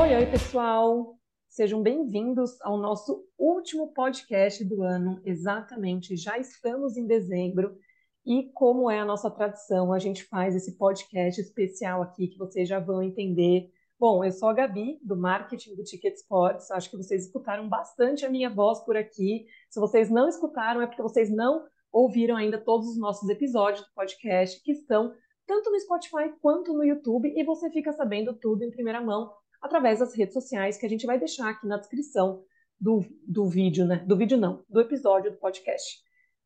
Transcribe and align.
Oi, 0.00 0.16
oi, 0.16 0.24
pessoal! 0.24 1.18
Sejam 1.46 1.82
bem-vindos 1.82 2.58
ao 2.62 2.78
nosso 2.78 3.22
último 3.38 3.92
podcast 3.92 4.64
do 4.64 4.82
ano. 4.82 5.20
Exatamente, 5.26 6.16
já 6.16 6.38
estamos 6.38 6.96
em 6.96 7.06
dezembro 7.06 7.76
e, 8.24 8.50
como 8.54 8.90
é 8.90 8.98
a 8.98 9.04
nossa 9.04 9.30
tradição, 9.30 9.92
a 9.92 9.98
gente 9.98 10.24
faz 10.24 10.56
esse 10.56 10.78
podcast 10.78 11.38
especial 11.38 12.00
aqui 12.00 12.28
que 12.28 12.38
vocês 12.38 12.66
já 12.66 12.80
vão 12.80 13.02
entender. 13.02 13.70
Bom, 13.98 14.24
eu 14.24 14.32
sou 14.32 14.48
a 14.48 14.54
Gabi, 14.54 14.98
do 15.02 15.14
marketing 15.14 15.76
do 15.76 15.84
Ticket 15.84 16.14
Sports. 16.14 16.70
Acho 16.70 16.90
que 16.90 16.96
vocês 16.96 17.26
escutaram 17.26 17.68
bastante 17.68 18.24
a 18.24 18.30
minha 18.30 18.48
voz 18.48 18.80
por 18.80 18.96
aqui. 18.96 19.44
Se 19.68 19.78
vocês 19.78 20.08
não 20.08 20.30
escutaram, 20.30 20.80
é 20.80 20.86
porque 20.86 21.02
vocês 21.02 21.30
não 21.30 21.66
ouviram 21.92 22.36
ainda 22.36 22.56
todos 22.56 22.88
os 22.88 22.98
nossos 22.98 23.28
episódios 23.28 23.86
do 23.86 23.94
podcast 23.94 24.62
que 24.62 24.72
estão 24.72 25.12
tanto 25.46 25.70
no 25.70 25.78
Spotify 25.78 26.32
quanto 26.40 26.72
no 26.72 26.84
YouTube 26.84 27.30
e 27.36 27.44
você 27.44 27.70
fica 27.70 27.92
sabendo 27.92 28.32
tudo 28.32 28.64
em 28.64 28.70
primeira 28.70 29.02
mão 29.02 29.30
através 29.60 29.98
das 29.98 30.14
redes 30.14 30.34
sociais 30.34 30.76
que 30.76 30.86
a 30.86 30.88
gente 30.88 31.06
vai 31.06 31.18
deixar 31.18 31.50
aqui 31.50 31.66
na 31.66 31.76
descrição 31.76 32.42
do, 32.80 33.04
do 33.26 33.46
vídeo, 33.46 33.86
né? 33.86 34.02
Do 34.06 34.16
vídeo 34.16 34.38
não, 34.38 34.64
do 34.68 34.80
episódio 34.80 35.30
do 35.30 35.36
podcast. 35.36 36.00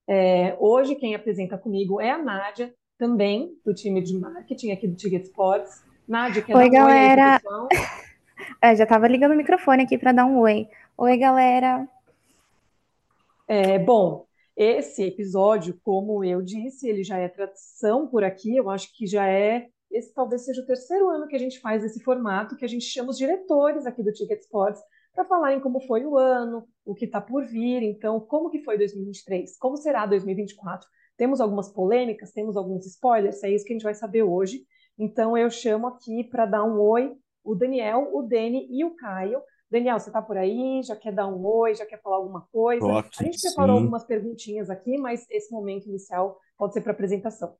É, 0.07 0.57
hoje 0.59 0.97
quem 0.97 1.15
apresenta 1.15 1.57
comigo 1.57 2.01
é 2.01 2.11
a 2.11 2.19
Nádia, 2.19 2.75
também 2.99 3.57
do 3.65 3.73
time 3.75 4.03
de 4.03 4.19
marketing 4.19 4.73
aqui 4.73 4.89
do 4.89 4.97
Ticket 4.97 5.25
Sports. 5.25 5.85
Nádia, 6.07 6.43
quer 6.43 6.57
oi, 6.57 6.63
dar 6.65 6.69
um 6.69 6.87
galera. 6.87 7.41
oi? 7.45 7.69
É, 8.61 8.75
já 8.75 8.83
estava 8.85 9.07
ligando 9.07 9.33
o 9.33 9.37
microfone 9.37 9.85
aqui 9.85 9.97
para 9.97 10.13
dar 10.13 10.27
um 10.27 10.41
oi. 10.41 10.69
Oi, 10.99 11.17
galera. 11.17 11.89
É, 13.47 13.79
bom, 13.79 14.27
esse 14.57 15.05
episódio, 15.05 15.79
como 15.83 16.25
eu 16.25 16.43
disse, 16.43 16.89
ele 16.89 17.05
já 17.05 17.17
é 17.19 17.29
tradição 17.29 18.07
por 18.07 18.25
aqui. 18.25 18.57
Eu 18.57 18.69
acho 18.69 18.93
que 18.95 19.07
já 19.07 19.27
é 19.27 19.69
esse 19.97 20.13
talvez 20.13 20.45
seja 20.45 20.61
o 20.61 20.67
terceiro 20.67 21.09
ano 21.09 21.27
que 21.27 21.37
a 21.37 21.39
gente 21.39 21.61
faz 21.61 21.85
esse 21.85 22.03
formato, 22.03 22.57
que 22.57 22.65
a 22.65 22.69
gente 22.69 22.85
chama 22.85 23.11
os 23.11 23.19
diretores 23.19 23.87
aqui 23.87 24.03
do 24.03 24.13
Ticket 24.13 24.41
Sports 24.41 24.83
para 25.15 25.25
falarem 25.25 25.61
como 25.61 25.81
foi 25.81 26.05
o 26.05 26.19
ano, 26.19 26.67
o 26.85 26.95
que 26.95 27.05
está 27.05 27.21
por 27.21 27.45
vir, 27.45 27.83
então, 27.83 28.19
como 28.19 28.51
que 28.51 28.65
foi 28.65 28.77
2023, 28.77 29.57
como 29.59 29.77
será 29.77 30.07
2024. 30.07 30.87
Temos 31.17 31.41
algumas 31.41 31.73
polêmicas, 31.73 32.33
temos 32.33 32.57
alguns 32.57 32.85
spoilers, 32.87 33.43
é 33.45 33.51
isso 33.51 33.65
que 33.65 33.73
a 33.73 33.77
gente 33.77 33.85
vai 33.85 33.95
saber 33.95 34.25
hoje. 34.25 34.65
Então, 34.99 35.39
eu 35.39 35.49
chamo 35.49 35.87
aqui 35.87 36.25
para 36.25 36.47
dar 36.47 36.65
um 36.65 36.81
oi 36.81 37.17
o 37.45 37.55
Daniel, 37.55 38.09
o 38.13 38.23
Deni 38.23 38.67
e 38.71 38.85
o 38.85 38.97
Caio. 38.97 39.41
Daniel, 39.71 40.01
você 40.01 40.09
está 40.09 40.23
por 40.23 40.37
aí? 40.37 40.83
Já 40.83 40.97
quer 40.97 41.13
dar 41.13 41.27
um 41.27 41.45
oi? 41.45 41.75
Já 41.75 41.85
quer 41.85 42.01
falar 42.01 42.17
alguma 42.17 42.47
coisa? 42.51 42.99
Aqui, 42.99 43.17
a 43.21 43.25
gente 43.25 43.41
preparou 43.41 43.77
sim. 43.77 43.83
algumas 43.83 44.05
perguntinhas 44.05 44.71
aqui, 44.71 44.97
mas 44.97 45.27
esse 45.31 45.53
momento 45.53 45.87
inicial 45.87 46.39
pode 46.57 46.73
ser 46.73 46.81
para 46.81 46.93
apresentação. 46.93 47.55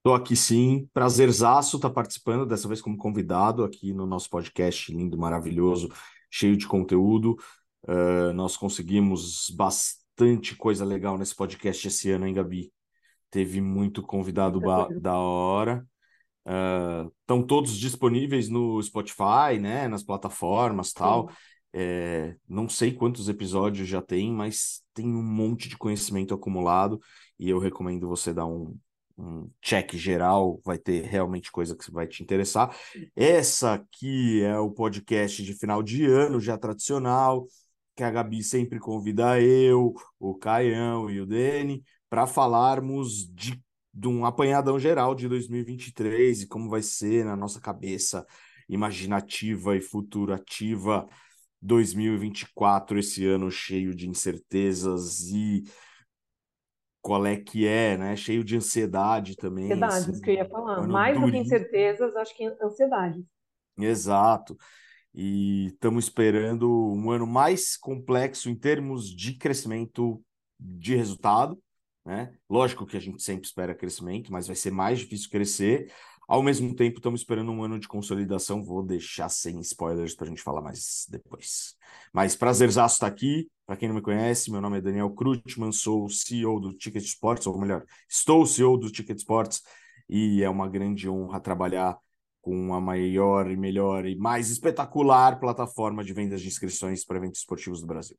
Estou 0.00 0.14
aqui 0.14 0.34
sim, 0.34 0.88
prazerzaço 0.94 1.76
estar 1.76 1.90
participando, 1.90 2.46
dessa 2.46 2.66
vez 2.66 2.80
como 2.80 2.96
convidado 2.96 3.62
aqui 3.62 3.92
no 3.92 4.06
nosso 4.06 4.30
podcast 4.30 4.90
lindo, 4.90 5.18
maravilhoso, 5.18 5.90
cheio 6.30 6.56
de 6.56 6.66
conteúdo. 6.66 7.36
Uh, 7.86 8.32
nós 8.32 8.56
conseguimos 8.56 9.50
bastante 9.50 10.56
coisa 10.56 10.86
legal 10.86 11.18
nesse 11.18 11.36
podcast 11.36 11.86
esse 11.86 12.10
ano, 12.10 12.26
hein, 12.26 12.32
Gabi? 12.32 12.72
Teve 13.30 13.60
muito 13.60 14.00
convidado 14.00 14.58
da 14.98 15.18
hora. 15.18 15.86
Estão 17.20 17.42
todos 17.46 17.76
disponíveis 17.76 18.48
no 18.48 18.82
Spotify, 18.82 19.58
né, 19.60 19.86
nas 19.86 20.02
plataformas 20.02 20.94
tal. 20.94 21.30
É, 21.74 22.36
não 22.48 22.70
sei 22.70 22.94
quantos 22.94 23.28
episódios 23.28 23.86
já 23.86 24.00
tem, 24.00 24.32
mas 24.32 24.82
tem 24.94 25.06
um 25.06 25.22
monte 25.22 25.68
de 25.68 25.76
conhecimento 25.76 26.32
acumulado 26.32 26.98
e 27.38 27.50
eu 27.50 27.58
recomendo 27.58 28.08
você 28.08 28.32
dar 28.32 28.46
um, 28.46 28.74
um 29.20 29.50
check 29.62 29.94
geral, 29.96 30.60
vai 30.64 30.78
ter 30.78 31.04
realmente 31.04 31.52
coisa 31.52 31.76
que 31.76 31.90
vai 31.90 32.06
te 32.06 32.22
interessar. 32.22 32.74
Essa 33.14 33.74
aqui 33.74 34.42
é 34.42 34.58
o 34.58 34.70
podcast 34.70 35.42
de 35.42 35.54
final 35.54 35.82
de 35.82 36.06
ano, 36.06 36.40
já 36.40 36.56
tradicional, 36.56 37.46
que 37.94 38.02
a 38.02 38.10
Gabi 38.10 38.42
sempre 38.42 38.78
convida 38.78 39.40
eu, 39.40 39.94
o 40.18 40.34
Caião 40.34 41.10
e 41.10 41.20
o 41.20 41.26
Dene 41.26 41.82
para 42.08 42.26
falarmos 42.26 43.28
de, 43.32 43.62
de 43.92 44.08
um 44.08 44.24
apanhadão 44.24 44.78
geral 44.78 45.14
de 45.14 45.28
2023 45.28 46.42
e 46.42 46.46
como 46.48 46.68
vai 46.68 46.82
ser 46.82 47.24
na 47.24 47.36
nossa 47.36 47.60
cabeça 47.60 48.26
imaginativa 48.68 49.76
e 49.76 49.80
futurativa 49.80 51.06
2024, 51.60 52.98
esse 52.98 53.26
ano 53.26 53.50
cheio 53.50 53.94
de 53.94 54.08
incertezas 54.08 55.28
e 55.28 55.64
qual 57.00 57.24
é 57.26 57.36
que 57.36 57.66
é, 57.66 57.96
né? 57.96 58.16
Cheio 58.16 58.44
de 58.44 58.56
ansiedade 58.56 59.36
também. 59.36 59.66
Ansiedades, 59.66 60.08
assim, 60.08 60.20
que 60.20 60.30
eu 60.30 60.34
ia 60.34 60.48
falar. 60.48 60.86
Mais 60.86 61.14
do 61.14 61.24
que 61.24 61.30
duríssimo. 61.30 61.56
incertezas, 61.56 62.16
acho 62.16 62.36
que 62.36 62.44
ansiedades. 62.62 63.24
Exato. 63.78 64.56
E 65.14 65.66
estamos 65.66 66.04
esperando 66.04 66.70
um 66.70 67.10
ano 67.10 67.26
mais 67.26 67.76
complexo 67.76 68.48
em 68.48 68.54
termos 68.54 69.08
de 69.08 69.34
crescimento 69.34 70.22
de 70.58 70.94
resultado, 70.94 71.58
né? 72.04 72.32
Lógico 72.48 72.86
que 72.86 72.96
a 72.96 73.00
gente 73.00 73.22
sempre 73.22 73.46
espera 73.46 73.74
crescimento, 73.74 74.30
mas 74.30 74.46
vai 74.46 74.56
ser 74.56 74.70
mais 74.70 74.98
difícil 74.98 75.30
crescer. 75.30 75.92
Ao 76.30 76.44
mesmo 76.44 76.76
tempo, 76.76 76.98
estamos 76.98 77.22
esperando 77.22 77.50
um 77.50 77.64
ano 77.64 77.76
de 77.76 77.88
consolidação. 77.88 78.62
Vou 78.62 78.84
deixar 78.84 79.28
sem 79.28 79.58
spoilers 79.58 80.14
para 80.14 80.26
a 80.26 80.28
gente 80.28 80.40
falar 80.40 80.62
mais 80.62 81.04
depois. 81.10 81.74
Mas 82.12 82.36
prazerzaço 82.36 82.94
estar 82.94 83.08
aqui. 83.08 83.50
Para 83.66 83.76
quem 83.76 83.88
não 83.88 83.96
me 83.96 84.00
conhece, 84.00 84.48
meu 84.48 84.60
nome 84.60 84.78
é 84.78 84.80
Daniel 84.80 85.10
Krutman, 85.10 85.72
sou 85.72 86.08
CEO 86.08 86.60
do 86.60 86.72
Ticket 86.72 87.02
Sports, 87.02 87.48
ou 87.48 87.58
melhor, 87.58 87.84
estou 88.08 88.46
CEO 88.46 88.78
do 88.78 88.92
Ticket 88.92 89.18
Sports, 89.18 89.60
e 90.08 90.40
é 90.40 90.48
uma 90.48 90.68
grande 90.68 91.08
honra 91.08 91.40
trabalhar 91.40 91.98
com 92.40 92.72
a 92.74 92.80
maior 92.80 93.50
e 93.50 93.56
melhor 93.56 94.06
e 94.06 94.14
mais 94.14 94.50
espetacular 94.50 95.40
plataforma 95.40 96.04
de 96.04 96.12
vendas 96.12 96.40
de 96.40 96.46
inscrições 96.46 97.04
para 97.04 97.16
eventos 97.16 97.40
esportivos 97.40 97.80
do 97.80 97.88
Brasil. 97.88 98.16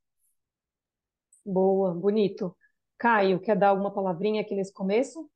Boa, 1.46 1.94
bonito. 1.94 2.54
Caio, 2.98 3.40
quer 3.40 3.56
dar 3.56 3.70
alguma 3.70 3.94
palavrinha 3.94 4.42
aqui 4.42 4.54
nesse 4.54 4.74
começo? 4.74 5.32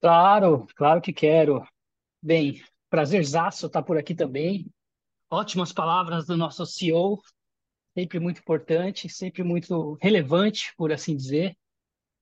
Claro, 0.00 0.66
claro 0.74 1.00
que 1.00 1.12
quero. 1.12 1.62
Bem, 2.22 2.62
prazerzaço 2.88 3.66
estar 3.66 3.82
por 3.82 3.98
aqui 3.98 4.14
também. 4.14 4.66
Ótimas 5.30 5.72
palavras 5.72 6.26
do 6.26 6.36
nosso 6.36 6.64
CEO, 6.66 7.20
sempre 7.96 8.18
muito 8.18 8.40
importante, 8.40 9.08
sempre 9.08 9.42
muito 9.42 9.96
relevante, 10.00 10.72
por 10.76 10.92
assim 10.92 11.16
dizer. 11.16 11.56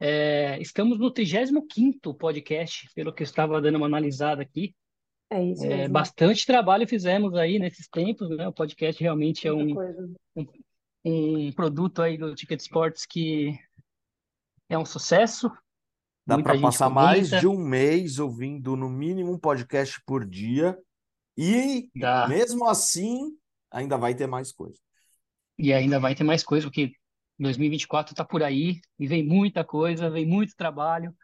É, 0.00 0.60
estamos 0.60 0.98
no 0.98 1.12
35º 1.12 2.16
podcast, 2.16 2.88
pelo 2.94 3.12
que 3.12 3.22
eu 3.22 3.24
estava 3.24 3.60
dando 3.60 3.76
uma 3.76 3.86
analisada 3.86 4.42
aqui. 4.42 4.74
É 5.30 5.42
isso 5.42 5.64
É, 5.64 5.68
mesmo. 5.68 5.92
bastante 5.92 6.46
trabalho 6.46 6.86
fizemos 6.88 7.34
aí 7.34 7.58
nesses 7.58 7.88
tempos, 7.88 8.28
né? 8.30 8.48
O 8.48 8.52
podcast 8.52 9.02
realmente 9.02 9.46
é 9.46 9.52
Muita 9.52 9.70
um, 9.70 9.74
coisa. 9.74 10.14
um 11.04 11.52
produto 11.52 12.02
aí 12.02 12.16
do 12.16 12.34
Ticket 12.34 12.60
Sports 12.60 13.04
que 13.06 13.58
é 14.68 14.78
um 14.78 14.84
sucesso. 14.86 15.50
Dá 16.28 16.42
para 16.42 16.60
passar 16.60 16.90
mais 16.90 17.30
comenta. 17.30 17.40
de 17.40 17.46
um 17.46 17.56
mês 17.56 18.18
ouvindo 18.18 18.76
no 18.76 18.90
mínimo 18.90 19.32
um 19.32 19.38
podcast 19.38 19.98
por 20.04 20.26
dia 20.26 20.78
e 21.34 21.88
Dá. 21.96 22.28
mesmo 22.28 22.68
assim 22.68 23.34
ainda 23.70 23.96
vai 23.96 24.14
ter 24.14 24.26
mais 24.26 24.52
coisa. 24.52 24.78
E 25.58 25.72
ainda 25.72 25.98
vai 25.98 26.14
ter 26.14 26.24
mais 26.24 26.44
coisa, 26.44 26.66
porque 26.66 26.92
2024 27.38 28.12
está 28.12 28.26
por 28.26 28.42
aí 28.42 28.78
e 28.98 29.06
vem 29.06 29.24
muita 29.24 29.64
coisa, 29.64 30.10
vem 30.10 30.26
muito 30.26 30.54
trabalho, 30.54 31.16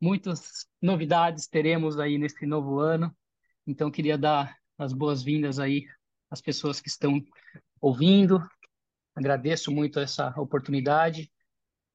muitas 0.00 0.66
novidades 0.82 1.46
teremos 1.46 1.96
aí 1.96 2.18
nesse 2.18 2.44
novo 2.44 2.80
ano. 2.80 3.16
Então, 3.64 3.88
queria 3.88 4.18
dar 4.18 4.56
as 4.76 4.92
boas-vindas 4.92 5.60
aí 5.60 5.86
às 6.28 6.40
pessoas 6.40 6.80
que 6.80 6.88
estão 6.88 7.22
ouvindo. 7.80 8.42
Agradeço 9.14 9.70
muito 9.70 10.00
essa 10.00 10.34
oportunidade 10.40 11.30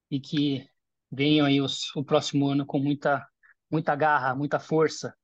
e 0.10 0.22
que 0.22 0.66
venham 1.16 1.46
aí 1.46 1.62
os, 1.62 1.96
o 1.96 2.03
próximo 2.03 2.48
ano 2.48 2.66
com 2.66 2.80
muita, 2.80 3.25
muita 3.72 3.95
garra, 3.95 4.36
muita 4.36 4.60
força. 4.60 5.16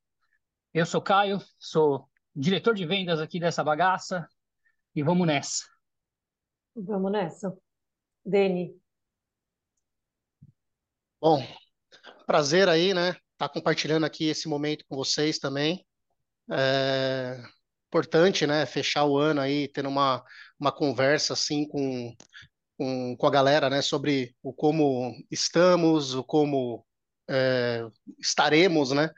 Eu 0.74 0.86
sou 0.86 1.02
Caio, 1.02 1.40
sou 1.60 2.10
diretor 2.36 2.74
de 2.74 2.86
vendas 2.86 3.20
aqui 3.20 3.40
dessa 3.40 3.64
bagaça 3.64 4.28
e 4.96 5.04
vamos 5.04 5.28
nessa. 5.28 5.66
Vamos 6.76 7.12
nessa. 7.12 7.56
Deni, 8.24 8.80
Bom, 11.22 11.40
prazer 12.26 12.68
aí, 12.68 12.96
né? 12.96 13.16
Estar 13.34 13.48
compartilhando 13.50 14.08
aqui 14.08 14.26
esse 14.26 14.48
momento 14.48 14.84
com 14.90 14.96
vocês 14.96 15.38
também. 15.38 15.86
É 16.52 17.40
importante, 17.88 18.48
né? 18.48 18.66
Fechar 18.66 19.06
o 19.06 19.20
ano 19.20 19.40
aí, 19.40 19.68
tendo 19.68 19.88
uma, 19.88 20.24
uma 20.60 20.72
conversa 20.72 21.34
assim 21.34 21.68
com, 21.68 22.16
com, 22.82 23.16
com 23.16 23.28
a 23.28 23.30
galera, 23.30 23.70
né? 23.70 23.80
Sobre 23.80 24.36
o 24.42 24.52
como 24.52 25.14
estamos, 25.30 26.16
o 26.16 26.24
como 26.24 26.84
é, 27.30 27.86
estaremos, 28.20 28.90
né? 28.90 29.12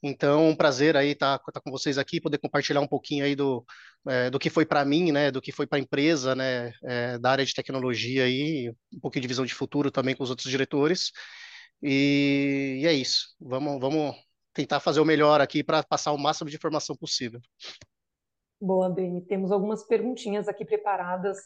Então, 0.00 0.48
um 0.48 0.54
prazer 0.54 0.96
aí 0.96 1.10
estar 1.10 1.40
tá, 1.40 1.60
com 1.60 1.72
vocês 1.72 1.98
aqui, 1.98 2.20
poder 2.20 2.38
compartilhar 2.38 2.80
um 2.80 2.86
pouquinho 2.86 3.24
aí 3.24 3.34
do, 3.34 3.64
é, 4.08 4.30
do 4.30 4.38
que 4.38 4.48
foi 4.48 4.64
para 4.64 4.84
mim, 4.84 5.10
né? 5.10 5.32
Do 5.32 5.42
que 5.42 5.50
foi 5.50 5.66
para 5.66 5.78
a 5.78 5.80
empresa, 5.80 6.36
né? 6.36 6.72
É, 6.84 7.18
da 7.18 7.32
área 7.32 7.44
de 7.44 7.52
tecnologia 7.52 8.22
aí, 8.22 8.72
um 8.94 9.00
pouquinho 9.00 9.22
de 9.22 9.28
visão 9.28 9.44
de 9.44 9.54
futuro 9.54 9.90
também 9.90 10.14
com 10.14 10.22
os 10.22 10.30
outros 10.30 10.48
diretores. 10.48 11.10
E, 11.82 12.78
e 12.80 12.86
é 12.86 12.92
isso. 12.92 13.34
Vamos, 13.40 13.80
vamos 13.80 14.14
tentar 14.54 14.78
fazer 14.78 15.00
o 15.00 15.04
melhor 15.04 15.40
aqui 15.40 15.64
para 15.64 15.82
passar 15.82 16.12
o 16.12 16.18
máximo 16.18 16.48
de 16.48 16.54
informação 16.54 16.94
possível. 16.94 17.40
Boa, 18.60 18.88
Beni. 18.88 19.20
Temos 19.22 19.50
algumas 19.50 19.82
perguntinhas 19.82 20.46
aqui 20.46 20.64
preparadas 20.64 21.38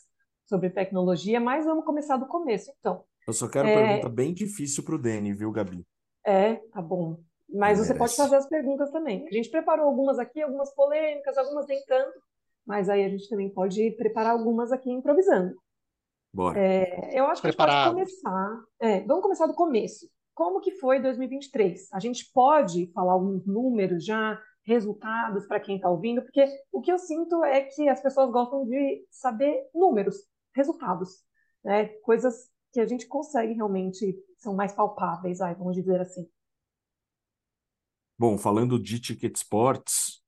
sobre 0.46 0.70
tecnologia, 0.70 1.41
mas 1.41 1.64
vamos 1.64 1.85
começar 1.85 2.17
do 2.17 2.26
começo, 2.26 2.70
então. 2.79 3.05
Eu 3.26 3.32
só 3.32 3.49
quero 3.49 3.69
É, 3.69 3.75
pergunta 3.75 4.08
bem 4.08 4.35
difícil 4.35 4.85
para 4.85 4.94
o 4.94 4.99
Dani, 4.99 5.32
viu, 5.32 5.50
Gabi? 5.50 5.85
é, 6.26 6.56
tá 6.73 6.81
bom. 6.82 7.19
Mas 7.49 7.79
Ele 7.79 7.87
você 7.87 7.94
pode 7.94 8.17
fazer 8.17 8.37
as 8.37 8.49
perguntas 8.49 8.91
também. 8.91 9.26
A 9.29 9.31
gente 9.32 9.50
preparou 9.50 9.87
algumas 9.87 10.19
aqui, 10.19 10.41
algumas 10.43 10.75
polêmicas, 10.75 11.37
algumas 11.38 11.67
nem 11.67 11.82
tanto, 11.87 12.19
mas 12.67 12.88
aí 12.88 13.05
a 13.05 13.08
gente 13.08 13.29
também 13.29 13.50
pode 13.50 13.91
preparar 13.93 14.32
algumas 14.32 14.73
aqui 14.73 14.91
improvisando. 14.91 15.55
Bora. 16.32 16.58
É, 16.58 17.19
eu 17.19 17.26
acho 17.26 17.41
que 17.41 17.46
a 17.49 17.50
gente 17.50 17.58
pode 17.58 17.70
Preparado. 17.70 17.93
começar. 17.94 18.62
é, 18.81 19.00
vamos 19.02 19.23
começar 19.23 19.46
do 19.46 19.55
começo. 19.55 20.08
Como 20.35 20.61
que 20.61 20.73
foi 20.73 21.00
2023? 21.00 21.88
A 21.93 22.00
gente 22.00 22.31
pode 22.32 22.91
falar 22.93 23.12
alguns 23.12 23.46
números 23.46 24.05
já, 24.05 24.41
resultados 24.64 25.46
para 25.46 25.61
quem 25.61 25.76
está 25.76 25.88
ouvindo, 25.88 26.23
porque 26.23 26.44
o 26.73 26.81
que 26.81 26.91
eu 26.91 26.99
sinto 26.99 27.44
é 27.44 27.61
que 27.61 27.88
as 27.88 28.02
pessoas 28.02 28.31
gostam 28.32 28.64
de 28.67 29.05
saber 29.11 29.69
números, 29.75 30.17
resultados, 30.54 31.22
né? 31.64 31.86
Coisas 32.02 32.48
que 32.72 32.80
a 32.80 32.86
gente 32.86 33.06
consegue 33.06 33.52
realmente, 33.52 34.16
são 34.38 34.54
mais 34.54 34.72
palpáveis, 34.72 35.40
ai, 35.40 35.54
vamos 35.54 35.74
dizer 35.74 36.00
assim. 36.00 36.28
Bom, 38.18 38.38
falando 38.38 38.78
de 38.80 39.00
Ticket 39.00 39.36
Sports, 39.36 40.22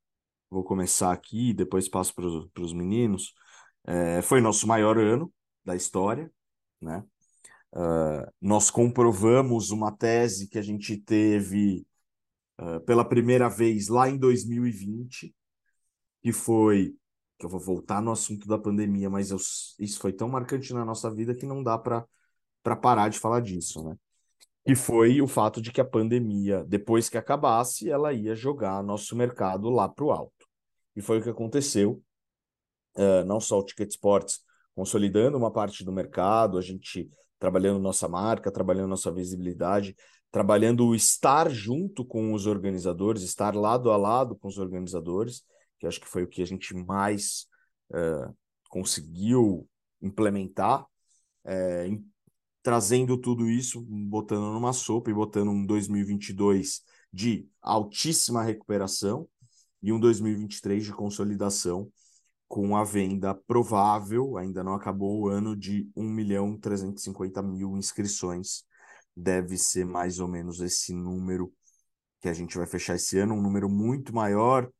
vou 0.50 0.64
começar 0.64 1.12
aqui 1.12 1.52
depois 1.52 1.88
passo 1.88 2.14
para 2.14 2.62
os 2.62 2.72
meninos. 2.72 3.32
É, 3.86 4.20
foi 4.22 4.40
nosso 4.40 4.66
maior 4.66 4.98
ano 4.98 5.32
da 5.64 5.76
história, 5.76 6.30
né? 6.80 7.04
Ah, 7.72 8.32
nós 8.40 8.70
comprovamos 8.70 9.70
uma 9.70 9.92
tese 9.92 10.48
que 10.48 10.58
a 10.58 10.62
gente 10.62 10.96
teve 10.96 11.86
ah, 12.58 12.80
pela 12.80 13.04
primeira 13.06 13.48
vez 13.48 13.88
lá 13.88 14.08
em 14.08 14.16
2020, 14.18 15.34
que 16.22 16.32
foi, 16.32 16.96
que 17.38 17.44
eu 17.46 17.50
vou 17.50 17.60
voltar 17.60 18.00
no 18.02 18.10
assunto 18.12 18.48
da 18.48 18.58
pandemia, 18.58 19.10
mas 19.10 19.30
eu- 19.30 19.38
isso 19.78 19.98
foi 20.00 20.12
tão 20.12 20.28
marcante 20.28 20.72
na 20.72 20.84
nossa 20.84 21.10
vida 21.10 21.34
que 21.34 21.46
não 21.46 21.62
dá 21.62 21.78
para 21.78 22.06
para 22.62 22.74
parar 22.74 23.08
de 23.08 23.20
falar 23.20 23.40
disso, 23.40 23.84
né? 23.84 23.96
Que 24.64 24.74
foi 24.74 25.22
o 25.22 25.28
fato 25.28 25.62
de 25.62 25.70
que 25.70 25.80
a 25.80 25.84
pandemia, 25.84 26.64
depois 26.64 27.08
que 27.08 27.16
acabasse, 27.16 27.88
ela 27.88 28.12
ia 28.12 28.34
jogar 28.34 28.82
nosso 28.82 29.14
mercado 29.14 29.70
lá 29.70 29.88
para 29.88 30.04
o 30.04 30.10
alto. 30.10 30.48
E 30.96 31.00
foi 31.00 31.20
o 31.20 31.22
que 31.22 31.30
aconteceu. 31.30 32.02
Uh, 32.96 33.24
não 33.24 33.38
só 33.38 33.60
o 33.60 33.64
Ticket 33.64 33.90
Sports 33.90 34.40
consolidando 34.74 35.38
uma 35.38 35.52
parte 35.52 35.84
do 35.84 35.92
mercado, 35.92 36.58
a 36.58 36.60
gente 36.62 37.08
trabalhando 37.38 37.78
nossa 37.78 38.08
marca, 38.08 38.50
trabalhando 38.50 38.88
nossa 38.88 39.12
visibilidade, 39.12 39.94
trabalhando 40.30 40.86
o 40.86 40.94
estar 40.94 41.50
junto 41.50 42.04
com 42.04 42.32
os 42.32 42.46
organizadores, 42.46 43.22
estar 43.22 43.54
lado 43.54 43.90
a 43.90 43.96
lado 43.96 44.34
com 44.36 44.48
os 44.48 44.58
organizadores, 44.58 45.42
que 45.78 45.86
acho 45.86 46.00
que 46.00 46.08
foi 46.08 46.22
o 46.22 46.28
que 46.28 46.42
a 46.42 46.46
gente 46.46 46.74
mais 46.74 47.46
uh, 47.90 48.34
conseguiu 48.68 49.68
implementar, 50.00 50.86
é, 51.44 51.86
em- 51.86 52.04
trazendo 52.62 53.16
tudo 53.16 53.48
isso, 53.48 53.80
botando 53.82 54.52
numa 54.52 54.72
sopa 54.72 55.10
e 55.10 55.14
botando 55.14 55.50
um 55.50 55.64
2022 55.64 56.82
de 57.12 57.48
altíssima 57.62 58.42
recuperação 58.42 59.28
e 59.82 59.92
um 59.92 60.00
2023 60.00 60.84
de 60.84 60.92
consolidação 60.92 61.90
com 62.48 62.76
a 62.76 62.84
venda 62.84 63.34
provável, 63.34 64.36
ainda 64.36 64.62
não 64.62 64.74
acabou 64.74 65.20
o 65.20 65.28
ano, 65.28 65.56
de 65.56 65.88
1 65.96 66.04
milhão 66.04 66.56
350 66.56 67.42
mil 67.42 67.76
inscrições. 67.76 68.64
Deve 69.16 69.56
ser 69.56 69.84
mais 69.84 70.20
ou 70.20 70.28
menos 70.28 70.60
esse 70.60 70.92
número 70.92 71.52
que 72.20 72.28
a 72.28 72.32
gente 72.32 72.56
vai 72.56 72.66
fechar 72.66 72.94
esse 72.96 73.18
ano, 73.18 73.34
um 73.34 73.42
número 73.42 73.68
muito 73.68 74.14
maior 74.14 74.70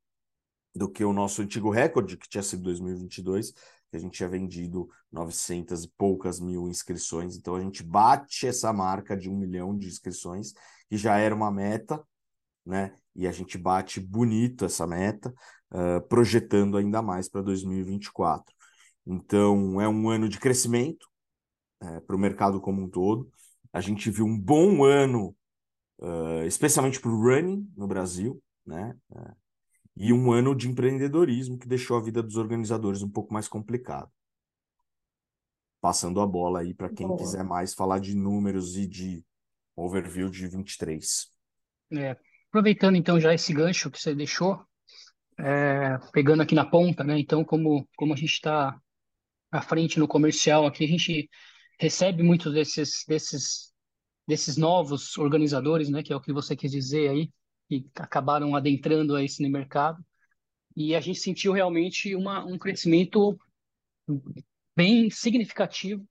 do 0.76 0.90
que 0.90 1.04
o 1.04 1.12
nosso 1.12 1.40
antigo 1.40 1.70
recorde, 1.70 2.16
que 2.16 2.28
tinha 2.28 2.42
sido 2.42 2.62
2022, 2.64 3.52
que 3.52 3.96
a 3.96 3.98
gente 3.98 4.16
tinha 4.16 4.28
vendido 4.28 4.88
900 5.10 5.84
e 5.84 5.88
poucas 5.96 6.38
mil 6.38 6.68
inscrições. 6.68 7.36
Então 7.36 7.54
a 7.54 7.60
gente 7.60 7.82
bate 7.82 8.46
essa 8.46 8.72
marca 8.72 9.16
de 9.16 9.30
um 9.30 9.36
milhão 9.36 9.76
de 9.76 9.86
inscrições, 9.86 10.52
que 10.88 10.96
já 10.96 11.16
era 11.16 11.34
uma 11.34 11.50
meta, 11.50 12.02
né? 12.64 12.94
E 13.14 13.26
a 13.26 13.32
gente 13.32 13.56
bate 13.56 14.00
bonito 14.00 14.66
essa 14.66 14.86
meta, 14.86 15.32
uh, 15.72 16.06
projetando 16.08 16.76
ainda 16.76 17.00
mais 17.00 17.28
para 17.28 17.40
2024. 17.40 18.54
Então 19.06 19.80
é 19.80 19.88
um 19.88 20.10
ano 20.10 20.28
de 20.28 20.38
crescimento 20.38 21.08
uh, 21.82 22.02
para 22.02 22.16
o 22.16 22.18
mercado 22.18 22.60
como 22.60 22.82
um 22.82 22.88
todo. 22.90 23.30
A 23.72 23.80
gente 23.80 24.10
viu 24.10 24.26
um 24.26 24.38
bom 24.38 24.84
ano, 24.84 25.34
uh, 26.00 26.44
especialmente 26.46 27.00
para 27.00 27.10
o 27.10 27.22
running 27.22 27.66
no 27.74 27.86
Brasil, 27.86 28.42
né? 28.66 28.94
E 29.96 30.12
um 30.12 30.30
ano 30.30 30.54
de 30.54 30.68
empreendedorismo 30.68 31.58
que 31.58 31.66
deixou 31.66 31.96
a 31.96 32.02
vida 32.02 32.22
dos 32.22 32.36
organizadores 32.36 33.02
um 33.02 33.08
pouco 33.08 33.32
mais 33.32 33.48
complicada. 33.48 34.10
Passando 35.80 36.20
a 36.20 36.26
bola 36.26 36.60
aí 36.60 36.74
para 36.74 36.92
quem 36.92 37.06
Boa. 37.06 37.18
quiser 37.18 37.42
mais 37.42 37.72
falar 37.72 37.98
de 37.98 38.14
números 38.14 38.76
e 38.76 38.86
de 38.86 39.24
overview 39.74 40.28
de 40.28 40.46
23. 40.48 41.30
É, 41.92 42.16
aproveitando 42.48 42.96
então 42.96 43.18
já 43.20 43.32
esse 43.32 43.52
gancho 43.54 43.90
que 43.90 43.98
você 43.98 44.14
deixou, 44.14 44.60
é, 45.38 45.98
pegando 46.12 46.42
aqui 46.42 46.54
na 46.54 46.64
ponta, 46.64 47.04
né? 47.04 47.18
Então, 47.18 47.44
como, 47.44 47.88
como 47.96 48.12
a 48.12 48.16
gente 48.16 48.32
está 48.32 48.78
à 49.50 49.62
frente 49.62 49.98
no 49.98 50.08
comercial 50.08 50.66
aqui, 50.66 50.84
a 50.84 50.88
gente 50.88 51.30
recebe 51.78 52.22
muitos 52.22 52.52
desses, 52.52 53.04
desses, 53.06 53.72
desses 54.26 54.56
novos 54.56 55.16
organizadores, 55.16 55.88
né? 55.88 56.02
Que 56.02 56.12
é 56.12 56.16
o 56.16 56.20
que 56.20 56.32
você 56.32 56.56
quis 56.56 56.70
dizer 56.70 57.10
aí, 57.10 57.30
que 57.68 57.86
acabaram 57.96 58.54
adentrando 58.54 59.14
aí 59.16 59.26
esse 59.26 59.46
mercado. 59.48 60.04
E 60.74 60.94
a 60.94 61.00
gente 61.00 61.18
sentiu 61.18 61.52
realmente 61.52 62.14
uma, 62.14 62.44
um 62.44 62.58
crescimento 62.58 63.38
bem 64.76 65.10
significativo 65.10 66.06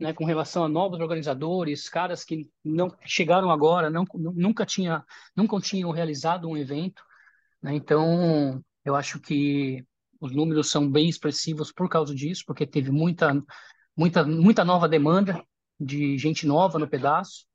né, 0.00 0.14
com 0.14 0.24
relação 0.24 0.64
a 0.64 0.68
novos 0.68 0.98
organizadores, 0.98 1.88
caras 1.88 2.24
que 2.24 2.50
não 2.64 2.90
chegaram 3.04 3.50
agora, 3.50 3.90
não, 3.90 4.04
nunca 4.14 4.64
tinha, 4.64 5.04
nunca 5.36 5.60
tinham 5.60 5.90
realizado 5.90 6.48
um 6.48 6.56
evento, 6.56 7.02
né? 7.62 7.74
Então, 7.74 8.64
eu 8.82 8.96
acho 8.96 9.20
que 9.20 9.84
os 10.18 10.32
números 10.32 10.70
são 10.70 10.90
bem 10.90 11.08
expressivos 11.08 11.70
por 11.70 11.88
causa 11.88 12.14
disso, 12.14 12.44
porque 12.46 12.66
teve 12.66 12.90
muita, 12.90 13.42
muita, 13.94 14.24
muita 14.24 14.64
nova 14.64 14.88
demanda 14.88 15.44
de 15.78 16.16
gente 16.18 16.46
nova 16.46 16.78
no 16.78 16.88
pedaço, 16.88 17.46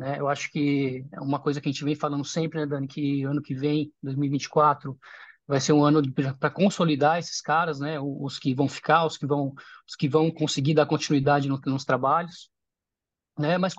né? 0.00 0.18
Eu 0.18 0.28
acho 0.28 0.50
que 0.50 1.04
é 1.12 1.20
uma 1.20 1.38
coisa 1.38 1.60
que 1.60 1.68
a 1.68 1.72
gente 1.72 1.84
vem 1.84 1.94
falando 1.94 2.24
sempre, 2.24 2.58
né, 2.58 2.66
Dani, 2.66 2.88
que 2.88 3.22
ano 3.24 3.42
que 3.42 3.54
vem, 3.54 3.92
2024, 4.02 4.98
vai 5.46 5.60
ser 5.60 5.74
um 5.74 5.84
ano 5.84 6.00
para 6.38 6.48
consolidar 6.48 7.18
esses 7.18 7.42
caras, 7.42 7.80
né? 7.80 8.00
Os 8.00 8.38
que 8.38 8.54
vão 8.54 8.66
ficar, 8.66 9.04
os 9.04 9.18
que 9.18 9.26
vão, 9.26 9.52
os 9.86 9.94
que 9.94 10.08
vão 10.08 10.30
conseguir 10.30 10.72
dar 10.72 10.86
continuidade 10.86 11.50
no, 11.50 11.60
nos 11.66 11.84
trabalhos, 11.84 12.50
né? 13.38 13.58
Mas 13.58 13.74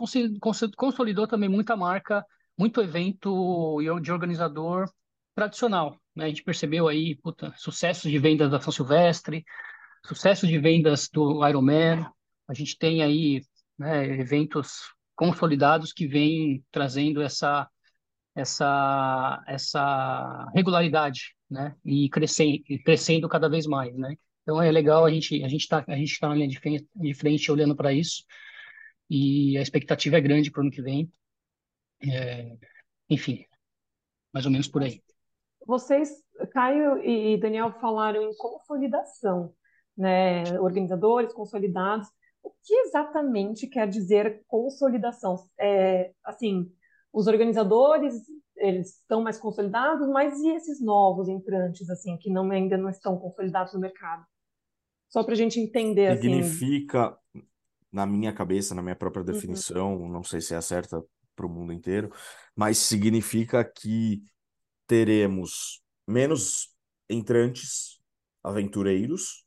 consolidou 0.78 1.25
também 1.25 1.50
muita 1.50 1.75
marca, 1.75 2.24
muito 2.56 2.82
evento 2.82 3.80
de 4.00 4.12
organizador 4.12 4.88
tradicional, 5.34 6.00
né? 6.16 6.25
A 6.25 6.28
gente 6.28 6.44
percebeu 6.44 6.88
aí, 6.88 7.16
puta, 7.16 7.51
sucesso 7.58 8.08
de 8.08 8.20
vendas 8.20 8.51
da 8.51 8.62
São 8.62 8.72
Silvestre, 8.72 9.44
sucesso 10.06 10.46
de 10.46 10.60
vendas 10.60 11.10
do 11.12 11.44
Ironman, 11.48 12.06
a 12.48 12.54
gente 12.54 12.78
tem 12.78 13.01
aí, 13.01 13.42
né, 13.75 14.20
eventos 14.20 14.84
consolidados 15.22 15.94
que 15.94 16.08
vêm 16.08 16.66
trazendo 16.72 17.22
essa 17.22 17.70
essa 18.34 19.44
essa 19.46 20.50
regularidade, 20.56 21.36
né? 21.48 21.75
E 21.86 22.10
crescendo, 22.10 22.63
crescendo 22.84 23.30
cada 23.30 23.48
vez 23.48 23.68
mais, 23.68 23.96
né? 23.96 24.16
Então 24.42 24.60
é 24.60 24.72
legal 24.72 25.06
a 25.06 25.12
gente 25.12 25.44
a 25.44 25.48
gente 25.48 25.68
tá 25.68 25.86
a 25.88 25.96
gente 25.96 26.20
tá 26.20 26.28
na 26.28 26.34
linha 26.34 26.48
de 26.48 26.60
frente, 26.60 26.88
de 26.96 27.13
frente 27.13 27.51
olhando 27.51 27.75
para 27.75 27.94
isso 27.94 28.24
e 29.08 29.56
a 29.60 29.62
expectativa 29.62 30.18
é 30.18 30.22
grande 30.22 30.50
para 30.50 30.62
o 30.62 30.63
ano 30.63 30.72
que 30.72 30.82
vem. 30.82 31.12
É, 32.04 32.58
enfim, 33.08 33.46
mais 34.34 34.48
ou 34.48 34.51
menos 34.51 34.68
por 34.68 34.82
aí. 34.82 35.04
Vocês, 35.68 36.10
Caio 36.51 36.98
e 36.98 37.38
Daniel, 37.38 37.72
falaram 37.80 38.24
em 38.24 38.36
consolidação, 38.38 39.54
né? 39.96 40.60
Organizadores 40.60 41.32
consolidados. 41.32 42.08
O 42.44 42.52
que 42.64 42.74
exatamente 42.74 43.68
quer 43.68 43.88
dizer 43.88 44.44
consolidação? 44.48 45.36
É, 45.60 46.12
assim, 46.24 46.72
os 47.14 47.28
organizadores 47.28 48.16
eles 48.58 49.00
estão 49.00 49.22
mais 49.24 49.40
consolidados, 49.40 50.08
mas 50.08 50.40
e 50.40 50.50
esses 50.50 50.80
novos 50.82 51.28
entrantes 51.28 51.90
assim 51.90 52.18
que 52.18 52.30
não 52.30 52.50
ainda 52.52 52.78
não 52.78 52.90
estão 52.90 53.18
consolidados 53.18 53.74
no 53.74 53.80
mercado? 53.80 54.26
Só 55.10 55.24
para 55.24 55.34
a 55.34 55.38
gente 55.38 55.60
entender 55.60 56.16
significa 56.16 57.08
assim... 57.08 57.46
na 57.92 58.06
minha 58.06 58.32
cabeça, 58.32 58.76
na 58.76 58.82
minha 58.82 58.96
própria 58.96 59.24
definição, 59.24 59.98
uhum. 59.98 60.10
não 60.10 60.24
sei 60.24 60.40
se 60.40 60.54
é 60.54 60.62
certa 60.62 61.04
para 61.36 61.46
o 61.46 61.50
mundo 61.50 61.74
inteiro, 61.74 62.12
mas 62.56 62.78
significa 62.78 63.64
que 63.64 64.22
teremos 64.86 65.82
menos 66.08 66.70
entrantes 67.10 68.00
aventureiros 68.44 69.46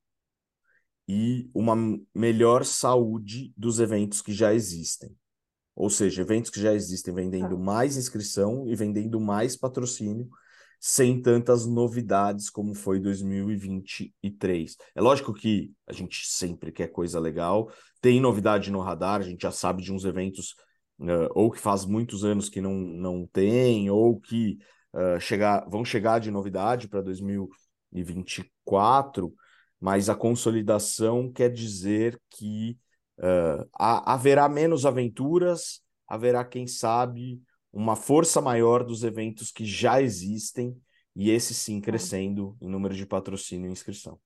e 1.08 1.50
uma 1.54 1.74
melhor 2.14 2.64
saúde 2.64 3.52
dos 3.56 3.80
eventos 3.80 4.22
que 4.22 4.32
já 4.32 4.54
existem. 4.54 5.14
Ou 5.76 5.90
seja, 5.90 6.22
eventos 6.22 6.50
que 6.50 6.60
já 6.60 6.72
existem 6.72 7.12
vendendo 7.12 7.58
mais 7.58 7.96
inscrição 7.96 8.68
e 8.68 8.76
vendendo 8.76 9.20
mais 9.20 9.56
patrocínio, 9.56 10.28
sem 10.80 11.20
tantas 11.20 11.66
novidades 11.66 12.48
como 12.50 12.74
foi 12.74 13.00
2023. 13.00 14.76
É 14.94 15.00
lógico 15.00 15.32
que 15.32 15.72
a 15.86 15.92
gente 15.92 16.26
sempre 16.26 16.70
quer 16.70 16.88
coisa 16.88 17.18
legal, 17.18 17.72
tem 18.00 18.20
novidade 18.20 18.70
no 18.70 18.80
radar, 18.80 19.20
a 19.20 19.24
gente 19.24 19.42
já 19.42 19.50
sabe 19.50 19.82
de 19.82 19.92
uns 19.92 20.04
eventos 20.04 20.54
uh, 21.00 21.26
ou 21.34 21.50
que 21.50 21.58
faz 21.58 21.84
muitos 21.86 22.22
anos 22.24 22.50
que 22.50 22.60
não, 22.60 22.74
não 22.74 23.26
tem, 23.26 23.90
ou 23.90 24.20
que 24.20 24.58
uh, 24.92 25.18
chegar, 25.18 25.66
vão 25.68 25.84
chegar 25.84 26.20
de 26.20 26.30
novidade 26.30 26.86
para 26.86 27.00
2024, 27.00 29.34
mas 29.80 30.08
a 30.08 30.14
consolidação 30.14 31.30
quer 31.30 31.50
dizer 31.50 32.20
que 32.30 32.78
uh, 33.18 33.68
haverá 33.74 34.48
menos 34.48 34.86
aventuras, 34.86 35.82
haverá, 36.06 36.44
quem 36.44 36.66
sabe, 36.66 37.40
uma 37.72 37.96
força 37.96 38.40
maior 38.40 38.84
dos 38.84 39.02
eventos 39.02 39.50
que 39.50 39.64
já 39.64 40.00
existem 40.00 40.76
e 41.16 41.30
esse 41.30 41.54
sim 41.54 41.80
crescendo 41.80 42.56
em 42.60 42.68
número 42.68 42.94
de 42.94 43.06
patrocínio 43.06 43.68
e 43.68 43.72
inscrição. 43.72 44.18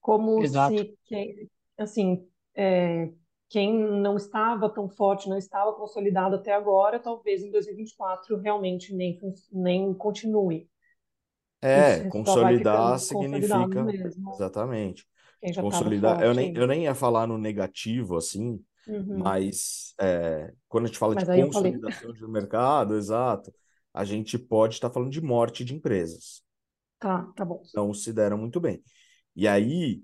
Como 0.00 0.42
Exato. 0.42 0.76
se, 1.06 1.50
assim, 1.76 2.26
é, 2.54 3.12
quem 3.48 3.74
não 3.74 4.16
estava 4.16 4.68
tão 4.70 4.88
forte, 4.88 5.28
não 5.28 5.36
estava 5.36 5.72
consolidado 5.72 6.36
até 6.36 6.52
agora, 6.52 6.98
talvez 6.98 7.42
em 7.42 7.50
2024 7.50 8.36
realmente 8.38 8.94
nem, 8.94 9.18
nem 9.52 9.92
continue. 9.92 10.68
É, 11.62 12.08
consolidar 12.08 12.98
significa. 12.98 13.86
Exatamente. 14.34 15.06
Consolidar. 15.60 16.22
eu, 16.22 16.34
nem, 16.34 16.54
eu 16.54 16.66
nem 16.66 16.84
ia 16.84 16.94
falar 16.94 17.26
no 17.26 17.38
negativo 17.38 18.16
assim, 18.16 18.62
uhum. 18.86 19.18
mas 19.18 19.94
é, 19.98 20.52
quando 20.68 20.84
a 20.84 20.86
gente 20.88 20.98
fala 20.98 21.14
mas 21.14 21.26
de 21.26 21.42
consolidação 21.42 22.12
de 22.12 22.26
mercado, 22.28 22.96
exato, 22.96 23.52
a 23.92 24.04
gente 24.04 24.38
pode 24.38 24.74
estar 24.74 24.90
falando 24.90 25.10
de 25.10 25.20
morte 25.20 25.64
de 25.64 25.74
empresas. 25.74 26.42
Tá, 26.98 27.22
tá 27.34 27.44
bom. 27.44 27.62
Não 27.74 27.94
se 27.94 28.12
deram 28.12 28.36
muito 28.36 28.60
bem. 28.60 28.82
E 29.34 29.48
aí, 29.48 30.02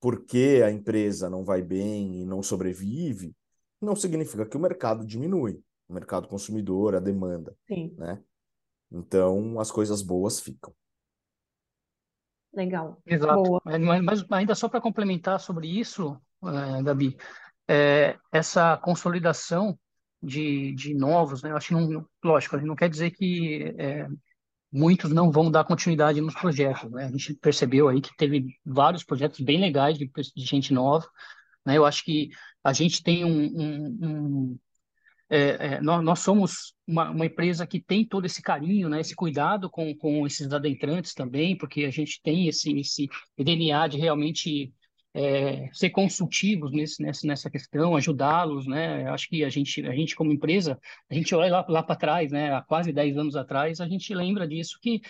porque 0.00 0.62
a 0.64 0.70
empresa 0.70 1.28
não 1.28 1.44
vai 1.44 1.60
bem 1.60 2.22
e 2.22 2.24
não 2.24 2.42
sobrevive, 2.42 3.36
não 3.80 3.94
significa 3.94 4.46
que 4.46 4.56
o 4.56 4.60
mercado 4.60 5.04
diminui, 5.04 5.60
o 5.86 5.92
mercado 5.92 6.26
consumidor, 6.26 6.94
a 6.94 7.00
demanda, 7.00 7.54
Sim. 7.68 7.94
né? 7.98 8.22
Então, 8.90 9.60
as 9.60 9.70
coisas 9.70 10.02
boas 10.02 10.40
ficam. 10.40 10.74
Legal. 12.52 13.00
Exato. 13.06 13.42
Boa. 13.42 13.62
Mas, 14.02 14.24
ainda 14.30 14.54
só 14.54 14.68
para 14.68 14.80
complementar 14.80 15.38
sobre 15.38 15.68
isso, 15.68 16.20
é, 16.44 16.82
Gabi, 16.82 17.16
é, 17.68 18.16
essa 18.32 18.76
consolidação 18.76 19.78
de, 20.22 20.74
de 20.74 20.94
novos, 20.94 21.42
né? 21.42 21.50
Eu 21.50 21.56
acho 21.56 21.68
que 21.68 21.74
não, 21.74 22.04
lógico, 22.22 22.56
não 22.58 22.76
quer 22.76 22.88
dizer 22.88 23.12
que 23.12 23.74
é, 23.78 24.06
muitos 24.72 25.12
não 25.12 25.30
vão 25.30 25.50
dar 25.50 25.64
continuidade 25.64 26.20
nos 26.20 26.34
projetos. 26.34 26.90
Né? 26.90 27.06
A 27.06 27.10
gente 27.10 27.34
percebeu 27.34 27.88
aí 27.88 28.00
que 28.00 28.14
teve 28.16 28.58
vários 28.64 29.02
projetos 29.02 29.40
bem 29.40 29.60
legais 29.60 29.98
de, 29.98 30.06
de 30.06 30.44
gente 30.44 30.72
nova. 30.72 31.08
Né? 31.64 31.76
Eu 31.76 31.84
acho 31.84 32.04
que 32.04 32.30
a 32.62 32.72
gente 32.72 33.02
tem 33.02 33.24
um, 33.24 33.44
um, 33.44 33.98
um 34.02 34.58
é, 35.30 35.38
é, 35.74 35.80
nós, 35.80 36.02
nós, 36.02 36.18
somos 36.18 36.74
uma, 36.86 37.10
uma, 37.10 37.26
empresa 37.26 37.66
que 37.66 37.80
tem 37.80 38.04
todo 38.04 38.26
esse 38.26 38.42
carinho, 38.42 38.88
né, 38.88 39.00
esse 39.00 39.14
cuidado 39.14 39.70
com, 39.70 39.94
com 39.96 40.26
esses 40.26 40.52
adentrantes 40.52 41.14
também, 41.14 41.56
porque 41.56 41.84
a 41.84 41.90
gente 41.90 42.20
tem 42.20 42.48
esse, 42.48 42.76
esse 42.76 43.08
DNA 43.38 43.86
de 43.86 43.96
realmente 43.96 44.72
é, 45.14 45.68
ser 45.72 45.90
consultivos 45.90 46.72
nesse, 46.72 47.02
nessa, 47.02 47.26
nessa 47.26 47.50
questão, 47.50 47.96
ajudá-los, 47.96 48.66
né? 48.66 49.08
Acho 49.08 49.28
que 49.28 49.44
a 49.44 49.48
gente, 49.48 49.84
a 49.86 49.94
gente 49.94 50.14
como 50.14 50.32
empresa, 50.32 50.78
a 51.08 51.14
gente 51.14 51.34
olha 51.34 51.50
lá, 51.50 51.66
lá 51.68 51.82
para 51.82 51.96
trás, 51.96 52.30
né? 52.32 52.52
Há 52.54 52.62
quase 52.62 52.92
10 52.92 53.16
anos 53.16 53.36
atrás, 53.36 53.80
a 53.80 53.88
gente 53.88 54.12
lembra 54.14 54.46
disso 54.46 54.78
que 54.80 55.00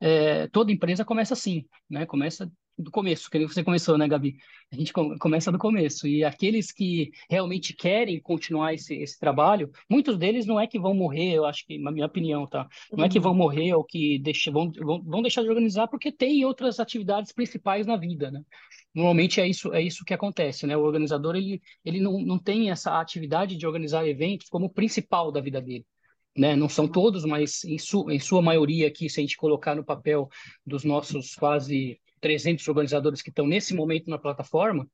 é, 0.00 0.48
toda 0.48 0.72
empresa 0.72 1.04
começa 1.04 1.34
assim, 1.34 1.64
né? 1.88 2.04
Começa 2.06 2.50
do 2.76 2.90
começo, 2.90 3.30
que 3.30 3.38
você 3.46 3.62
começou, 3.62 3.96
né, 3.96 4.08
Gabi? 4.08 4.36
A 4.72 4.76
gente 4.76 4.92
começa 4.92 5.52
do 5.52 5.58
começo. 5.58 6.08
E 6.08 6.24
aqueles 6.24 6.72
que 6.72 7.12
realmente 7.30 7.72
querem 7.74 8.20
continuar 8.20 8.74
esse, 8.74 8.94
esse 8.96 9.18
trabalho, 9.18 9.70
muitos 9.88 10.18
deles 10.18 10.46
não 10.46 10.58
é 10.58 10.66
que 10.66 10.78
vão 10.78 10.94
morrer, 10.94 11.34
eu 11.34 11.44
acho 11.44 11.64
que, 11.66 11.78
na 11.78 11.92
minha 11.92 12.06
opinião, 12.06 12.46
tá? 12.46 12.66
Não 12.90 13.00
uhum. 13.00 13.04
é 13.04 13.08
que 13.08 13.20
vão 13.20 13.34
morrer 13.34 13.72
ou 13.74 13.84
que 13.84 14.18
deixe, 14.18 14.50
vão, 14.50 14.72
vão, 14.72 15.02
vão 15.02 15.22
deixar 15.22 15.42
de 15.42 15.48
organizar 15.48 15.86
porque 15.86 16.10
tem 16.10 16.44
outras 16.44 16.80
atividades 16.80 17.32
principais 17.32 17.86
na 17.86 17.96
vida, 17.96 18.30
né? 18.30 18.42
Normalmente 18.92 19.40
é 19.40 19.48
isso, 19.48 19.72
é 19.72 19.80
isso 19.80 20.04
que 20.04 20.14
acontece, 20.14 20.66
né? 20.66 20.76
O 20.76 20.82
organizador, 20.82 21.36
ele, 21.36 21.60
ele 21.84 22.00
não, 22.00 22.20
não 22.20 22.38
tem 22.38 22.70
essa 22.70 23.00
atividade 23.00 23.56
de 23.56 23.66
organizar 23.66 24.06
eventos 24.06 24.48
como 24.48 24.70
principal 24.70 25.30
da 25.30 25.40
vida 25.40 25.60
dele. 25.60 25.86
Né? 26.36 26.56
Não 26.56 26.68
são 26.68 26.88
todos, 26.88 27.24
mas 27.24 27.62
em, 27.64 27.78
su, 27.78 28.10
em 28.10 28.18
sua 28.18 28.42
maioria 28.42 28.88
aqui, 28.88 29.08
se 29.08 29.20
a 29.20 29.22
gente 29.22 29.36
colocar 29.36 29.76
no 29.76 29.84
papel 29.84 30.28
dos 30.66 30.82
nossos 30.82 31.34
quase 31.36 32.00
300 32.20 32.66
organizadores 32.68 33.22
que 33.22 33.30
estão 33.30 33.46
nesse 33.46 33.74
momento 33.74 34.08
na 34.08 34.18
plataforma, 34.18 34.88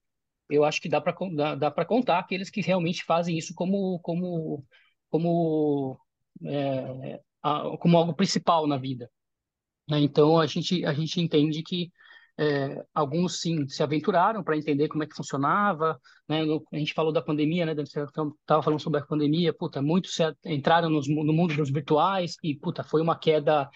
eu 0.48 0.64
acho 0.64 0.80
que 0.80 0.88
dá 0.88 1.00
para 1.00 1.14
dá, 1.34 1.54
dá 1.54 1.70
para 1.70 1.84
contar 1.84 2.18
aqueles 2.18 2.50
que 2.50 2.60
realmente 2.60 3.04
fazem 3.04 3.38
isso 3.38 3.54
como 3.54 3.98
como 4.00 4.64
como 5.08 6.00
é, 6.44 7.20
como 7.78 7.96
algo 7.96 8.14
principal 8.14 8.66
na 8.66 8.76
vida. 8.76 9.10
Né? 9.88 10.00
Então 10.00 10.38
a 10.38 10.46
gente 10.46 10.84
a 10.84 10.92
gente 10.92 11.20
entende 11.20 11.62
que 11.62 11.92
é, 12.40 12.82
alguns, 12.94 13.42
sim, 13.42 13.68
se 13.68 13.82
aventuraram 13.82 14.42
para 14.42 14.56
entender 14.56 14.88
como 14.88 15.02
é 15.02 15.06
que 15.06 15.14
funcionava. 15.14 16.00
Né? 16.26 16.40
A 16.72 16.78
gente 16.78 16.94
falou 16.94 17.12
da 17.12 17.20
pandemia, 17.20 17.66
né? 17.66 17.74
Estava 17.82 18.62
falando 18.62 18.80
sobre 18.80 18.98
a 18.98 19.04
pandemia. 19.04 19.52
Puta, 19.52 19.82
muitos 19.82 20.16
entraram 20.46 20.88
nos, 20.88 21.06
no 21.06 21.34
mundo 21.34 21.54
dos 21.54 21.70
virtuais 21.70 22.36
e, 22.42 22.54
puta, 22.54 22.82
foi 22.82 23.02
uma 23.02 23.18
queda, 23.18 23.68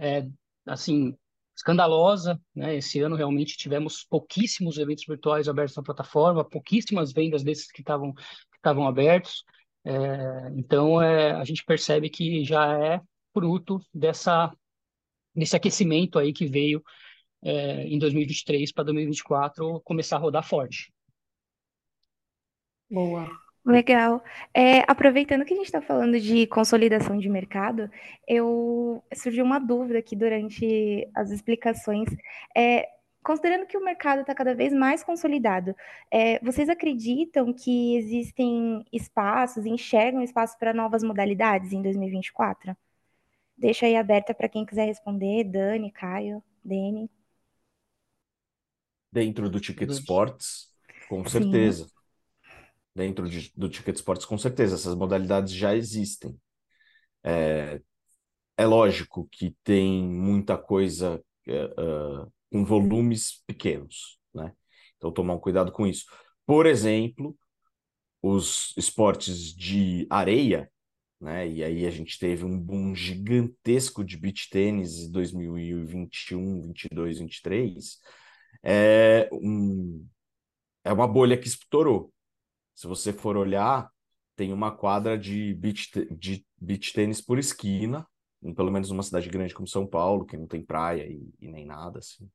é, 0.00 0.26
assim, 0.66 1.16
escandalosa. 1.60 2.40
Né? 2.54 2.76
Esse 2.76 3.00
ano, 3.00 3.16
realmente, 3.16 3.56
tivemos 3.56 4.04
pouquíssimos 4.04 4.78
eventos 4.78 5.04
virtuais 5.06 5.48
abertos 5.48 5.76
na 5.76 5.82
plataforma, 5.82 6.44
pouquíssimas 6.44 7.12
vendas 7.12 7.42
desses 7.42 7.70
que 7.70 7.82
estavam 7.82 8.12
estavam 8.56 8.86
abertos. 8.86 9.44
É, 9.84 10.50
então, 10.54 11.00
é, 11.00 11.32
a 11.32 11.44
gente 11.44 11.64
percebe 11.64 12.10
que 12.10 12.44
já 12.44 12.78
é 12.78 13.00
fruto 13.32 13.80
dessa 13.94 14.52
desse 15.34 15.54
aquecimento 15.56 16.18
aí 16.18 16.32
que 16.32 16.44
veio 16.44 16.82
é, 17.42 17.86
em 17.86 17.98
2023 17.98 18.72
para 18.72 18.84
2024 18.84 19.80
começar 19.82 20.16
a 20.16 20.20
rodar 20.20 20.46
forte. 20.46 20.92
Boa. 22.90 23.30
Legal. 23.64 24.22
É, 24.54 24.80
aproveitando 24.90 25.44
que 25.44 25.52
a 25.52 25.56
gente 25.56 25.66
está 25.66 25.82
falando 25.82 26.18
de 26.18 26.46
consolidação 26.46 27.18
de 27.18 27.28
mercado, 27.28 27.90
eu 28.26 29.04
surgiu 29.14 29.44
uma 29.44 29.58
dúvida 29.58 29.98
aqui 29.98 30.16
durante 30.16 31.06
as 31.14 31.30
explicações. 31.30 32.08
É, 32.56 32.88
considerando 33.22 33.66
que 33.66 33.76
o 33.76 33.84
mercado 33.84 34.22
está 34.22 34.34
cada 34.34 34.54
vez 34.54 34.72
mais 34.72 35.04
consolidado, 35.04 35.76
é, 36.10 36.38
vocês 36.40 36.68
acreditam 36.70 37.52
que 37.52 37.96
existem 37.96 38.84
espaços, 38.92 39.66
enxergam 39.66 40.22
espaço 40.22 40.58
para 40.58 40.72
novas 40.72 41.02
modalidades 41.02 41.72
em 41.72 41.82
2024? 41.82 42.74
Deixa 43.56 43.86
aí 43.86 43.96
aberta 43.96 44.34
para 44.34 44.48
quem 44.48 44.64
quiser 44.64 44.86
responder, 44.86 45.44
Dani, 45.44 45.92
Caio, 45.92 46.42
Dene 46.64 47.10
dentro 49.10 49.50
do 49.50 49.60
Ticket 49.60 49.90
Sports, 49.90 50.68
com 51.08 51.24
certeza. 51.24 51.84
Sim. 51.84 51.99
Dentro 52.94 53.28
de, 53.28 53.52
do 53.56 53.68
Ticket 53.68 53.96
Sports, 53.96 54.26
com 54.26 54.36
certeza. 54.36 54.74
Essas 54.74 54.94
modalidades 54.94 55.52
já 55.52 55.74
existem. 55.74 56.36
É, 57.24 57.80
é 58.56 58.66
lógico 58.66 59.28
que 59.30 59.56
tem 59.62 60.02
muita 60.02 60.56
coisa 60.58 61.22
uh, 61.48 62.32
com 62.50 62.64
volumes 62.64 63.42
pequenos, 63.46 64.18
né? 64.34 64.52
Então, 64.96 65.12
tomar 65.12 65.34
um 65.34 65.40
cuidado 65.40 65.72
com 65.72 65.86
isso. 65.86 66.04
Por 66.44 66.66
exemplo, 66.66 67.36
os 68.22 68.74
esportes 68.76 69.54
de 69.54 70.06
areia, 70.10 70.70
né? 71.20 71.48
E 71.48 71.64
aí 71.64 71.86
a 71.86 71.90
gente 71.90 72.18
teve 72.18 72.44
um 72.44 72.58
boom 72.58 72.94
gigantesco 72.94 74.04
de 74.04 74.16
beach 74.16 74.50
tênis 74.50 74.98
em 74.98 75.10
2021, 75.10 76.62
22, 76.62 77.18
23 77.18 78.00
é, 78.62 79.28
um, 79.32 80.06
é 80.84 80.92
uma 80.92 81.08
bolha 81.08 81.36
que 81.38 81.48
estourou. 81.48 82.12
Se 82.80 82.86
você 82.86 83.12
for 83.12 83.36
olhar, 83.36 83.90
tem 84.34 84.54
uma 84.54 84.74
quadra 84.74 85.18
de 85.18 85.52
beach, 85.52 85.90
de 86.18 86.46
beach 86.58 86.94
tênis 86.94 87.20
por 87.20 87.38
esquina, 87.38 88.08
em 88.42 88.54
pelo 88.54 88.70
menos 88.70 88.88
numa 88.88 89.02
cidade 89.02 89.28
grande 89.28 89.52
como 89.52 89.68
São 89.68 89.86
Paulo, 89.86 90.24
que 90.24 90.34
não 90.34 90.46
tem 90.46 90.64
praia 90.64 91.06
e, 91.06 91.28
e 91.38 91.46
nem 91.46 91.66
nada 91.66 91.98
assim. 91.98 92.26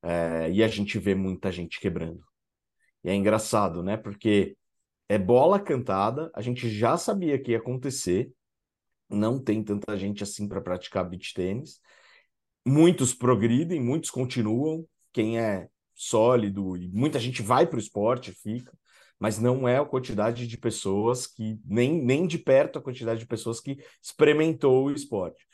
É, 0.00 0.48
e 0.52 0.62
a 0.62 0.68
gente 0.68 1.00
vê 1.00 1.16
muita 1.16 1.50
gente 1.50 1.80
quebrando. 1.80 2.24
E 3.02 3.10
é 3.10 3.14
engraçado, 3.16 3.82
né? 3.82 3.96
Porque 3.96 4.56
é 5.08 5.18
bola 5.18 5.58
cantada, 5.58 6.30
a 6.32 6.40
gente 6.40 6.70
já 6.70 6.96
sabia 6.96 7.36
que 7.36 7.50
ia 7.50 7.58
acontecer, 7.58 8.32
não 9.10 9.42
tem 9.42 9.64
tanta 9.64 9.96
gente 9.96 10.22
assim 10.22 10.46
para 10.46 10.60
praticar 10.60 11.10
beach 11.10 11.34
tênis. 11.34 11.80
Muitos 12.64 13.12
progridem, 13.12 13.80
muitos 13.80 14.10
continuam, 14.10 14.86
quem 15.12 15.40
é 15.40 15.68
sólido 15.92 16.76
e 16.76 16.88
muita 16.88 17.18
gente 17.18 17.42
vai 17.42 17.66
para 17.66 17.78
o 17.78 17.80
esporte, 17.80 18.30
fica, 18.30 18.72
mas 19.22 19.38
não 19.38 19.68
é 19.68 19.78
a 19.78 19.84
quantidade 19.84 20.48
de 20.48 20.58
pessoas 20.58 21.28
que, 21.28 21.56
nem, 21.64 22.02
nem 22.02 22.26
de 22.26 22.36
perto 22.36 22.80
a 22.80 22.82
quantidade 22.82 23.20
de 23.20 23.26
pessoas 23.26 23.60
que 23.60 23.78
experimentou 24.02 24.86
o 24.86 24.90
esporte. 24.90 25.46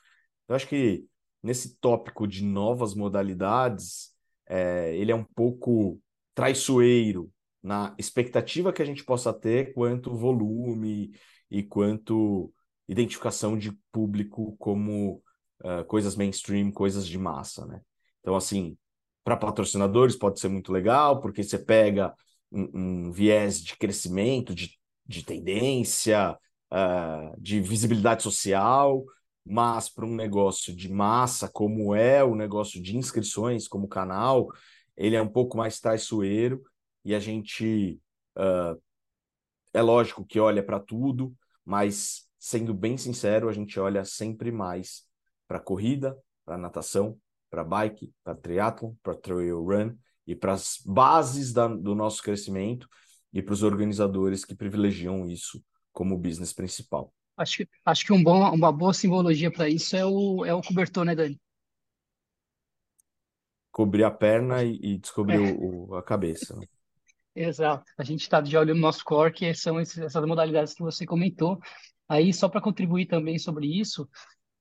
Eu 0.48 0.56
acho 0.56 0.66
que 0.66 1.04
nesse 1.42 1.76
tópico 1.76 2.26
de 2.26 2.42
novas 2.42 2.94
modalidades, 2.94 4.08
é, 4.46 4.96
ele 4.96 5.12
é 5.12 5.14
um 5.14 5.22
pouco 5.22 6.00
traiçoeiro 6.34 7.30
na 7.62 7.94
expectativa 7.98 8.72
que 8.72 8.80
a 8.80 8.86
gente 8.86 9.04
possa 9.04 9.34
ter 9.34 9.74
quanto 9.74 10.16
volume 10.16 11.12
e 11.50 11.62
quanto 11.62 12.50
identificação 12.88 13.58
de 13.58 13.78
público 13.92 14.56
como 14.58 15.22
uh, 15.62 15.84
coisas 15.86 16.16
mainstream, 16.16 16.72
coisas 16.72 17.06
de 17.06 17.18
massa, 17.18 17.66
né? 17.66 17.82
Então, 18.20 18.34
assim, 18.34 18.78
para 19.22 19.36
patrocinadores 19.36 20.16
pode 20.16 20.40
ser 20.40 20.48
muito 20.48 20.72
legal, 20.72 21.20
porque 21.20 21.42
você 21.44 21.58
pega 21.58 22.14
um, 22.50 23.06
um 23.08 23.12
viés 23.12 23.60
de 23.60 23.76
crescimento, 23.76 24.54
de, 24.54 24.78
de 25.06 25.24
tendência, 25.24 26.36
uh, 26.72 27.40
de 27.40 27.60
visibilidade 27.60 28.22
social, 28.22 29.04
mas 29.44 29.88
para 29.88 30.04
um 30.04 30.14
negócio 30.14 30.74
de 30.74 30.90
massa, 30.90 31.48
como 31.48 31.94
é 31.94 32.22
o 32.22 32.34
negócio 32.34 32.82
de 32.82 32.96
inscrições, 32.96 33.66
como 33.66 33.88
canal, 33.88 34.48
ele 34.96 35.16
é 35.16 35.22
um 35.22 35.28
pouco 35.28 35.56
mais 35.56 35.80
traiçoeiro 35.80 36.62
e 37.04 37.14
a 37.14 37.20
gente 37.20 38.00
uh, 38.36 38.80
é 39.72 39.80
lógico 39.80 40.24
que 40.24 40.40
olha 40.40 40.62
para 40.62 40.80
tudo, 40.80 41.34
mas 41.64 42.26
sendo 42.38 42.74
bem 42.74 42.96
sincero, 42.96 43.48
a 43.48 43.52
gente 43.52 43.78
olha 43.80 44.04
sempre 44.04 44.52
mais 44.52 45.04
para 45.46 45.60
corrida, 45.60 46.16
para 46.44 46.58
natação, 46.58 47.18
para 47.50 47.64
bike, 47.64 48.12
para 48.22 48.34
triathlon, 48.34 48.94
para 49.02 49.14
trail 49.14 49.62
run 49.62 49.96
e 50.28 50.36
para 50.36 50.52
as 50.52 50.78
bases 50.84 51.54
da, 51.54 51.66
do 51.66 51.94
nosso 51.94 52.22
crescimento 52.22 52.86
e 53.32 53.40
para 53.40 53.54
os 53.54 53.62
organizadores 53.62 54.44
que 54.44 54.54
privilegiam 54.54 55.26
isso 55.26 55.64
como 55.90 56.18
business 56.18 56.52
principal. 56.52 57.10
Acho, 57.34 57.66
acho 57.82 58.04
que 58.04 58.12
um 58.12 58.22
bom, 58.22 58.54
uma 58.54 58.70
boa 58.70 58.92
simbologia 58.92 59.50
para 59.50 59.70
isso 59.70 59.96
é 59.96 60.04
o, 60.04 60.44
é 60.44 60.52
o 60.52 60.60
cobertor, 60.60 61.06
né, 61.06 61.14
Dani? 61.14 61.40
Cobrir 63.72 64.04
a 64.04 64.10
perna 64.10 64.62
e, 64.62 64.78
e 64.82 64.98
descobrir 64.98 65.48
é. 65.48 65.56
o, 65.58 65.94
a 65.94 66.02
cabeça. 66.02 66.54
Né? 66.56 66.66
Exato. 67.34 67.84
A 67.96 68.04
gente 68.04 68.20
está 68.20 68.40
de 68.42 68.54
olho 68.54 68.74
no 68.74 68.80
nosso 68.82 69.02
core, 69.04 69.32
que 69.32 69.54
são 69.54 69.80
esses, 69.80 69.96
essas 69.96 70.26
modalidades 70.26 70.74
que 70.74 70.82
você 70.82 71.06
comentou. 71.06 71.58
Aí, 72.06 72.34
só 72.34 72.50
para 72.50 72.60
contribuir 72.60 73.06
também 73.06 73.38
sobre 73.38 73.66
isso, 73.66 74.06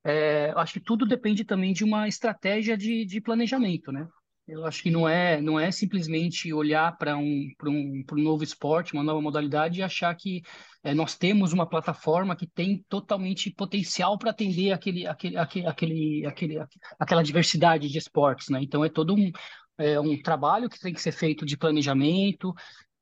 é, 0.05 0.53
acho 0.55 0.73
que 0.73 0.79
tudo 0.79 1.05
depende 1.05 1.43
também 1.43 1.73
de 1.73 1.83
uma 1.83 2.07
estratégia 2.07 2.77
de, 2.77 3.03
de 3.03 3.19
planejamento, 3.19 3.91
né? 3.91 4.07
Eu 4.47 4.65
acho 4.65 4.81
que 4.81 4.89
não 4.89 5.07
é, 5.07 5.41
não 5.41 5.59
é 5.59 5.69
simplesmente 5.71 6.53
olhar 6.53 6.97
para 6.97 7.17
um, 7.17 7.49
um, 7.65 8.03
um 8.09 8.15
novo 8.15 8.43
esporte, 8.43 8.93
uma 8.93 9.03
nova 9.03 9.21
modalidade 9.21 9.79
e 9.79 9.83
achar 9.83 10.15
que 10.15 10.41
é, 10.81 10.93
nós 10.93 11.15
temos 11.15 11.51
uma 11.51 11.67
plataforma 11.67 12.33
que 12.33 12.47
tem 12.47 12.85
totalmente 12.87 13.51
potencial 13.51 14.17
para 14.17 14.31
atender 14.31 14.71
aquele, 14.71 15.05
aquele, 15.05 15.37
aquele, 15.37 15.67
aquele, 15.67 16.25
aquele, 16.25 16.59
aquela 16.97 17.23
diversidade 17.23 17.89
de 17.89 17.97
esportes. 17.97 18.47
Né? 18.47 18.59
Então, 18.63 18.85
é 18.85 18.89
todo 18.89 19.13
um, 19.13 19.29
é, 19.77 19.99
um 19.99 20.21
trabalho 20.21 20.69
que 20.69 20.79
tem 20.79 20.93
que 20.93 21.01
ser 21.01 21.11
feito 21.11 21.45
de 21.45 21.57
planejamento, 21.57 22.53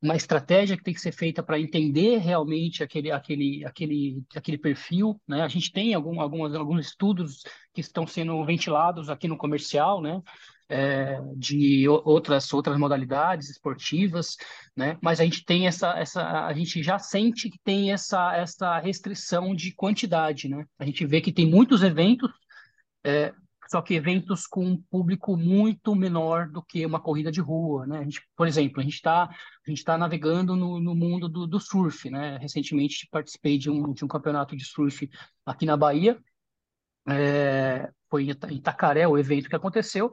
uma 0.02 0.16
estratégia 0.16 0.76
que 0.76 0.84
tem 0.84 0.94
que 0.96 1.02
ser 1.02 1.12
feita 1.12 1.44
para 1.44 1.60
entender 1.60 2.18
realmente 2.18 2.84
aquele, 2.84 3.12
aquele, 3.12 3.64
aquele, 3.66 4.24
aquele 4.36 4.58
perfil, 4.58 5.20
né? 5.28 5.42
A 5.42 5.48
gente 5.48 5.72
tem 5.72 5.94
algum, 5.94 6.22
algumas, 6.22 6.54
alguns 6.54 6.86
estudos 6.88 7.44
que 7.74 7.82
estão 7.82 8.06
sendo 8.06 8.44
ventilados 8.46 9.10
aqui 9.10 9.28
no 9.28 9.38
comercial, 9.38 10.02
né? 10.02 10.22
É, 10.68 11.20
de 11.36 11.88
outras 11.88 12.52
outras 12.54 12.78
modalidades 12.78 13.50
esportivas, 13.50 14.36
né? 14.76 14.98
Mas 15.02 15.20
a 15.20 15.24
gente 15.24 15.46
tem 15.46 15.68
essa 15.68 15.98
essa 15.98 16.46
a 16.46 16.54
gente 16.54 16.82
já 16.82 16.98
sente 16.98 17.50
que 17.50 17.60
tem 17.64 17.92
essa 17.92 18.36
essa 18.36 18.80
restrição 18.80 19.56
de 19.56 19.74
quantidade, 19.74 20.50
né? 20.50 20.66
A 20.80 20.86
gente 20.86 21.06
vê 21.06 21.22
que 21.22 21.32
tem 21.32 21.48
muitos 21.50 21.84
eventos, 21.84 22.32
é, 23.04 23.34
só 23.70 23.82
que 23.82 23.94
eventos 23.96 24.48
com 24.48 24.66
um 24.66 24.82
público 24.90 25.38
muito 25.38 25.96
menor 25.96 26.50
do 26.50 26.64
que 26.64 26.86
uma 26.86 27.00
corrida 27.00 27.32
de 27.32 27.42
rua, 27.42 27.86
né? 27.86 28.04
Gente, 28.04 28.22
por 28.36 28.48
exemplo, 28.48 28.80
a 28.80 28.84
gente 28.84 28.96
está 28.96 29.24
a 29.24 29.70
gente 29.70 29.80
está 29.80 29.98
navegando 29.98 30.56
no, 30.56 30.80
no 30.80 30.96
mundo 30.96 31.30
do, 31.30 31.46
do, 31.48 31.60
surf, 31.60 32.10
né? 32.10 32.38
Recentemente 32.38 33.08
participei 33.12 33.58
de 33.58 33.70
um 33.70 33.94
de 33.94 34.04
um 34.04 34.08
campeonato 34.08 34.56
de 34.56 34.66
surf 34.66 35.10
aqui 35.46 35.66
na 35.66 35.78
Bahia. 35.78 36.18
É, 37.08 37.92
foi 38.10 38.24
em 38.24 38.56
Itacaré 38.56 39.08
o 39.08 39.16
evento 39.16 39.48
que 39.48 39.56
aconteceu 39.56 40.12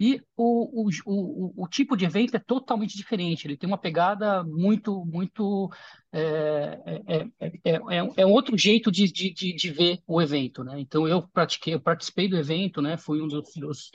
e 0.00 0.18
o, 0.34 0.86
o, 0.86 0.90
o, 1.04 1.64
o, 1.64 1.68
tipo 1.68 1.94
de 1.94 2.06
evento 2.06 2.34
é 2.34 2.38
totalmente 2.38 2.96
diferente, 2.96 3.46
ele 3.46 3.58
tem 3.58 3.68
uma 3.68 3.76
pegada 3.76 4.42
muito, 4.42 5.04
muito. 5.04 5.70
É, 6.10 7.02
é, 7.06 7.50
é, 7.64 7.80
é, 8.16 8.26
um 8.26 8.32
outro 8.32 8.56
jeito 8.56 8.90
de, 8.90 9.12
de, 9.12 9.30
de, 9.30 9.70
ver 9.70 10.00
o 10.06 10.22
evento, 10.22 10.64
né? 10.64 10.80
Então, 10.80 11.06
eu 11.06 11.28
pratiquei, 11.28 11.74
eu 11.74 11.80
participei 11.80 12.28
do 12.28 12.38
evento, 12.38 12.80
né? 12.80 12.96
Fui 12.96 13.20
um 13.20 13.28
dos, 13.28 13.52
dos 13.54 13.90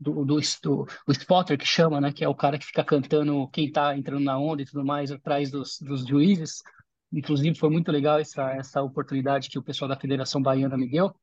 do, 0.00 0.24
do, 0.24 0.40
do, 0.62 0.86
do 1.06 1.12
spotter 1.12 1.58
que 1.58 1.66
chama, 1.66 2.00
né? 2.00 2.10
Que 2.10 2.24
é 2.24 2.28
o 2.28 2.34
cara 2.34 2.58
que 2.58 2.64
fica 2.64 2.82
cantando 2.82 3.46
quem 3.48 3.66
está 3.66 3.94
entrando 3.94 4.24
na 4.24 4.38
onda 4.38 4.62
e 4.62 4.64
tudo 4.64 4.82
mais 4.82 5.12
atrás 5.12 5.50
dos, 5.50 5.78
dos 5.82 6.06
juízes. 6.06 6.62
Inclusive, 7.12 7.54
foi 7.58 7.68
muito 7.68 7.92
legal 7.92 8.18
essa, 8.18 8.50
essa 8.52 8.82
oportunidade 8.82 9.50
que 9.50 9.58
o 9.58 9.62
pessoal 9.62 9.90
da 9.90 10.00
Federação 10.00 10.40
Baiana 10.40 10.78
me 10.78 10.88
deu. 10.88 11.14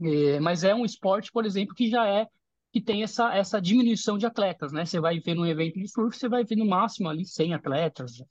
É, 0.00 0.38
mas 0.38 0.62
é 0.62 0.72
um 0.72 0.84
esporte, 0.84 1.32
por 1.32 1.44
exemplo, 1.44 1.74
que 1.74 1.90
já 1.90 2.06
é 2.06 2.28
que 2.72 2.80
tem 2.80 3.02
essa, 3.02 3.34
essa 3.34 3.60
diminuição 3.60 4.18
de 4.18 4.26
atletas, 4.26 4.72
né? 4.72 4.84
Você 4.84 5.00
vai 5.00 5.20
ver 5.20 5.34
num 5.34 5.46
evento 5.46 5.78
de 5.78 5.88
surf, 5.88 6.16
você 6.16 6.28
vai 6.28 6.44
ver 6.44 6.56
no 6.56 6.66
máximo 6.66 7.08
ali 7.08 7.24
100 7.24 7.54
atletas, 7.54 8.22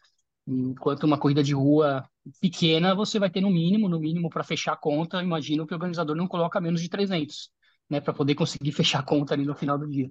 enquanto 0.47 1.03
uma 1.03 1.17
corrida 1.17 1.43
de 1.43 1.53
rua 1.53 2.07
pequena, 2.39 2.95
você 2.95 3.19
vai 3.19 3.29
ter 3.29 3.41
no 3.41 3.49
mínimo, 3.49 3.89
no 3.89 3.99
mínimo 3.99 4.29
para 4.29 4.43
fechar 4.43 4.73
a 4.73 4.77
conta, 4.77 5.21
imagino 5.21 5.65
que 5.65 5.73
o 5.73 5.75
organizador 5.75 6.15
não 6.15 6.27
coloca 6.27 6.61
menos 6.61 6.81
de 6.81 6.89
300, 6.89 7.49
né? 7.89 7.99
Para 7.99 8.13
poder 8.13 8.35
conseguir 8.35 8.71
fechar 8.73 8.99
a 8.99 9.03
conta 9.03 9.33
ali 9.33 9.45
no 9.45 9.55
final 9.55 9.77
do 9.77 9.87
dia. 9.87 10.09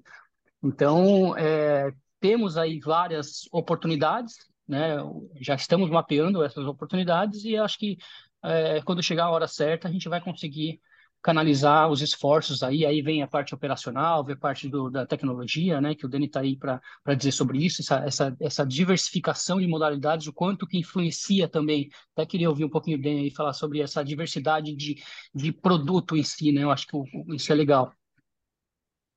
Então, 0.63 1.37
é, 1.37 1.93
temos 2.21 2.57
aí 2.57 2.81
várias 2.81 3.49
oportunidades, 3.53 4.35
né? 4.67 4.97
Já 5.41 5.55
estamos 5.55 5.89
mapeando 5.89 6.43
essas 6.43 6.67
oportunidades 6.67 7.45
e 7.45 7.57
acho 7.57 7.79
que 7.79 7.97
é, 8.43 8.83
quando 8.83 9.03
chegar 9.03 9.25
a 9.25 9.31
hora 9.31 9.49
certa, 9.49 9.89
a 9.89 9.91
gente 9.91 10.09
vai 10.09 10.21
conseguir 10.21 10.81
canalizar 11.27 11.91
os 11.91 12.01
esforços 12.03 12.63
aí, 12.63 12.87
aí 12.87 13.03
vem 13.03 13.21
a 13.21 13.27
parte 13.27 13.53
operacional, 13.53 14.23
vem 14.25 14.37
a 14.37 14.39
parte 14.39 14.69
do, 14.69 14.89
da 14.89 15.05
tecnologia, 15.05 15.81
né, 15.81 15.93
que 15.93 16.07
o 16.07 16.09
Dani 16.09 16.27
está 16.27 16.39
aí 16.39 16.57
para 16.57 16.81
dizer 17.17 17.33
sobre 17.33 17.59
isso, 17.59 17.83
essa, 17.83 17.97
essa, 18.05 18.37
essa 18.41 18.65
diversificação 18.65 19.59
de 19.59 19.67
modalidades, 19.67 20.29
o 20.29 20.33
quanto 20.33 20.69
que 20.69 20.79
influencia 20.79 21.49
também, 21.49 21.91
até 22.13 22.25
queria 22.25 22.49
ouvir 22.49 22.65
um 22.65 22.69
pouquinho 22.69 22.97
o 22.97 23.03
Dani 23.03 23.23
aí 23.23 23.31
falar 23.33 23.55
sobre 23.55 23.81
essa 23.81 24.05
diversidade 24.05 24.73
de, 24.77 25.03
de 25.35 25.51
produto 25.51 26.17
em 26.17 26.23
si, 26.23 26.53
né, 26.53 26.63
eu 26.63 26.71
acho 26.71 26.87
que 26.87 26.97
isso 27.35 27.51
é 27.51 27.57
legal. 27.57 27.93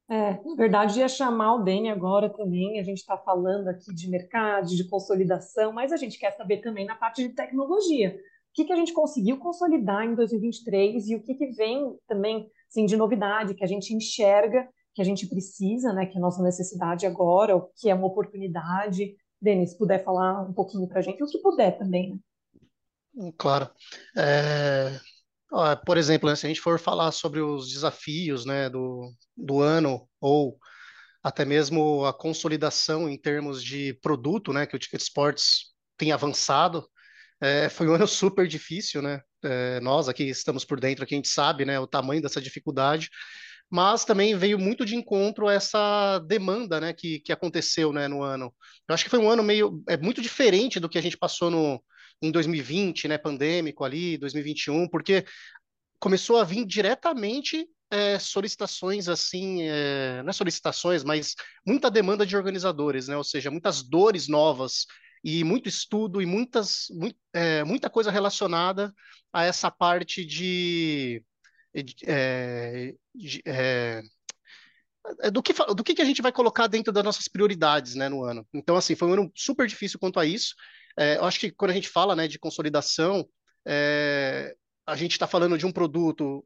É, 0.10 0.44
na 0.44 0.56
verdade, 0.56 0.98
ia 0.98 1.08
chamar 1.08 1.54
o 1.54 1.64
Dani 1.64 1.92
agora 1.92 2.28
também. 2.28 2.80
A 2.80 2.84
gente 2.84 2.98
está 2.98 3.16
falando 3.16 3.68
aqui 3.68 3.94
de 3.94 4.10
mercado, 4.10 4.76
de 4.76 4.90
consolidação, 4.90 5.72
mas 5.72 5.92
a 5.92 5.98
gente 5.98 6.18
quer 6.18 6.36
saber 6.36 6.58
também 6.58 6.84
na 6.84 6.96
parte 6.96 7.22
de 7.22 7.36
tecnologia 7.36 8.20
que, 8.54 8.66
que 8.66 8.74
a 8.74 8.76
gente 8.76 8.94
conseguiu 8.94 9.38
consolidar 9.38 10.06
em 10.06 10.16
2023 10.16 11.08
e 11.08 11.16
o 11.16 11.22
que, 11.22 11.36
que 11.36 11.48
vem 11.52 11.96
também 12.08 12.50
assim, 12.70 12.86
de 12.86 12.96
novidade 12.96 13.54
que 13.54 13.64
a 13.64 13.68
gente 13.68 13.94
enxerga, 13.94 14.68
que 14.94 15.02
a 15.02 15.06
gente 15.06 15.28
precisa, 15.28 15.94
né, 15.94 16.06
que 16.06 16.16
é 16.16 16.18
a 16.18 16.22
nossa 16.22 16.42
necessidade 16.44 17.06
agora, 17.06 17.56
o 17.56 17.70
que 17.76 17.90
é 17.90 17.96
uma 17.96 18.08
oportunidade. 18.08 19.16
Denis, 19.42 19.78
puder 19.78 20.04
falar 20.04 20.42
um 20.42 20.54
pouquinho 20.54 20.88
para 20.88 21.00
a 21.00 21.02
gente, 21.02 21.24
o 21.24 21.28
que 21.28 21.40
puder 21.40 21.78
também. 21.78 22.12
Né? 22.12 22.20
Hum, 23.16 23.34
claro. 23.38 23.70
É... 24.18 25.00
Por 25.84 25.98
exemplo, 25.98 26.30
né, 26.30 26.36
se 26.36 26.46
a 26.46 26.50
gente 26.50 26.62
for 26.62 26.78
falar 26.78 27.12
sobre 27.12 27.42
os 27.42 27.72
desafios 27.72 28.46
né, 28.46 28.70
do, 28.70 29.12
do 29.36 29.62
ano 29.62 30.08
ou 30.22 30.60
até 31.24 31.44
mesmo 31.44 32.06
a 32.06 32.14
consolidação 32.14 33.10
em 33.10 33.18
termos 33.18 33.64
de 33.64 33.96
produto, 33.96 34.54
né, 34.54 34.68
que 34.68 34.76
o 34.76 34.80
Ticket 34.80 35.02
Sports 35.02 35.74
tem 35.98 36.12
avançado, 36.12 36.88
é, 37.42 37.70
foi 37.70 37.88
um 37.88 37.94
ano 37.94 38.08
super 38.08 38.48
difícil, 38.48 39.02
né? 39.02 39.22
É, 39.44 39.80
nós 39.80 40.10
aqui 40.10 40.24
estamos 40.24 40.66
por 40.66 40.80
dentro, 40.80 41.04
aqui 41.04 41.16
a 41.16 41.18
gente 41.18 41.30
sabe, 41.30 41.64
né, 41.66 41.80
o 41.80 41.88
tamanho 41.88 42.22
dessa 42.22 42.42
dificuldade, 42.42 43.10
mas 43.70 44.04
também 44.04 44.36
veio 44.36 44.60
muito 44.60 44.86
de 44.86 44.96
encontro 44.96 45.48
a 45.48 45.54
essa 45.54 46.20
demanda, 46.20 46.82
né, 46.82 46.92
que, 46.94 47.20
que 47.20 47.32
aconteceu, 47.32 47.94
né, 47.94 48.08
no 48.08 48.22
ano. 48.22 48.54
Eu 48.88 48.94
acho 48.94 49.04
que 49.04 49.10
foi 49.10 49.20
um 49.20 49.30
ano 49.30 49.44
meio, 49.44 49.82
é 49.88 49.96
muito 49.96 50.22
diferente 50.22 50.80
do 50.80 50.90
que 50.90 50.98
a 50.98 51.02
gente 51.02 51.18
passou 51.18 51.50
no 51.50 51.82
em 52.22 52.32
2020, 52.32 53.08
né, 53.08 53.18
pandêmico 53.18 53.86
ali, 53.86 54.18
2021, 54.18 54.90
porque 54.90 55.24
começou 56.00 56.38
a 56.38 56.44
vir 56.44 56.66
diretamente 56.66 57.66
é, 57.92 58.20
solicitações 58.20 59.08
assim, 59.08 59.64
é, 59.64 60.22
não 60.24 60.30
é 60.30 60.34
solicitações, 60.34 61.04
mas 61.04 61.36
muita 61.66 61.90
demanda 61.90 62.26
de 62.26 62.36
organizadores, 62.36 63.08
né? 63.08 63.18
Ou 63.18 63.24
seja, 63.24 63.50
muitas 63.50 63.82
dores 63.82 64.28
novas 64.28 64.86
e 65.24 65.44
muito 65.44 65.68
estudo 65.68 66.22
e 66.22 66.26
muitas, 66.26 66.88
muito, 66.92 67.18
é, 67.34 67.64
muita 67.64 67.90
coisa 67.90 68.12
relacionada 68.12 68.94
a 69.34 69.44
essa 69.44 69.70
parte 69.70 70.26
de, 70.26 71.24
é, 71.74 71.84
de 73.14 73.42
é, 73.46 74.02
é, 75.22 75.32
do 75.32 75.42
que, 75.42 75.54
do 75.54 75.84
que 75.84 76.02
a 76.02 76.06
gente 76.06 76.22
vai 76.22 76.32
colocar 76.32 76.68
dentro 76.68 76.92
das 76.92 77.04
nossas 77.04 77.28
prioridades 77.28 77.96
né, 77.96 78.10
no 78.10 78.24
ano. 78.24 78.48
Então, 78.54 78.76
assim, 78.76 78.96
foi 78.96 79.08
um 79.08 79.14
ano 79.14 79.32
super 79.36 79.68
difícil 79.68 80.00
quanto 80.00 80.20
a 80.20 80.26
isso. 80.26 80.56
É, 80.98 81.18
eu 81.18 81.26
acho 81.26 81.40
que 81.40 81.52
quando 81.52 81.72
a 81.72 81.74
gente 81.74 81.90
fala 81.90 82.16
né, 82.16 82.28
de 82.28 82.40
consolidação, 82.40 83.28
é, 83.66 84.56
a 84.86 84.96
gente 84.96 85.12
está 85.12 85.28
falando 85.28 85.58
de 85.58 85.66
um 85.66 85.72
produto 85.72 86.46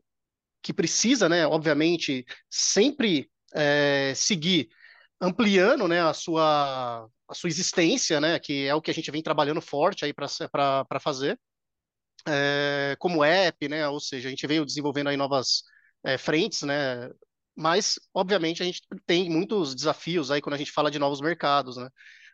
que 0.61 0.73
precisa, 0.73 1.27
né, 1.27 1.45
obviamente, 1.45 2.25
sempre 2.49 3.29
seguir 4.15 4.67
ampliando 5.21 5.87
né, 5.87 6.01
a, 6.01 6.11
sua, 6.11 7.07
a 7.33 7.35
sua 7.35 7.49
existência, 7.49 8.21
né, 8.21 8.39
que 8.39 8.65
é 8.67 8.73
o 8.75 8.81
que 8.81 8.91
a 8.91 8.93
gente 8.93 9.11
vem 9.11 9.21
trabalhando 9.21 9.59
forte 9.59 10.05
aí 10.05 10.13
para 10.13 10.99
fazer, 11.01 11.37
é, 12.27 12.95
como 12.99 13.23
app, 13.23 13.67
né, 13.67 13.87
ou 13.87 13.99
seja, 13.99 14.27
a 14.27 14.29
gente 14.29 14.47
veio 14.47 14.65
desenvolvendo 14.65 15.09
aí 15.09 15.17
novas 15.17 15.63
é, 16.05 16.17
frentes, 16.17 16.61
né, 16.61 17.09
mas, 17.55 17.99
obviamente, 18.13 18.61
a 18.61 18.65
gente 18.65 18.81
tem 19.05 19.29
muitos 19.29 19.75
desafios 19.75 20.31
aí 20.31 20.41
quando 20.41 20.55
a 20.55 20.57
gente 20.57 20.71
fala 20.71 20.89
de 20.89 20.99
novos 20.99 21.19
mercados, 21.21 21.75
né, 21.75 21.89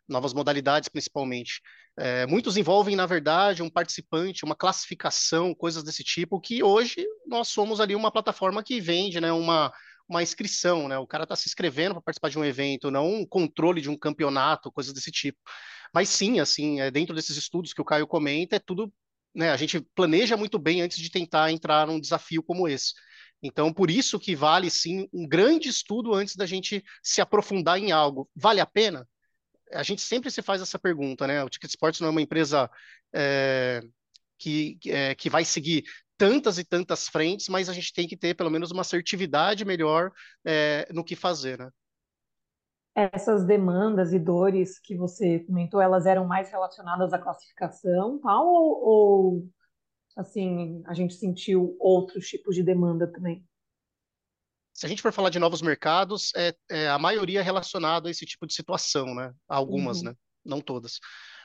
novas 0.08 0.34
modalidades 0.34 0.90
principalmente. 0.90 1.62
É, 1.98 2.26
muitos 2.26 2.56
envolvem, 2.56 2.96
na 2.96 3.06
verdade, 3.06 3.62
um 3.62 3.70
participante, 3.70 4.46
uma 4.46 4.56
classificação, 4.56 5.54
coisas 5.54 5.84
desse 5.84 6.04
tipo, 6.04 6.40
que 6.40 6.64
hoje 6.64 7.06
nós 7.28 7.50
somos 7.50 7.80
ali 7.80 7.96
uma 7.96 8.12
plataforma 8.12 8.64
que 8.64 8.80
vende 8.80 9.20
né, 9.20 9.32
uma, 9.32 9.72
uma 10.10 10.24
inscrição, 10.24 10.88
né? 10.88 10.98
O 10.98 11.08
cara 11.08 11.24
está 11.24 11.36
se 11.36 11.48
inscrevendo 11.48 11.94
para 11.94 12.02
participar 12.02 12.30
de 12.30 12.40
um 12.40 12.44
evento, 12.44 12.90
não 12.90 13.08
um 13.08 13.26
controle 13.26 13.80
de 13.80 13.90
um 13.90 13.98
campeonato, 13.98 14.72
coisas 14.72 14.92
desse 14.92 15.12
tipo. 15.12 15.38
Mas 15.94 16.10
sim, 16.10 16.40
assim, 16.40 16.82
é, 16.82 16.90
dentro 16.90 17.16
desses 17.16 17.38
estudos 17.38 17.74
que 17.74 17.82
o 17.82 17.86
Caio 17.86 18.08
comenta, 18.08 18.56
é 18.56 18.60
tudo, 18.60 18.92
né? 19.34 19.52
A 19.52 19.58
gente 19.58 19.80
planeja 19.96 20.36
muito 20.36 20.58
bem 20.58 20.82
antes 20.82 20.98
de 20.98 21.12
tentar 21.12 21.52
entrar 21.52 21.88
num 21.88 22.00
desafio 22.00 22.42
como 22.42 22.68
esse. 22.68 22.94
Então, 23.42 23.72
por 23.72 23.90
isso 23.90 24.20
que 24.20 24.36
vale 24.36 24.70
sim 24.70 25.08
um 25.14 25.28
grande 25.28 25.70
estudo 25.70 26.14
antes 26.14 26.36
da 26.36 26.46
gente 26.46 26.84
se 27.02 27.22
aprofundar 27.22 27.78
em 27.80 27.92
algo. 27.92 28.30
Vale 28.36 28.60
a 28.60 28.66
pena? 28.66 29.08
A 29.72 29.84
gente 29.84 30.02
sempre 30.02 30.32
se 30.32 30.42
faz 30.42 30.62
essa 30.62 30.80
pergunta, 30.80 31.28
né? 31.28 31.44
O 31.44 31.50
Ticket 31.50 31.70
Sports 31.70 32.02
não 32.02 32.08
é 32.08 32.12
uma 32.12 32.22
empresa 32.22 32.70
é, 33.14 33.82
que, 34.38 34.78
é, 34.88 35.16
que 35.16 35.30
vai 35.30 35.46
seguir 35.46 35.86
tantas 36.20 36.58
e 36.58 36.66
tantas 36.66 37.08
frentes, 37.08 37.48
mas 37.48 37.70
a 37.70 37.74
gente 37.74 37.94
tem 37.94 38.06
que 38.06 38.18
ter 38.18 38.36
pelo 38.36 38.52
menos 38.52 38.72
uma 38.72 38.82
assertividade 38.82 39.64
melhor 39.64 40.12
é, 40.46 40.86
no 40.94 41.02
que 41.02 41.16
fazer, 41.16 41.58
né? 41.58 41.70
Essas 42.94 43.46
demandas 43.46 44.12
e 44.12 44.20
dores 44.20 44.78
que 44.78 44.98
você 44.98 45.40
comentou, 45.40 45.80
elas 45.80 46.06
eram 46.06 46.28
mais 46.28 46.52
relacionadas 46.52 47.14
à 47.14 47.18
classificação, 47.18 48.20
tal, 48.20 48.46
ou, 48.46 48.84
ou 48.84 49.50
assim, 50.18 50.84
a 50.86 50.94
gente 50.94 51.14
sentiu 51.14 51.78
outros 51.80 52.28
tipos 52.28 52.54
de 52.54 52.64
demanda 52.64 53.08
também? 53.08 53.46
Se 54.74 54.86
a 54.86 54.90
gente 54.90 55.02
for 55.02 55.14
falar 55.14 55.30
de 55.30 55.40
novos 55.40 55.62
mercados, 55.62 56.34
é, 56.36 56.54
é 56.70 56.90
a 56.90 57.00
maioria 57.00 57.40
é 57.40 57.44
relacionada 57.44 58.10
a 58.10 58.12
esse 58.12 58.26
tipo 58.26 58.46
de 58.46 58.54
situação, 58.54 59.16
né? 59.16 59.34
Algumas, 59.48 60.00
uhum. 60.00 60.06
né? 60.06 60.16
Não 60.44 60.60
todas 60.60 61.00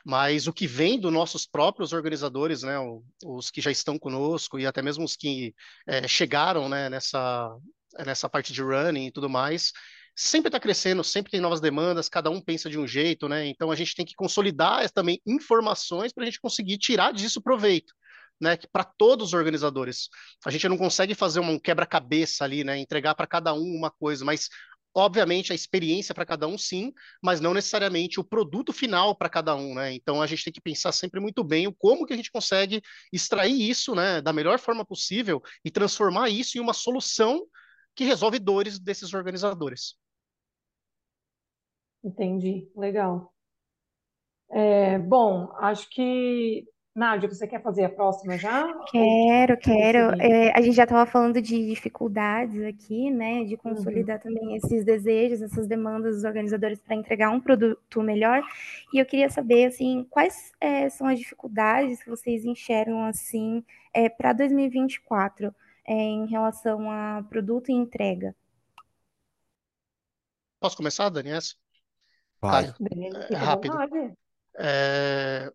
mas 0.05 0.47
o 0.47 0.53
que 0.53 0.67
vem 0.67 1.01
dos 1.01 1.13
nossos 1.13 1.47
próprios 1.47 1.93
organizadores, 1.95 2.63
né, 2.63 2.77
os 3.25 3.51
que 3.51 3.61
já 3.61 3.71
estão 3.71 3.99
conosco 3.99 4.59
e 4.59 4.67
até 4.67 4.83
mesmo 4.83 5.05
os 5.05 5.17
que 5.17 5.55
é, 5.87 6.07
chegaram 6.07 6.69
né, 6.69 6.91
nessa, 6.91 7.57
nessa 8.05 8.29
parte 8.29 8.53
de 8.53 8.63
running 8.63 9.07
e 9.07 9.11
tudo 9.11 9.31
mais, 9.31 9.73
sempre 10.15 10.49
está 10.49 10.61
crescendo, 10.61 11.03
sempre 11.03 11.33
tem 11.33 11.41
novas 11.41 11.61
demandas, 11.61 12.09
cada 12.09 12.31
um 12.31 12.41
pensa 12.41 12.69
de 12.69 12.79
um 12.79 12.87
jeito, 12.87 13.29
né? 13.29 13.47
Então 13.47 13.71
a 13.71 13.75
gente 13.75 13.95
tem 13.95 14.05
que 14.07 14.15
consolidar 14.15 14.89
também 14.91 15.21
informações 15.27 16.13
para 16.13 16.23
a 16.23 16.27
gente 16.27 16.41
conseguir 16.41 16.79
tirar 16.79 17.13
disso 17.13 17.43
proveito. 17.43 17.93
Né, 18.41 18.59
para 18.73 18.83
todos 18.83 19.29
os 19.29 19.33
organizadores. 19.33 20.09
A 20.45 20.51
gente 20.51 20.69
não 20.69 20.77
consegue 20.77 21.15
fazer 21.15 21.39
um 21.39 21.57
quebra-cabeça 21.57 22.43
ali, 22.43 22.65
né, 22.65 22.77
entregar 22.77 23.15
para 23.15 23.29
cada 23.29 23.55
um 23.55 23.63
uma 23.63 23.93
coisa, 23.93 24.25
mas 24.25 24.49
Obviamente, 24.95 25.51
a 25.51 25.55
experiência 25.55 26.15
para 26.15 26.25
cada 26.25 26.47
um, 26.47 26.57
sim, 26.57 26.93
mas 27.21 27.41
não 27.41 27.53
necessariamente 27.53 28.21
o 28.21 28.25
produto 28.25 28.73
final 28.73 29.17
para 29.17 29.29
cada 29.29 29.55
um, 29.57 29.75
né? 29.75 29.93
Então, 29.93 30.23
a 30.23 30.27
gente 30.27 30.45
tem 30.45 30.53
que 30.53 30.61
pensar 30.61 30.93
sempre 30.93 31.19
muito 31.19 31.43
bem 31.43 31.67
o 31.67 31.75
como 31.75 32.07
que 32.07 32.13
a 32.13 32.17
gente 32.17 32.31
consegue 32.31 32.81
extrair 33.13 33.69
isso, 33.69 33.95
né, 33.95 34.21
da 34.21 34.33
melhor 34.33 34.59
forma 34.59 34.85
possível 34.85 35.43
e 35.65 35.71
transformar 35.71 36.29
isso 36.29 36.57
em 36.57 36.61
uma 36.61 36.73
solução 36.73 37.45
que 37.95 38.05
resolve 38.05 38.39
dores 38.39 38.79
desses 38.79 39.13
organizadores. 39.15 39.97
Entendi, 42.03 42.71
legal. 42.77 43.35
É, 44.51 44.99
bom, 44.99 45.51
acho 45.59 45.89
que 45.91 46.65
Nádia, 46.95 47.29
você 47.29 47.45
quer 47.45 47.61
fazer 47.61 47.85
a 47.85 47.89
próxima 47.89 48.39
já? 48.39 48.73
Quero, 48.85 49.57
quero. 49.59 49.99
É, 50.23 50.57
a 50.57 50.61
gente 50.61 50.77
já 50.77 50.85
estava 50.85 51.05
falando 51.11 51.43
de 51.43 51.67
dificuldades 51.67 52.63
aqui, 52.63 53.11
né? 53.11 53.43
De 53.43 53.57
consolidar 53.57 54.19
uhum. 54.19 54.23
também 54.23 54.57
esses 54.57 54.85
desejos, 54.85 55.43
essas 55.43 55.67
demandas 55.67 56.15
dos 56.15 56.25
organizadores 56.25 56.79
para 56.79 56.95
entregar 56.95 57.31
um 57.31 57.41
produto 57.41 58.01
melhor. 58.01 58.41
E 58.93 58.99
eu 58.99 59.05
queria 59.05 59.29
saber, 59.29 59.65
assim, 59.65 60.07
quais 60.09 60.53
é, 60.61 60.89
são 60.89 61.09
as 61.09 61.19
dificuldades 61.19 62.01
que 62.01 62.09
vocês 62.09 62.45
enxergam, 62.45 63.05
assim, 63.05 63.65
é, 63.93 64.09
para 64.09 64.33
2024 64.33 65.53
é, 65.85 65.93
em 65.95 66.27
relação 66.27 66.89
a 66.93 67.25
produto 67.29 67.71
e 67.71 67.75
entrega? 67.75 68.37
Posso 70.61 70.77
começar, 70.77 71.09
Daniel? 71.09 71.41
Vai. 72.41 72.73
É, 73.31 73.35
rápido. 73.35 73.77
É, 74.57 75.53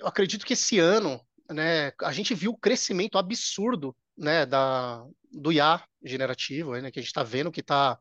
eu 0.00 0.06
acredito 0.06 0.44
que 0.44 0.54
esse 0.54 0.78
ano, 0.78 1.20
né, 1.50 1.92
a 2.02 2.12
gente 2.12 2.34
viu 2.34 2.52
o 2.52 2.58
crescimento 2.58 3.18
absurdo, 3.18 3.94
né, 4.16 4.46
da, 4.46 5.04
do 5.30 5.52
IA 5.52 5.82
generativo, 6.02 6.74
né, 6.76 6.90
que 6.90 6.98
a 6.98 7.02
gente 7.02 7.10
está 7.10 7.22
vendo 7.22 7.52
que 7.52 7.60
está 7.60 7.98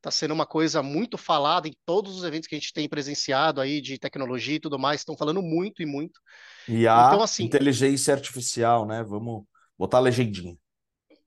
tá 0.00 0.10
sendo 0.10 0.34
uma 0.34 0.46
coisa 0.46 0.82
muito 0.82 1.16
falada 1.16 1.68
em 1.68 1.76
todos 1.86 2.16
os 2.16 2.24
eventos 2.24 2.48
que 2.48 2.54
a 2.54 2.58
gente 2.58 2.72
tem 2.72 2.88
presenciado 2.88 3.60
aí 3.60 3.80
de 3.80 3.98
tecnologia 3.98 4.56
e 4.56 4.60
tudo 4.60 4.78
mais, 4.78 5.00
estão 5.00 5.16
falando 5.16 5.40
muito 5.40 5.80
e 5.80 5.86
muito. 5.86 6.20
IA, 6.66 7.06
então, 7.06 7.22
assim, 7.22 7.44
inteligência 7.44 8.12
artificial, 8.12 8.84
né? 8.86 9.04
Vamos 9.04 9.44
botar 9.78 9.98
a 9.98 10.00
legendinha. 10.00 10.56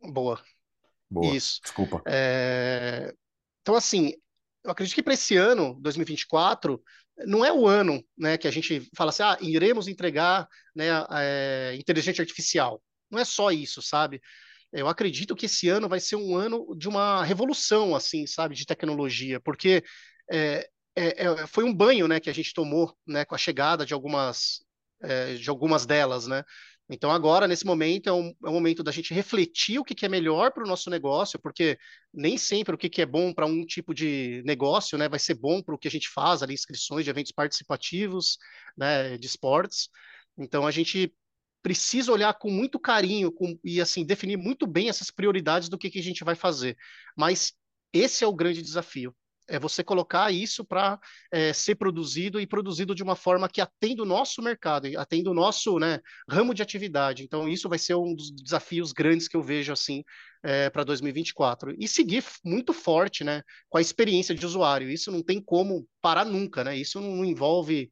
Boa. 0.01 0.41
Boa. 1.09 1.33
Isso. 1.33 1.61
Desculpa. 1.63 2.01
É... 2.05 3.13
Então, 3.61 3.75
assim, 3.75 4.13
eu 4.63 4.71
acredito 4.71 4.95
que 4.95 5.03
para 5.03 5.13
esse 5.13 5.37
ano, 5.37 5.77
2024, 5.79 6.81
não 7.19 7.45
é 7.45 7.51
o 7.51 7.67
ano 7.67 8.03
né, 8.17 8.37
que 8.37 8.47
a 8.47 8.51
gente 8.51 8.89
fala 8.95 9.09
assim, 9.09 9.23
ah, 9.23 9.37
iremos 9.41 9.87
entregar 9.87 10.47
né, 10.75 10.87
é, 11.11 11.75
inteligência 11.77 12.21
artificial. 12.21 12.81
Não 13.09 13.19
é 13.19 13.25
só 13.25 13.51
isso, 13.51 13.81
sabe? 13.81 14.21
Eu 14.73 14.87
acredito 14.87 15.35
que 15.35 15.45
esse 15.45 15.69
ano 15.69 15.87
vai 15.87 15.99
ser 15.99 16.17
um 16.17 16.35
ano 16.35 16.75
de 16.77 16.89
uma 16.89 17.23
revolução, 17.23 17.95
assim, 17.95 18.27
sabe, 18.27 18.55
de 18.55 18.65
tecnologia, 18.65 19.39
porque 19.39 19.83
é, 20.29 20.67
é, 20.95 21.25
é 21.25 21.47
foi 21.47 21.63
um 21.63 21.73
banho, 21.73 22.07
né, 22.07 22.19
que 22.19 22.29
a 22.29 22.33
gente 22.33 22.53
tomou, 22.53 22.93
né, 23.07 23.23
com 23.23 23.35
a 23.35 23.37
chegada 23.37 23.85
de 23.85 23.93
algumas, 23.93 24.65
é, 25.01 25.35
de 25.35 25.49
algumas 25.49 25.85
delas, 25.85 26.27
né? 26.27 26.43
Então, 26.87 27.09
agora, 27.09 27.47
nesse 27.47 27.65
momento, 27.65 28.07
é 28.07 28.13
um, 28.13 28.29
é 28.45 28.49
um 28.49 28.53
momento 28.53 28.83
da 28.83 28.91
gente 28.91 29.13
refletir 29.13 29.79
o 29.79 29.83
que, 29.83 29.95
que 29.95 30.05
é 30.05 30.09
melhor 30.09 30.51
para 30.51 30.63
o 30.63 30.67
nosso 30.67 30.89
negócio, 30.89 31.39
porque 31.39 31.79
nem 32.13 32.37
sempre 32.37 32.75
o 32.75 32.77
que, 32.77 32.89
que 32.89 33.01
é 33.01 33.05
bom 33.05 33.33
para 33.33 33.47
um 33.47 33.65
tipo 33.65 33.93
de 33.93 34.43
negócio 34.45 34.97
né, 34.97 35.09
vai 35.09 35.17
ser 35.17 35.33
bom 35.33 35.63
para 35.63 35.73
o 35.73 35.77
que 35.79 35.87
a 35.87 35.91
gente 35.91 36.09
faz 36.09 36.43
ali, 36.43 36.53
inscrições 36.53 37.03
de 37.03 37.09
eventos 37.09 37.31
participativos, 37.31 38.37
né, 38.77 39.17
de 39.17 39.25
esportes. 39.25 39.89
Então, 40.37 40.67
a 40.67 40.71
gente 40.71 41.11
precisa 41.63 42.11
olhar 42.11 42.31
com 42.35 42.51
muito 42.51 42.79
carinho 42.79 43.31
com, 43.31 43.57
e 43.63 43.81
assim 43.81 44.05
definir 44.05 44.37
muito 44.37 44.67
bem 44.67 44.87
essas 44.87 45.09
prioridades 45.09 45.69
do 45.69 45.79
que, 45.79 45.89
que 45.89 45.97
a 45.99 46.03
gente 46.03 46.23
vai 46.23 46.35
fazer. 46.35 46.77
Mas 47.17 47.53
esse 47.91 48.23
é 48.23 48.27
o 48.27 48.35
grande 48.35 48.61
desafio 48.61 49.15
é 49.47 49.59
você 49.59 49.83
colocar 49.83 50.31
isso 50.31 50.63
para 50.65 50.99
é, 51.31 51.53
ser 51.53 51.75
produzido 51.75 52.39
e 52.39 52.47
produzido 52.47 52.95
de 52.95 53.03
uma 53.03 53.15
forma 53.15 53.47
que 53.47 53.61
atenda 53.61 54.03
o 54.03 54.05
nosso 54.05 54.41
mercado, 54.41 54.87
atenda 54.97 55.29
o 55.29 55.33
nosso 55.33 55.77
né, 55.79 55.99
ramo 56.29 56.53
de 56.53 56.61
atividade. 56.61 57.23
Então, 57.23 57.47
isso 57.47 57.69
vai 57.69 57.77
ser 57.77 57.95
um 57.95 58.15
dos 58.15 58.31
desafios 58.31 58.91
grandes 58.91 59.27
que 59.27 59.37
eu 59.37 59.41
vejo 59.41 59.71
assim 59.71 60.03
é, 60.43 60.69
para 60.69 60.83
2024. 60.83 61.75
E 61.79 61.87
seguir 61.87 62.23
muito 62.43 62.73
forte 62.73 63.23
né, 63.23 63.41
com 63.69 63.77
a 63.77 63.81
experiência 63.81 64.35
de 64.35 64.45
usuário. 64.45 64.89
Isso 64.89 65.11
não 65.11 65.23
tem 65.23 65.41
como 65.41 65.87
parar 66.01 66.25
nunca, 66.25 66.63
né? 66.63 66.77
Isso 66.77 67.01
não 67.01 67.25
envolve 67.25 67.89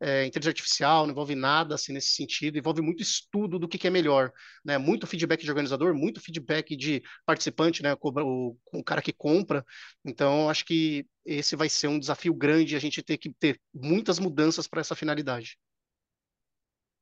é, 0.00 0.26
inteligência 0.26 0.50
artificial, 0.50 1.04
não 1.04 1.12
envolve 1.12 1.34
nada 1.34 1.74
assim 1.74 1.92
nesse 1.92 2.10
sentido, 2.10 2.58
envolve 2.58 2.82
muito 2.82 3.02
estudo 3.02 3.58
do 3.58 3.66
que, 3.66 3.78
que 3.78 3.86
é 3.86 3.90
melhor, 3.90 4.30
né? 4.64 4.76
Muito 4.76 5.06
feedback 5.06 5.42
de 5.42 5.50
organizador, 5.50 5.94
muito 5.94 6.20
feedback 6.20 6.76
de 6.76 7.02
participante, 7.24 7.82
né? 7.82 7.96
O, 8.00 8.56
o, 8.72 8.84
cara 8.84 9.00
que 9.00 9.12
compra. 9.12 9.64
Então, 10.04 10.50
acho 10.50 10.64
que 10.64 11.06
esse 11.24 11.56
vai 11.56 11.68
ser 11.68 11.88
um 11.88 11.98
desafio 11.98 12.34
grande 12.34 12.76
a 12.76 12.78
gente 12.78 13.02
ter 13.02 13.16
que 13.16 13.32
ter 13.32 13.58
muitas 13.74 14.18
mudanças 14.18 14.66
para 14.66 14.80
essa 14.80 14.94
finalidade. 14.94 15.58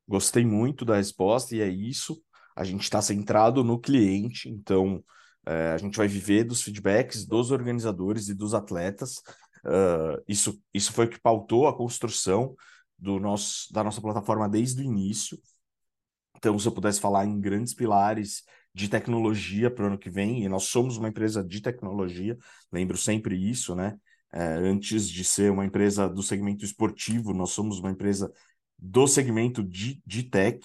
Gostei 0.06 0.44
muito 0.44 0.84
da 0.84 0.96
resposta 0.96 1.56
e 1.56 1.60
é 1.60 1.68
isso. 1.68 2.22
A 2.56 2.62
gente 2.62 2.82
está 2.82 3.02
centrado 3.02 3.64
no 3.64 3.80
cliente, 3.80 4.48
então 4.48 5.02
é, 5.46 5.72
a 5.72 5.78
gente 5.78 5.96
vai 5.96 6.06
viver 6.06 6.44
dos 6.44 6.62
feedbacks 6.62 7.26
dos 7.26 7.50
organizadores 7.50 8.28
e 8.28 8.34
dos 8.34 8.54
atletas. 8.54 9.16
Uh, 9.64 10.22
isso, 10.28 10.60
isso 10.72 10.92
foi 10.92 11.06
o 11.06 11.08
que 11.08 11.18
pautou 11.18 11.66
a 11.66 11.76
construção 11.76 12.54
do 13.04 13.20
nosso, 13.20 13.70
da 13.70 13.84
nossa 13.84 14.00
plataforma 14.00 14.48
desde 14.48 14.80
o 14.80 14.84
início. 14.84 15.38
Então, 16.36 16.58
se 16.58 16.66
eu 16.66 16.72
pudesse 16.72 17.00
falar 17.00 17.26
em 17.26 17.38
grandes 17.38 17.74
pilares 17.74 18.42
de 18.74 18.88
tecnologia 18.88 19.70
para 19.70 19.84
o 19.84 19.86
ano 19.88 19.98
que 19.98 20.10
vem, 20.10 20.42
e 20.42 20.48
nós 20.48 20.64
somos 20.64 20.96
uma 20.96 21.08
empresa 21.08 21.44
de 21.44 21.60
tecnologia, 21.60 22.36
lembro 22.72 22.96
sempre 22.96 23.36
isso, 23.36 23.74
né? 23.74 23.94
É, 24.32 24.42
antes 24.42 25.08
de 25.08 25.22
ser 25.22 25.52
uma 25.52 25.64
empresa 25.64 26.08
do 26.08 26.22
segmento 26.22 26.64
esportivo, 26.64 27.34
nós 27.34 27.50
somos 27.50 27.78
uma 27.78 27.90
empresa 27.90 28.32
do 28.78 29.06
segmento 29.06 29.62
de, 29.62 30.02
de 30.04 30.24
tech. 30.24 30.58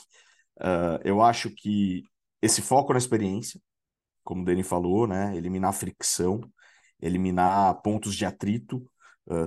Uh, 0.57 0.97
eu 1.03 1.21
acho 1.21 1.51
que 1.51 2.03
esse 2.41 2.61
foco 2.61 2.93
na 2.93 2.97
experiência, 2.99 3.61
como 4.23 4.41
o 4.41 4.45
Dani 4.45 4.63
falou, 4.63 5.05
né? 5.05 5.35
Eliminar 5.35 5.73
fricção, 5.73 6.41
eliminar 7.01 7.81
pontos 7.81 8.15
de 8.15 8.25
atrito, 8.25 8.89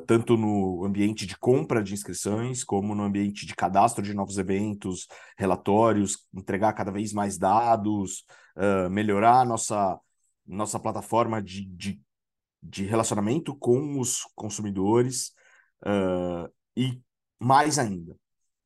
tanto 0.07 0.37
no 0.37 0.85
ambiente 0.85 1.27
de 1.27 1.37
compra 1.37 1.83
de 1.83 1.93
inscrições, 1.93 2.63
como 2.63 2.95
no 2.95 3.03
ambiente 3.03 3.45
de 3.45 3.55
cadastro 3.55 4.03
de 4.03 4.15
novos 4.15 4.39
eventos, 4.39 5.09
relatórios, 5.37 6.25
entregar 6.33 6.73
cada 6.73 6.93
vez 6.93 7.13
mais 7.13 7.37
dados, 7.37 8.25
uh, 8.57 8.89
melhorar 8.89 9.41
a 9.41 9.45
nossa, 9.45 9.99
nossa 10.47 10.79
plataforma 10.79 11.43
de, 11.43 11.65
de, 11.65 12.01
de 12.63 12.85
relacionamento 12.85 13.57
com 13.57 13.99
os 13.99 14.23
consumidores 14.37 15.33
uh, 15.85 16.49
e 16.77 17.03
mais 17.41 17.77
ainda, 17.77 18.17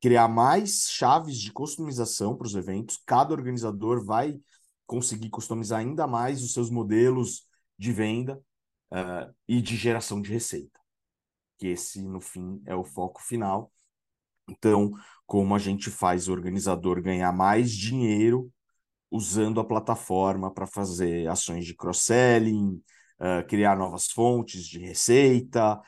criar 0.03 0.29
mais 0.29 0.89
chaves 0.91 1.39
de 1.39 1.51
customização 1.51 2.37
para 2.37 2.47
os 2.47 2.55
eventos. 2.55 3.01
Cada 3.07 3.33
organizador 3.33 4.05
vai 4.05 4.39
conseguir 4.87 5.31
customizar 5.31 5.81
ainda 5.81 6.07
mais 6.07 6.43
os 6.43 6.53
seus 6.53 6.69
modelos 6.69 7.47
de 7.79 7.91
venda 7.91 8.41
e 9.49 9.61
de 9.61 9.77
geração 9.77 10.23
de 10.23 10.31
receita. 10.31 10.79
Que 11.59 11.69
esse, 11.69 12.03
no 12.03 12.21
fim, 12.21 12.63
é 12.67 12.75
o 12.75 12.85
foco 12.85 13.23
final. 13.23 13.73
Então, 14.49 14.93
como 15.27 15.55
a 15.55 15.59
gente 15.59 15.91
faz 15.91 16.29
o 16.29 16.33
organizador 16.33 17.03
ganhar 17.03 17.33
mais 17.33 17.73
dinheiro 17.73 18.51
usando 19.11 19.61
a 19.61 19.65
plataforma 19.65 20.53
para 20.53 20.67
fazer 20.67 21.29
ações 21.29 21.65
de 21.65 21.75
cross-selling, 21.75 22.83
uh, 23.21 23.47
criar 23.49 23.77
novas 23.77 24.11
fontes 24.11 24.67
de 24.67 24.79
receita, 24.79 25.81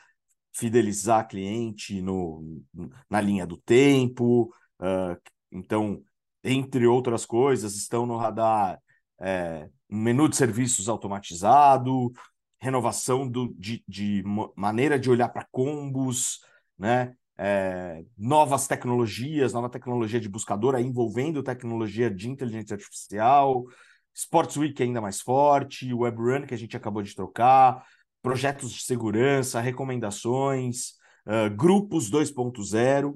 fidelizar 0.52 1.28
cliente 1.28 2.00
no, 2.00 2.62
na 3.08 3.20
linha 3.20 3.46
do 3.46 3.56
tempo. 3.58 4.52
Uh, 4.80 5.16
então, 5.52 6.02
entre 6.42 6.86
outras 6.86 7.26
coisas, 7.26 7.76
estão 7.76 8.06
no 8.06 8.16
radar 8.16 8.78
é, 9.20 9.68
um 9.90 9.98
menu 9.98 10.28
de 10.28 10.36
serviços 10.36 10.88
automatizado, 10.88 12.12
renovação 12.60 13.28
do, 13.28 13.54
de, 13.58 13.82
de 13.86 14.22
maneira 14.56 14.98
de 14.98 15.10
olhar 15.10 15.28
para 15.28 15.46
combos, 15.50 16.40
né? 16.78 17.14
É, 17.40 18.04
novas 18.16 18.66
tecnologias, 18.66 19.52
nova 19.52 19.70
tecnologia 19.70 20.18
de 20.18 20.28
buscador, 20.28 20.74
aí 20.74 20.84
envolvendo 20.84 21.40
tecnologia 21.40 22.10
de 22.10 22.28
inteligência 22.28 22.74
artificial, 22.74 23.64
Sports 24.12 24.56
Week 24.56 24.82
ainda 24.82 25.00
mais 25.00 25.20
forte, 25.20 25.94
Web 25.94 26.16
Run 26.18 26.46
que 26.46 26.54
a 26.54 26.58
gente 26.58 26.76
acabou 26.76 27.00
de 27.00 27.14
trocar, 27.14 27.86
projetos 28.20 28.72
de 28.72 28.82
segurança, 28.82 29.60
recomendações, 29.60 30.94
uh, 31.26 31.54
grupos 31.54 32.10
2.0, 32.10 33.14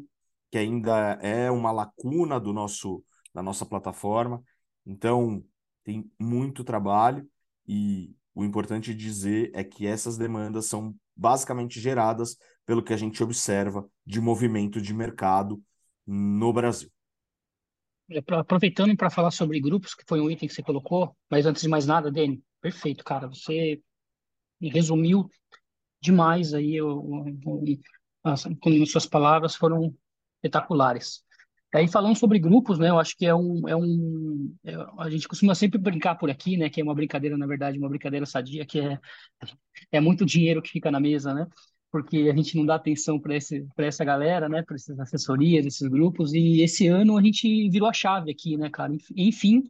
que 0.53 0.59
ainda 0.59 1.19
é 1.21 1.51
uma 1.51 1.73
lacuna 1.73 2.39
do 2.39 2.53
nosso 2.53 3.03
da 3.35 3.43
nossa 3.43 3.65
plataforma. 3.67 4.43
Então, 4.87 5.43
tem 5.85 6.11
muito 6.19 6.63
trabalho 6.63 7.29
e 7.67 8.15
o 8.35 8.45
importante 8.45 8.95
dizer 8.95 9.51
é 9.55 9.63
que 9.63 9.87
essas 9.87 10.17
demandas 10.17 10.67
são 10.67 10.95
basicamente 11.17 11.81
geradas 11.81 12.37
pelo 12.65 12.83
que 12.83 12.93
a 12.93 12.97
gente 12.97 13.23
observa 13.23 13.87
de 14.07 14.21
movimento 14.21 14.81
de 14.81 14.95
mercado 14.95 15.63
no 16.07 16.53
Brasil. 16.53 16.91
É, 18.11 18.23
aproveitando 18.35 18.97
para 18.97 19.11
falar 19.11 19.31
sobre 19.31 19.61
grupos, 19.61 19.95
que 19.95 20.05
foi 20.07 20.21
um 20.21 20.31
item 20.31 20.49
que 20.49 20.55
você 20.55 20.63
colocou, 20.63 21.17
mas 21.31 21.47
antes 21.47 21.63
de 21.63 21.69
mais 21.69 21.87
nada, 21.87 22.11
Dani, 22.11 22.43
perfeito, 22.61 23.05
cara. 23.05 23.29
Você 23.29 23.81
resumiu 24.61 25.29
demais 26.01 26.55
aí, 26.55 26.81
o, 26.81 27.25
as, 28.25 28.47
suas 28.87 29.07
palavras 29.07 29.55
foram 29.55 29.95
espetaculares. 30.37 31.25
Aí 31.75 31.89
falando 31.89 32.17
sobre 32.17 32.39
grupos, 32.39 32.79
né, 32.79 32.91
eu 32.91 32.99
acho 32.99 33.17
que 33.17 33.25
é 33.25 33.35
um, 33.35 33.67
é 33.67 33.75
um, 33.75 34.55
é, 34.63 34.75
a 34.99 35.09
gente 35.09 35.27
costuma 35.27 35.55
sempre 35.55 35.79
brincar 35.79 36.17
por 36.17 36.31
aqui, 36.31 36.57
né, 36.57 36.69
que 36.69 36.81
é 36.81 36.85
uma 36.85 36.95
brincadeira, 36.95 37.37
na 37.37 37.47
verdade, 37.47 37.79
uma 37.79 37.89
brincadeira 37.89 38.27
sadia, 38.27 38.67
que 38.67 38.79
é, 38.79 38.99
é 39.91 40.01
muito 40.01 40.27
dinheiro 40.27 40.61
que 40.61 40.71
fica 40.71 40.91
na 40.91 41.01
mesa, 41.01 41.33
né, 41.33 41.47
porque 41.91 42.31
a 42.31 42.37
gente 42.37 42.57
não 42.57 42.67
dá 42.67 42.75
atenção 42.75 43.19
para 43.19 43.37
esse, 43.37 43.67
para 43.75 43.87
essa 43.87 44.05
galera, 44.05 44.49
né, 44.51 44.63
para 44.63 44.77
essas 44.77 45.01
assessorias, 45.01 45.65
esses 45.65 45.89
grupos, 45.89 46.35
e 46.35 46.61
esse 46.61 46.87
ano 46.89 47.17
a 47.17 47.23
gente 47.23 47.71
virou 47.71 47.89
a 47.89 47.93
chave 47.93 48.31
aqui, 48.31 48.57
né, 48.57 48.69
cara, 48.69 48.93
enfim, 49.17 49.63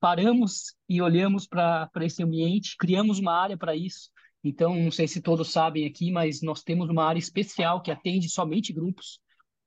paramos 0.00 0.74
e 0.88 1.00
olhamos 1.00 1.46
para 1.46 1.88
esse 2.00 2.22
ambiente, 2.22 2.76
criamos 2.76 3.20
uma 3.20 3.32
área 3.32 3.56
para 3.56 3.76
isso, 3.76 4.10
então, 4.44 4.76
não 4.76 4.90
sei 4.90 5.08
se 5.08 5.22
todos 5.22 5.50
sabem 5.50 5.86
aqui, 5.86 6.12
mas 6.12 6.42
nós 6.42 6.62
temos 6.62 6.90
uma 6.90 7.04
área 7.04 7.18
especial 7.18 7.80
que 7.80 7.90
atende 7.90 8.28
somente 8.28 8.74
grupos, 8.74 9.18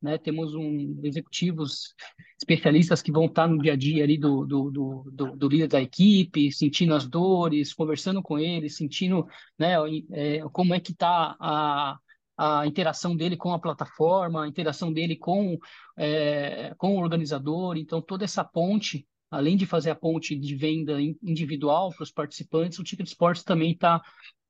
né? 0.01 0.17
Temos 0.17 0.53
um, 0.53 0.99
executivos 1.03 1.95
especialistas 2.39 3.01
que 3.01 3.11
vão 3.11 3.25
estar 3.25 3.47
no 3.47 3.61
dia 3.61 3.73
a 3.73 3.75
dia 3.75 4.03
ali 4.03 4.17
do, 4.17 4.45
do, 4.45 4.71
do, 4.71 5.11
do, 5.11 5.35
do 5.35 5.47
líder 5.47 5.67
da 5.67 5.81
equipe, 5.81 6.51
sentindo 6.51 6.93
as 6.93 7.07
dores, 7.07 7.73
conversando 7.73 8.21
com 8.21 8.37
ele, 8.37 8.69
sentindo 8.69 9.27
né, 9.57 9.73
é, 10.11 10.39
como 10.51 10.73
é 10.73 10.79
que 10.79 10.91
está 10.91 11.35
a, 11.39 11.97
a 12.37 12.67
interação 12.67 13.15
dele 13.15 13.35
com 13.35 13.51
a 13.51 13.59
plataforma, 13.59 14.43
a 14.43 14.47
interação 14.47 14.93
dele 14.93 15.15
com, 15.15 15.57
é, 15.97 16.73
com 16.77 16.95
o 16.95 17.01
organizador. 17.01 17.75
Então, 17.77 18.01
toda 18.01 18.23
essa 18.23 18.43
ponte, 18.43 19.07
além 19.31 19.57
de 19.57 19.65
fazer 19.65 19.89
a 19.89 19.95
ponte 19.95 20.35
de 20.35 20.55
venda 20.55 21.01
individual 21.01 21.89
para 21.91 22.03
os 22.03 22.11
participantes, 22.11 22.77
o 22.77 22.83
Ticket 22.83 23.07
Sports 23.07 23.43
também 23.43 23.71
está 23.71 24.01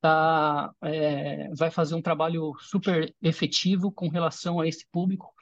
tá, 0.01 0.71
é, 0.83 1.49
vai 1.55 1.71
fazer 1.71 1.95
um 1.95 2.01
trabalho 2.01 2.53
super 2.59 3.15
efetivo 3.21 3.91
com 3.91 4.09
relação 4.09 4.59
a 4.59 4.67
esse 4.67 4.85
público 4.91 5.33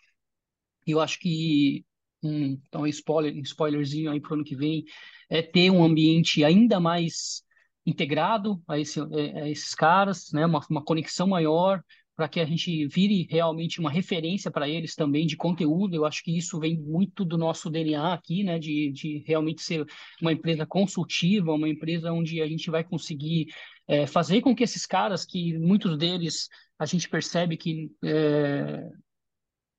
e 0.86 0.92
eu 0.92 1.00
acho 1.02 1.20
que, 1.20 1.86
um, 2.24 2.60
então, 2.68 2.86
spoiler, 2.88 3.36
spoilerzinho 3.40 4.12
aí 4.12 4.20
para 4.20 4.32
o 4.32 4.34
ano 4.36 4.44
que 4.44 4.56
vem, 4.56 4.84
é 5.30 5.42
ter 5.42 5.70
um 5.72 5.84
ambiente 5.84 6.44
ainda 6.44 6.80
mais 6.80 7.44
integrado 7.86 8.62
a, 8.68 8.80
esse, 8.80 9.00
é, 9.00 9.44
a 9.44 9.50
esses 9.50 9.76
caras, 9.76 10.32
né? 10.34 10.46
uma, 10.46 10.60
uma 10.70 10.84
conexão 10.84 11.28
maior, 11.28 11.82
para 12.16 12.30
que 12.30 12.40
a 12.40 12.46
gente 12.46 12.88
vire 12.88 13.28
realmente 13.30 13.80
uma 13.80 13.92
referência 13.92 14.50
para 14.50 14.70
eles 14.70 14.96
também 14.96 15.26
de 15.26 15.36
conteúdo. 15.36 15.96
Eu 15.96 16.06
acho 16.06 16.24
que 16.24 16.36
isso 16.36 16.60
vem 16.60 16.80
muito 16.80 17.26
do 17.26 17.38
nosso 17.38 17.70
DNA 17.70 18.14
aqui, 18.14 18.44
né? 18.44 18.58
De, 18.58 18.92
de 18.92 19.24
realmente 19.28 19.62
ser 19.62 19.86
uma 20.22 20.32
empresa 20.32 20.66
consultiva, 20.66 21.52
uma 21.52 21.68
empresa 21.68 22.14
onde 22.14 22.42
a 22.42 22.48
gente 22.48 22.72
vai 22.72 22.86
conseguir 22.86 23.48
é, 23.86 24.08
fazer 24.08 24.42
com 24.42 24.56
que 24.56 24.64
esses 24.64 24.86
caras, 24.86 25.26
que 25.26 25.58
muitos 25.58 25.98
deles 25.98 26.48
a 26.80 26.86
gente 26.86 27.10
percebe 27.10 27.58
que 27.58 27.92
é, 28.04 28.90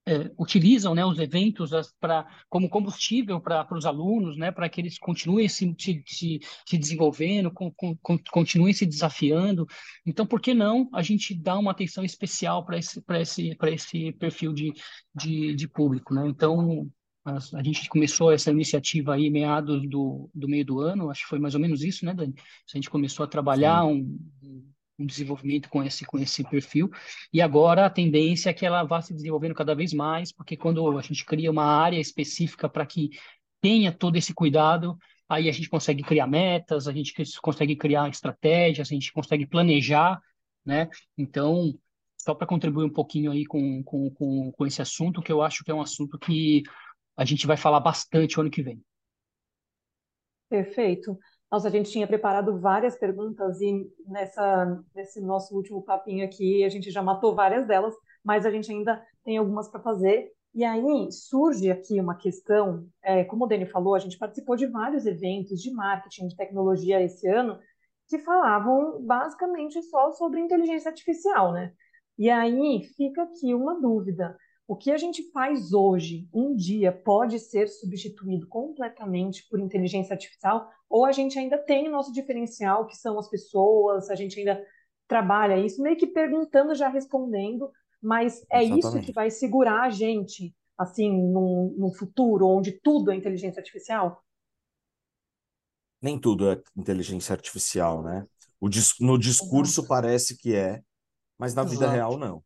é, 0.07 0.31
utilizam 0.38 0.95
né, 0.95 1.05
os 1.05 1.19
eventos 1.19 1.71
para 1.99 2.27
como 2.49 2.69
combustível 2.69 3.40
para 3.40 3.66
os 3.73 3.85
alunos, 3.85 4.37
né, 4.37 4.53
para 4.53 4.69
que 4.69 4.81
eles 4.81 4.99
continuem 4.99 5.49
se, 5.49 5.75
se, 5.79 6.40
se 6.64 6.79
desenvolvendo, 6.79 7.51
com, 7.51 7.73
com, 7.73 7.97
continuem 8.31 8.73
se 8.73 8.87
desafiando. 8.87 9.66
Então, 10.07 10.25
por 10.25 10.40
que 10.40 10.55
não 10.55 10.88
a 10.92 11.03
gente 11.03 11.35
dar 11.35 11.59
uma 11.59 11.73
atenção 11.73 12.05
especial 12.05 12.64
para 12.64 12.79
esse, 12.79 13.03
esse, 13.21 13.57
esse 13.64 14.12
perfil 14.12 14.53
de, 14.53 14.73
de, 15.14 15.55
de 15.55 15.69
público? 15.69 16.14
Né? 16.14 16.29
Então, 16.29 16.88
a, 17.25 17.38
a, 17.59 17.62
gente 17.62 17.88
começou 17.88 18.31
essa 18.31 18.53
iniciativa 18.53 19.14
aí 19.14 19.29
meados 19.29 19.88
do, 19.88 20.31
do 20.33 20.47
meio 20.47 20.64
do 20.64 20.81
ano, 20.81 21.11
acho 21.11 21.23
que 21.23 21.29
foi 21.29 21.40
mais 21.40 21.55
ou 21.55 21.61
menos 21.61 21.83
isso, 21.83 22.05
né, 22.05 22.14
Dani? 22.14 22.35
A 22.37 22.77
gente 22.77 22.88
começou 22.88 23.25
a 23.25 23.29
trabalhar 23.29 23.85
um, 23.85 24.16
um 24.98 25.06
desenvolvimento 25.06 25.68
com 25.68 25.82
esse, 25.82 26.04
com 26.04 26.18
esse 26.18 26.42
perfil. 26.44 26.90
E 27.32 27.40
agora 27.40 27.87
a 27.87 27.90
tendência 27.90 28.50
é 28.50 28.52
que 28.52 28.64
ela 28.64 28.82
vá 28.82 29.00
se 29.02 29.14
desenvolvendo 29.14 29.54
cada 29.54 29.74
vez 29.74 29.92
mais, 29.92 30.32
porque 30.32 30.56
quando 30.56 30.98
a 30.98 31.02
gente 31.02 31.24
cria 31.24 31.50
uma 31.50 31.64
área 31.64 31.98
específica 31.98 32.68
para 32.68 32.87
que 32.87 33.11
tenha 33.61 33.92
todo 33.92 34.16
esse 34.16 34.32
cuidado, 34.32 34.96
aí 35.28 35.48
a 35.48 35.52
gente 35.52 35.68
consegue 35.68 36.02
criar 36.02 36.26
metas, 36.26 36.88
a 36.88 36.92
gente 36.92 37.12
consegue 37.40 37.76
criar 37.76 38.09
estratégias, 38.09 38.90
a 38.90 38.94
gente 38.94 39.12
consegue 39.12 39.46
planejar, 39.46 40.20
né? 40.64 40.88
Então, 41.16 41.74
só 42.16 42.35
para 42.35 42.46
contribuir 42.46 42.85
um 42.85 42.92
pouquinho 42.92 43.30
aí 43.30 43.44
com, 43.44 43.82
com, 43.85 44.11
com, 44.11 44.52
com 44.52 44.66
esse 44.66 44.82
assunto, 44.82 45.22
que 45.22 45.30
eu 45.30 45.42
acho 45.42 45.62
que 45.62 45.70
é 45.70 45.74
um 45.74 45.80
assunto 45.80 46.18
que 46.18 46.62
a 47.16 47.24
gente 47.24 47.46
vai 47.46 47.56
falar 47.56 47.80
bastante 47.80 48.38
o 48.38 48.40
ano 48.40 48.50
que 48.50 48.62
vem. 48.62 48.82
Perfeito. 50.48 51.18
Nossa, 51.50 51.68
a 51.68 51.70
gente 51.70 51.90
tinha 51.90 52.06
preparado 52.06 52.59
várias 52.59 52.96
perguntas 52.96 53.61
e 53.61 53.88
nessa, 54.06 54.82
nesse 54.94 55.20
nosso 55.20 55.54
último 55.54 55.82
papinho 55.82 56.24
aqui 56.24 56.64
a 56.64 56.68
gente 56.68 56.90
já 56.90 57.02
matou 57.02 57.35
várias 57.35 57.66
delas, 57.66 57.94
mas 58.24 58.44
a 58.44 58.50
gente 58.50 58.70
ainda 58.70 59.00
tem 59.24 59.37
algumas 59.37 59.68
para 59.68 59.80
fazer. 59.80 60.32
E 60.54 60.64
aí 60.64 61.12
surge 61.12 61.70
aqui 61.70 62.00
uma 62.00 62.16
questão, 62.16 62.88
é, 63.02 63.24
como 63.24 63.44
o 63.44 63.46
Dani 63.46 63.66
falou, 63.66 63.94
a 63.94 63.98
gente 63.98 64.18
participou 64.18 64.56
de 64.56 64.66
vários 64.66 65.06
eventos 65.06 65.61
de 65.61 65.70
marketing, 65.70 66.28
de 66.28 66.37
tecnologia 66.37 67.00
esse 67.02 67.28
ano, 67.28 67.59
que 68.09 68.18
falavam 68.18 69.02
basicamente 69.02 69.80
só 69.85 70.11
sobre 70.12 70.40
inteligência 70.40 70.88
artificial, 70.88 71.52
né? 71.52 71.72
E 72.18 72.30
aí 72.30 72.85
fica 72.96 73.22
aqui 73.24 73.54
uma 73.54 73.78
dúvida 73.80 74.37
o 74.68 74.76
que 74.76 74.90
a 74.90 74.96
gente 74.96 75.31
faz 75.31 75.72
hoje, 75.72 76.29
um 76.33 76.55
dia, 76.55 76.90
pode 76.90 77.38
ser 77.38 77.68
substituído 77.68 78.48
completamente 78.48 79.46
por 79.48 79.61
inteligência 79.61 80.14
artificial, 80.14 80.68
ou 80.88 81.05
a 81.05 81.12
gente 81.12 81.38
ainda 81.38 81.57
tem 81.57 81.88
o 81.88 81.92
nosso 81.92 82.12
diferencial, 82.12 82.87
que 82.87 82.96
são 82.96 83.18
as 83.18 83.29
pessoas, 83.29 84.11
a 84.11 84.16
gente 84.16 84.38
ainda 84.38 84.61
trabalha 85.07 85.57
isso, 85.59 85.81
meio 85.81 85.96
que 85.96 86.07
perguntando, 86.07 86.74
já 86.74 86.88
respondendo, 86.88 87.70
mas 88.02 88.44
é 88.50 88.64
Exatamente. 88.64 88.79
isso 88.79 89.00
que 89.07 89.12
vai 89.12 89.31
segurar 89.31 89.83
a 89.83 89.90
gente, 89.90 90.55
assim, 90.76 91.11
no 91.12 91.92
futuro, 91.96 92.48
onde 92.48 92.72
tudo 92.72 93.12
é 93.12 93.16
inteligência 93.16 93.61
artificial? 93.61 94.20
Nem 96.02 96.18
tudo 96.18 96.50
é 96.50 96.61
inteligência 96.76 97.33
artificial, 97.33 98.02
né? 98.02 98.26
O 98.61 98.68
dis 98.68 98.94
no 99.00 99.18
discurso 99.18 99.81
Exato. 99.81 99.88
parece 99.88 100.37
que 100.37 100.55
é, 100.55 100.83
mas 101.38 101.55
na 101.55 101.62
vida 101.62 101.85
Exato. 101.85 101.92
real 101.92 102.18
não. 102.18 102.42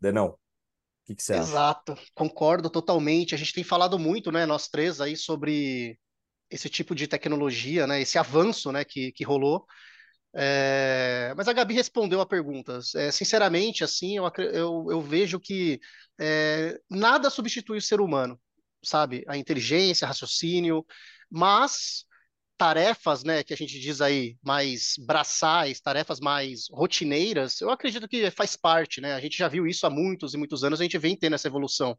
Denão, 0.00 0.28
o 0.28 0.38
que 1.08 1.14
que 1.16 1.22
você 1.22 1.34
acha? 1.34 1.42
Exato, 1.50 1.96
concordo 2.14 2.70
totalmente. 2.70 3.34
A 3.34 3.38
gente 3.38 3.52
tem 3.52 3.64
falado 3.64 3.98
muito, 3.98 4.30
né, 4.30 4.46
nós 4.46 4.68
três 4.68 5.00
aí, 5.00 5.16
sobre 5.16 5.98
esse 6.50 6.68
tipo 6.68 6.94
de 6.94 7.06
tecnologia, 7.06 7.86
né, 7.86 8.00
esse 8.00 8.18
avanço, 8.18 8.70
né, 8.72 8.84
que, 8.84 9.12
que 9.12 9.24
rolou. 9.24 9.66
É, 10.34 11.32
mas 11.36 11.48
a 11.48 11.52
Gabi 11.52 11.74
respondeu 11.74 12.20
a 12.20 12.26
pergunta. 12.26 12.78
É, 12.96 13.10
sinceramente, 13.10 13.82
assim, 13.82 14.18
eu, 14.18 14.30
eu, 14.52 14.86
eu 14.90 15.00
vejo 15.00 15.40
que 15.40 15.80
é, 16.20 16.78
nada 16.90 17.30
substitui 17.30 17.78
o 17.78 17.82
ser 17.82 18.00
humano, 18.00 18.38
sabe? 18.84 19.24
A 19.26 19.36
inteligência, 19.36 20.06
raciocínio, 20.06 20.84
mas 21.30 22.04
tarefas, 22.58 23.22
né, 23.22 23.44
que 23.44 23.54
a 23.54 23.56
gente 23.56 23.78
diz 23.78 24.00
aí 24.00 24.36
mais 24.42 24.94
braçais, 24.98 25.80
tarefas 25.80 26.18
mais 26.18 26.66
rotineiras, 26.70 27.60
eu 27.60 27.70
acredito 27.70 28.08
que 28.08 28.30
faz 28.32 28.56
parte, 28.56 29.00
né? 29.00 29.14
A 29.14 29.20
gente 29.20 29.38
já 29.38 29.46
viu 29.46 29.66
isso 29.66 29.86
há 29.86 29.90
muitos 29.90 30.34
e 30.34 30.36
muitos 30.36 30.64
anos, 30.64 30.80
a 30.80 30.82
gente 30.82 30.98
vem 30.98 31.16
tendo 31.16 31.34
essa 31.34 31.46
evolução. 31.46 31.96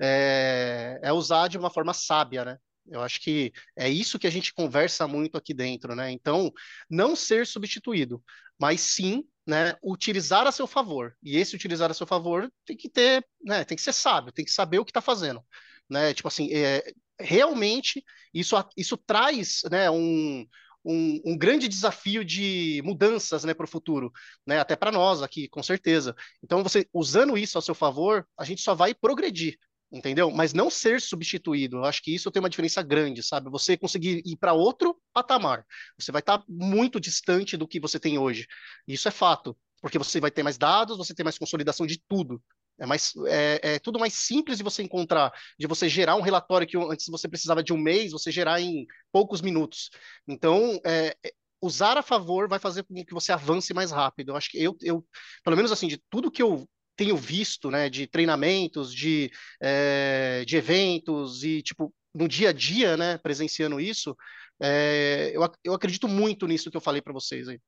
É, 0.00 0.98
é 1.02 1.12
usar 1.12 1.48
de 1.48 1.58
uma 1.58 1.70
forma 1.70 1.92
sábia, 1.92 2.44
né? 2.44 2.58
Eu 2.90 3.02
acho 3.02 3.20
que 3.20 3.52
é 3.76 3.88
isso 3.88 4.18
que 4.18 4.26
a 4.26 4.30
gente 4.30 4.54
conversa 4.54 5.06
muito 5.06 5.36
aqui 5.36 5.52
dentro, 5.52 5.94
né? 5.94 6.10
Então, 6.10 6.50
não 6.88 7.14
ser 7.14 7.46
substituído, 7.46 8.22
mas 8.58 8.80
sim, 8.80 9.24
né, 9.46 9.76
utilizar 9.82 10.46
a 10.46 10.52
seu 10.52 10.66
favor. 10.66 11.14
E 11.22 11.36
esse 11.36 11.54
utilizar 11.54 11.90
a 11.90 11.94
seu 11.94 12.06
favor 12.06 12.50
tem 12.64 12.76
que 12.76 12.88
ter, 12.88 13.24
né, 13.44 13.64
tem 13.64 13.76
que 13.76 13.82
ser 13.82 13.92
sábio, 13.92 14.32
tem 14.32 14.44
que 14.44 14.50
saber 14.50 14.78
o 14.78 14.84
que 14.84 14.90
está 14.90 15.02
fazendo, 15.02 15.44
né? 15.88 16.14
Tipo 16.14 16.28
assim, 16.28 16.50
é, 16.52 16.82
realmente 17.20 18.04
isso, 18.32 18.56
isso 18.76 18.96
traz, 18.96 19.62
né, 19.70 19.90
um, 19.90 20.46
um, 20.84 21.20
um 21.24 21.38
grande 21.38 21.68
desafio 21.68 22.24
de 22.24 22.82
mudanças, 22.84 23.44
né, 23.44 23.54
para 23.54 23.64
o 23.64 23.68
futuro, 23.68 24.12
né? 24.46 24.58
Até 24.58 24.76
para 24.76 24.92
nós 24.92 25.22
aqui, 25.22 25.48
com 25.48 25.62
certeza. 25.62 26.14
Então, 26.42 26.62
você 26.62 26.88
usando 26.92 27.36
isso 27.36 27.58
a 27.58 27.62
seu 27.62 27.74
favor, 27.74 28.26
a 28.38 28.44
gente 28.44 28.62
só 28.62 28.74
vai 28.74 28.94
progredir 28.94 29.58
entendeu? 29.90 30.30
Mas 30.30 30.52
não 30.52 30.70
ser 30.70 31.00
substituído. 31.00 31.78
Eu 31.78 31.84
acho 31.84 32.02
que 32.02 32.14
isso 32.14 32.30
tem 32.30 32.40
uma 32.40 32.50
diferença 32.50 32.82
grande, 32.82 33.22
sabe? 33.22 33.50
Você 33.50 33.76
conseguir 33.76 34.22
ir 34.24 34.36
para 34.36 34.52
outro 34.52 35.00
patamar. 35.12 35.64
Você 35.98 36.12
vai 36.12 36.20
estar 36.20 36.42
muito 36.48 37.00
distante 37.00 37.56
do 37.56 37.66
que 37.66 37.80
você 37.80 37.98
tem 37.98 38.18
hoje. 38.18 38.46
Isso 38.86 39.08
é 39.08 39.10
fato, 39.10 39.56
porque 39.80 39.98
você 39.98 40.20
vai 40.20 40.30
ter 40.30 40.42
mais 40.42 40.58
dados, 40.58 40.98
você 40.98 41.14
tem 41.14 41.24
mais 41.24 41.38
consolidação 41.38 41.86
de 41.86 42.00
tudo. 42.08 42.42
É, 42.80 42.86
mais, 42.86 43.12
é, 43.26 43.60
é 43.74 43.78
tudo 43.78 43.98
mais 43.98 44.14
simples 44.14 44.58
de 44.58 44.64
você 44.64 44.82
encontrar, 44.82 45.32
de 45.58 45.66
você 45.66 45.88
gerar 45.88 46.14
um 46.14 46.20
relatório 46.20 46.66
que 46.66 46.76
antes 46.76 47.06
você 47.08 47.28
precisava 47.28 47.62
de 47.62 47.72
um 47.72 47.78
mês, 47.78 48.12
você 48.12 48.30
gerar 48.30 48.60
em 48.60 48.86
poucos 49.10 49.40
minutos. 49.40 49.90
Então, 50.26 50.80
é, 50.84 51.16
é, 51.24 51.32
usar 51.60 51.96
a 51.96 52.02
favor 52.02 52.48
vai 52.48 52.58
fazer 52.58 52.84
com 52.84 52.94
que 53.04 53.14
você 53.14 53.32
avance 53.32 53.74
mais 53.74 53.90
rápido. 53.90 54.30
Eu 54.30 54.36
acho 54.36 54.50
que 54.50 54.62
eu, 54.62 54.76
eu 54.82 55.04
pelo 55.42 55.56
menos 55.56 55.72
assim, 55.72 55.88
de 55.88 56.00
tudo 56.08 56.30
que 56.30 56.42
eu 56.42 56.68
tenho 56.96 57.16
visto, 57.16 57.70
né, 57.70 57.88
de 57.88 58.06
treinamentos, 58.08 58.92
de, 58.92 59.30
é, 59.60 60.44
de 60.44 60.56
eventos 60.56 61.44
e, 61.44 61.62
tipo, 61.62 61.94
no 62.12 62.26
dia 62.26 62.50
a 62.50 62.52
dia, 62.52 62.96
né, 62.96 63.18
presenciando 63.18 63.80
isso, 63.80 64.16
é, 64.60 65.30
eu, 65.32 65.48
eu 65.62 65.74
acredito 65.74 66.08
muito 66.08 66.46
nisso 66.46 66.70
que 66.70 66.76
eu 66.76 66.80
falei 66.80 67.00
para 67.00 67.12
vocês 67.12 67.48
aí. 67.48 67.60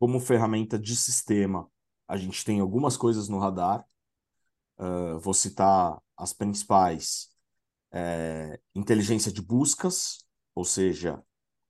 Como 0.00 0.18
ferramenta 0.18 0.76
de 0.76 0.96
sistema, 0.96 1.68
a 2.12 2.16
gente 2.18 2.44
tem 2.44 2.60
algumas 2.60 2.94
coisas 2.94 3.26
no 3.26 3.38
radar. 3.38 3.86
Uh, 4.78 5.18
vou 5.18 5.32
citar 5.32 5.98
as 6.14 6.34
principais. 6.34 7.30
É, 7.90 8.60
inteligência 8.74 9.32
de 9.32 9.40
buscas, 9.40 10.18
ou 10.54 10.62
seja, 10.62 11.22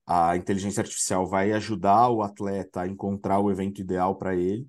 a 0.04 0.36
inteligência 0.36 0.80
artificial 0.80 1.28
vai 1.28 1.52
ajudar 1.52 2.08
o 2.10 2.22
atleta 2.22 2.80
a 2.80 2.88
encontrar 2.88 3.38
o 3.38 3.52
evento 3.52 3.80
ideal 3.80 4.16
para 4.16 4.34
ele. 4.34 4.66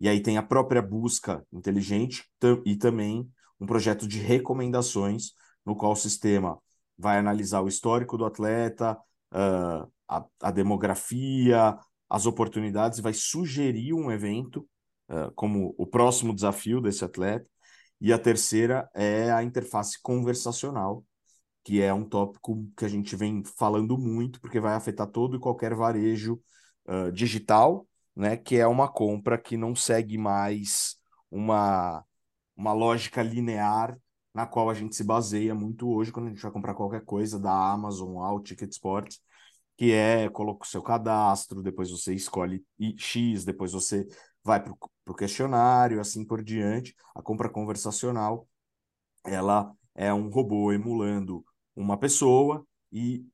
E 0.00 0.08
aí 0.08 0.22
tem 0.22 0.38
a 0.38 0.42
própria 0.42 0.80
busca 0.80 1.46
inteligente 1.52 2.24
e 2.64 2.74
também 2.76 3.30
um 3.60 3.66
projeto 3.66 4.08
de 4.08 4.18
recomendações, 4.18 5.32
no 5.66 5.76
qual 5.76 5.92
o 5.92 5.96
sistema 5.96 6.58
vai 6.96 7.18
analisar 7.18 7.60
o 7.60 7.68
histórico 7.68 8.16
do 8.16 8.24
atleta, 8.24 8.96
uh, 9.34 9.90
a, 10.08 10.24
a, 10.40 10.50
demografia, 10.50 11.78
as 12.08 12.24
oportunidades, 12.24 13.00
vai 13.00 13.12
sugerir 13.12 13.92
um 13.92 14.10
evento 14.10 14.66
como 15.34 15.74
o 15.78 15.86
próximo 15.86 16.34
desafio 16.34 16.80
desse 16.80 17.04
atleta. 17.04 17.46
E 18.00 18.12
a 18.12 18.18
terceira 18.18 18.88
é 18.94 19.30
a 19.30 19.42
interface 19.42 20.00
conversacional, 20.02 21.04
que 21.62 21.82
é 21.82 21.92
um 21.92 22.04
tópico 22.04 22.66
que 22.76 22.84
a 22.84 22.88
gente 22.88 23.14
vem 23.14 23.42
falando 23.44 23.98
muito, 23.98 24.40
porque 24.40 24.60
vai 24.60 24.74
afetar 24.74 25.06
todo 25.06 25.36
e 25.36 25.40
qualquer 25.40 25.74
varejo 25.74 26.40
uh, 26.88 27.12
digital, 27.12 27.86
né, 28.16 28.36
que 28.36 28.56
é 28.56 28.66
uma 28.66 28.88
compra 28.90 29.38
que 29.38 29.56
não 29.56 29.74
segue 29.74 30.16
mais 30.16 30.96
uma, 31.30 32.04
uma 32.56 32.72
lógica 32.72 33.22
linear 33.22 33.96
na 34.34 34.46
qual 34.46 34.70
a 34.70 34.74
gente 34.74 34.96
se 34.96 35.04
baseia 35.04 35.54
muito 35.54 35.88
hoje 35.90 36.12
quando 36.12 36.26
a 36.26 36.30
gente 36.30 36.42
vai 36.42 36.52
comprar 36.52 36.74
qualquer 36.74 37.04
coisa 37.04 37.38
da 37.38 37.52
Amazon, 37.72 38.18
ao 38.18 38.40
Ticket 38.40 38.72
Sports, 38.72 39.20
que 39.76 39.92
é 39.92 40.28
coloca 40.28 40.64
o 40.64 40.68
seu 40.68 40.82
cadastro, 40.82 41.62
depois 41.62 41.90
você 41.90 42.14
escolhe 42.14 42.64
X, 42.96 43.44
depois 43.44 43.72
você 43.72 44.06
vai 44.44 44.62
para 45.10 45.12
o 45.12 45.16
questionário, 45.16 46.00
assim 46.00 46.24
por 46.24 46.42
diante. 46.42 46.94
A 47.14 47.22
compra 47.22 47.48
conversacional, 47.48 48.48
ela 49.24 49.72
é 49.94 50.12
um 50.14 50.28
robô 50.28 50.72
emulando 50.72 51.44
uma 51.74 51.98
pessoa 51.98 52.64
e 52.92 53.26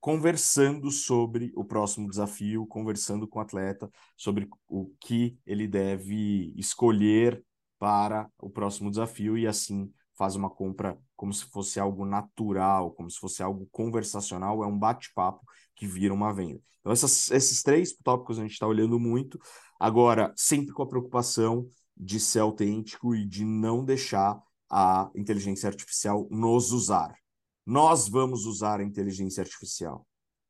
conversando 0.00 0.90
sobre 0.92 1.52
o 1.56 1.64
próximo 1.64 2.08
desafio, 2.08 2.66
conversando 2.66 3.26
com 3.26 3.40
o 3.40 3.42
atleta 3.42 3.90
sobre 4.16 4.48
o 4.68 4.92
que 5.00 5.36
ele 5.44 5.66
deve 5.66 6.52
escolher 6.56 7.44
para 7.78 8.30
o 8.38 8.48
próximo 8.48 8.88
desafio 8.88 9.36
e 9.36 9.46
assim 9.46 9.92
faz 10.16 10.36
uma 10.36 10.50
compra 10.50 10.98
como 11.16 11.32
se 11.32 11.44
fosse 11.46 11.80
algo 11.80 12.04
natural, 12.04 12.92
como 12.92 13.10
se 13.10 13.18
fosse 13.18 13.42
algo 13.42 13.68
conversacional, 13.72 14.62
é 14.62 14.66
um 14.66 14.78
bate-papo 14.78 15.44
que 15.74 15.86
vira 15.86 16.14
uma 16.14 16.32
venda. 16.32 16.60
Então, 16.80 16.92
essas, 16.92 17.30
esses 17.30 17.62
três 17.62 17.92
tópicos 17.92 18.38
a 18.38 18.42
gente 18.42 18.52
está 18.52 18.66
olhando 18.66 18.98
muito, 18.98 19.38
agora, 19.78 20.32
sempre 20.36 20.72
com 20.72 20.82
a 20.82 20.88
preocupação 20.88 21.68
de 21.96 22.20
ser 22.20 22.40
autêntico 22.40 23.14
e 23.14 23.26
de 23.26 23.44
não 23.44 23.84
deixar 23.84 24.40
a 24.70 25.10
inteligência 25.14 25.68
artificial 25.68 26.28
nos 26.30 26.72
usar. 26.72 27.16
Nós 27.64 28.08
vamos 28.08 28.46
usar 28.46 28.80
a 28.80 28.84
inteligência 28.84 29.42
artificial. 29.42 30.06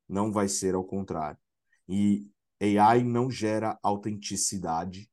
Não 0.08 0.32
vai 0.32 0.48
ser 0.48 0.74
ao 0.74 0.84
contrário. 0.84 1.38
E 1.88 2.30
AI 2.60 3.02
não 3.02 3.30
gera 3.30 3.78
autenticidade. 3.82 5.08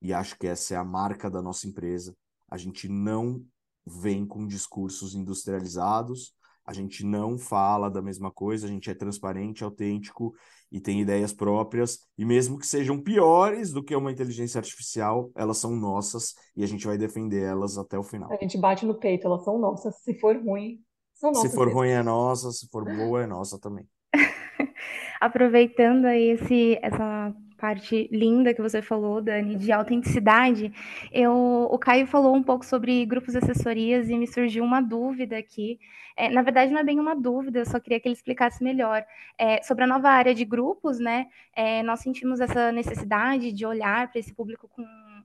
E 0.00 0.12
acho 0.12 0.38
que 0.38 0.46
essa 0.46 0.74
é 0.74 0.76
a 0.76 0.84
marca 0.84 1.30
da 1.30 1.40
nossa 1.40 1.66
empresa. 1.66 2.16
A 2.48 2.56
gente 2.56 2.88
não 2.88 3.44
vem 3.86 4.26
com 4.26 4.46
discursos 4.46 5.14
industrializados, 5.14 6.34
a 6.64 6.72
gente 6.72 7.04
não 7.04 7.36
fala 7.36 7.90
da 7.90 8.00
mesma 8.00 8.30
coisa, 8.30 8.66
a 8.66 8.70
gente 8.70 8.88
é 8.88 8.94
transparente, 8.94 9.62
autêntico 9.62 10.34
e 10.74 10.80
tem 10.80 11.00
ideias 11.00 11.32
próprias, 11.32 12.00
e 12.18 12.24
mesmo 12.24 12.58
que 12.58 12.66
sejam 12.66 13.00
piores 13.00 13.72
do 13.72 13.80
que 13.80 13.94
uma 13.94 14.10
inteligência 14.10 14.58
artificial, 14.58 15.30
elas 15.36 15.58
são 15.58 15.76
nossas 15.76 16.34
e 16.56 16.64
a 16.64 16.66
gente 16.66 16.84
vai 16.84 16.98
defender 16.98 17.44
elas 17.44 17.78
até 17.78 17.96
o 17.96 18.02
final. 18.02 18.28
A 18.32 18.36
gente 18.42 18.58
bate 18.58 18.84
no 18.84 18.98
peito, 18.98 19.24
elas 19.24 19.44
são 19.44 19.56
nossas. 19.56 19.94
Se 20.02 20.18
for 20.18 20.36
ruim, 20.36 20.80
são 21.14 21.30
nossas. 21.30 21.48
Se 21.48 21.56
for 21.56 21.66
mesmo. 21.66 21.78
ruim 21.78 21.90
é 21.90 22.02
nossa, 22.02 22.50
se 22.50 22.66
for 22.72 22.84
boa 22.84 23.22
é 23.22 23.26
nossa 23.26 23.56
também. 23.56 23.86
Aproveitando 25.20 26.06
aí 26.06 26.30
esse, 26.30 26.76
essa 26.82 27.32
parte 27.56 28.08
linda 28.12 28.52
que 28.54 28.60
você 28.60 28.82
falou, 28.82 29.20
Dani, 29.20 29.56
de 29.56 29.72
autenticidade, 29.72 30.72
eu, 31.12 31.32
o 31.70 31.78
Caio 31.78 32.06
falou 32.06 32.34
um 32.34 32.42
pouco 32.42 32.64
sobre 32.64 33.04
grupos 33.06 33.32
de 33.32 33.38
assessorias 33.38 34.08
e 34.08 34.16
me 34.16 34.26
surgiu 34.26 34.64
uma 34.64 34.80
dúvida 34.80 35.36
aqui. 35.38 35.78
É, 36.16 36.28
na 36.28 36.42
verdade, 36.42 36.72
não 36.72 36.80
é 36.80 36.84
bem 36.84 37.00
uma 37.00 37.14
dúvida, 37.16 37.58
eu 37.60 37.66
só 37.66 37.80
queria 37.80 37.98
que 37.98 38.06
ele 38.06 38.14
explicasse 38.14 38.62
melhor. 38.62 39.04
É, 39.36 39.62
sobre 39.62 39.84
a 39.84 39.86
nova 39.86 40.08
área 40.10 40.34
de 40.34 40.44
grupos, 40.44 40.98
né? 40.98 41.26
É, 41.54 41.82
nós 41.82 42.00
sentimos 42.00 42.40
essa 42.40 42.70
necessidade 42.70 43.52
de 43.52 43.66
olhar 43.66 44.10
para 44.10 44.20
esse 44.20 44.32
público 44.32 44.68
com 44.68 44.84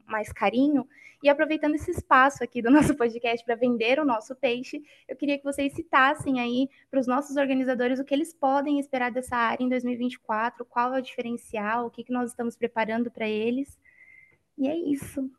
mais 0.10 0.32
carinho. 0.32 0.88
E 1.22 1.30
aproveitando 1.30 1.76
esse 1.76 1.92
espaço 1.92 2.44
aqui 2.44 2.62
do 2.62 2.72
nosso 2.72 2.96
podcast 2.96 3.46
para 3.46 3.56
vender 3.56 4.00
o 4.00 4.06
nosso 4.06 4.36
peixe, 4.36 4.82
eu 5.08 5.16
queria 5.16 5.38
que 5.38 5.44
vocês 5.44 5.74
citassem 5.74 6.40
aí 6.40 6.70
para 6.90 7.00
os 7.00 7.08
nossos 7.08 7.36
organizadores 7.36 8.00
o 8.00 8.06
que 8.06 8.14
eles 8.14 8.34
podem 8.34 8.80
esperar 8.80 9.12
dessa 9.12 9.36
área 9.36 9.64
em 9.64 9.70
2024, 9.70 10.66
qual 10.66 10.94
é 10.94 11.00
o 11.00 11.04
diferencial, 11.04 11.86
o 11.86 11.90
que, 11.90 12.04
que 12.04 12.14
nós 12.14 12.30
estamos 12.30 12.56
preparando 12.56 13.12
para 13.12 13.28
eles. 13.28 13.78
E 14.58 14.68
é 14.68 14.76
isso. 14.76 15.30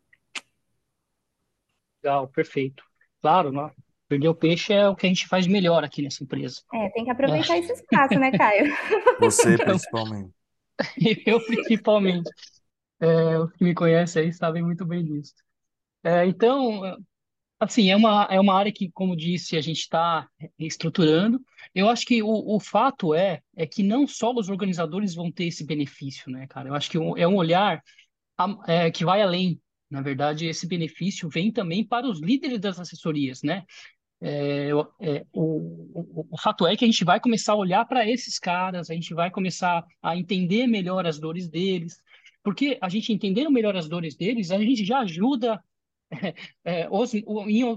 Legal, 2.03 2.29
perfeito. 2.29 2.83
Claro, 3.21 3.53
não. 3.53 3.71
Perder 4.09 4.29
o 4.29 4.35
peixe 4.35 4.73
é 4.73 4.89
o 4.89 4.97
que 4.97 5.07
a 5.07 5.09
gente 5.09 5.29
faz 5.29 5.47
melhor 5.47 5.85
aqui 5.85 6.03
nessa 6.03 6.25
empresa. 6.25 6.62
É, 6.75 6.89
tem 6.91 7.05
que 7.05 7.11
aproveitar 7.11 7.57
esse 7.59 7.73
espaço, 7.73 8.18
né, 8.18 8.33
Caio? 8.33 8.75
Você, 9.21 9.57
principalmente. 9.57 10.33
Eu, 11.27 11.45
principalmente. 11.45 12.31
É, 13.01 13.38
os 13.38 13.53
que 13.53 13.64
me 13.64 13.74
conhecem 13.74 14.24
aí 14.24 14.32
sabem 14.32 14.62
muito 14.62 14.84
bem 14.84 15.05
disso. 15.05 15.34
É, 16.05 16.26
então, 16.26 16.82
Assim, 17.61 17.90
é 17.90 17.96
uma, 17.96 18.26
é 18.30 18.40
uma 18.40 18.55
área 18.55 18.72
que, 18.72 18.90
como 18.90 19.14
disse, 19.14 19.55
a 19.55 19.61
gente 19.61 19.80
está 19.80 20.26
estruturando. 20.59 21.38
Eu 21.74 21.90
acho 21.90 22.07
que 22.07 22.22
o, 22.22 22.57
o 22.57 22.59
fato 22.59 23.14
é, 23.14 23.42
é 23.55 23.66
que 23.66 23.82
não 23.82 24.07
só 24.07 24.32
os 24.34 24.48
organizadores 24.48 25.14
vão 25.14 25.30
ter 25.30 25.44
esse 25.44 25.62
benefício, 25.62 26.32
né, 26.32 26.46
cara? 26.46 26.70
Eu 26.70 26.74
acho 26.74 26.90
que 26.90 26.96
é 26.96 27.28
um 27.28 27.36
olhar 27.36 27.82
é, 28.66 28.90
que 28.90 29.05
vai 29.05 29.20
além. 29.20 29.61
Na 29.90 30.01
verdade, 30.01 30.46
esse 30.46 30.66
benefício 30.66 31.28
vem 31.28 31.53
também 31.53 31.84
para 31.86 32.09
os 32.09 32.18
líderes 32.22 32.59
das 32.59 32.80
assessorias, 32.80 33.42
né? 33.42 33.66
É, 34.22 34.70
é, 34.98 35.26
o, 35.30 35.42
o, 35.94 36.28
o, 36.30 36.38
fato 36.38 36.66
é 36.66 36.74
que 36.76 36.84
a 36.84 36.88
gente 36.88 37.05
vai 37.05 37.20
começar 37.20 37.53
a 37.53 37.57
olhar 37.57 37.84
para 37.84 38.09
esses 38.09 38.38
caras, 38.38 38.88
a 38.90 38.94
gente 38.94 39.12
vai 39.12 39.30
começar 39.30 39.84
a 40.03 40.16
entender 40.16 40.66
melhor 40.66 41.07
as 41.07 41.18
dores 41.18 41.46
deles, 41.48 42.03
porque 42.43 42.78
a 42.80 42.88
gente 42.88 43.12
entendendo 43.12 43.51
melhor 43.51 43.76
as 43.76 43.88
dores 43.88 44.16
deles, 44.16 44.51
a 44.51 44.59
gente 44.59 44.84
já 44.84 45.01
ajuda 45.01 45.62
é, 46.64 46.88
os, 46.91 47.12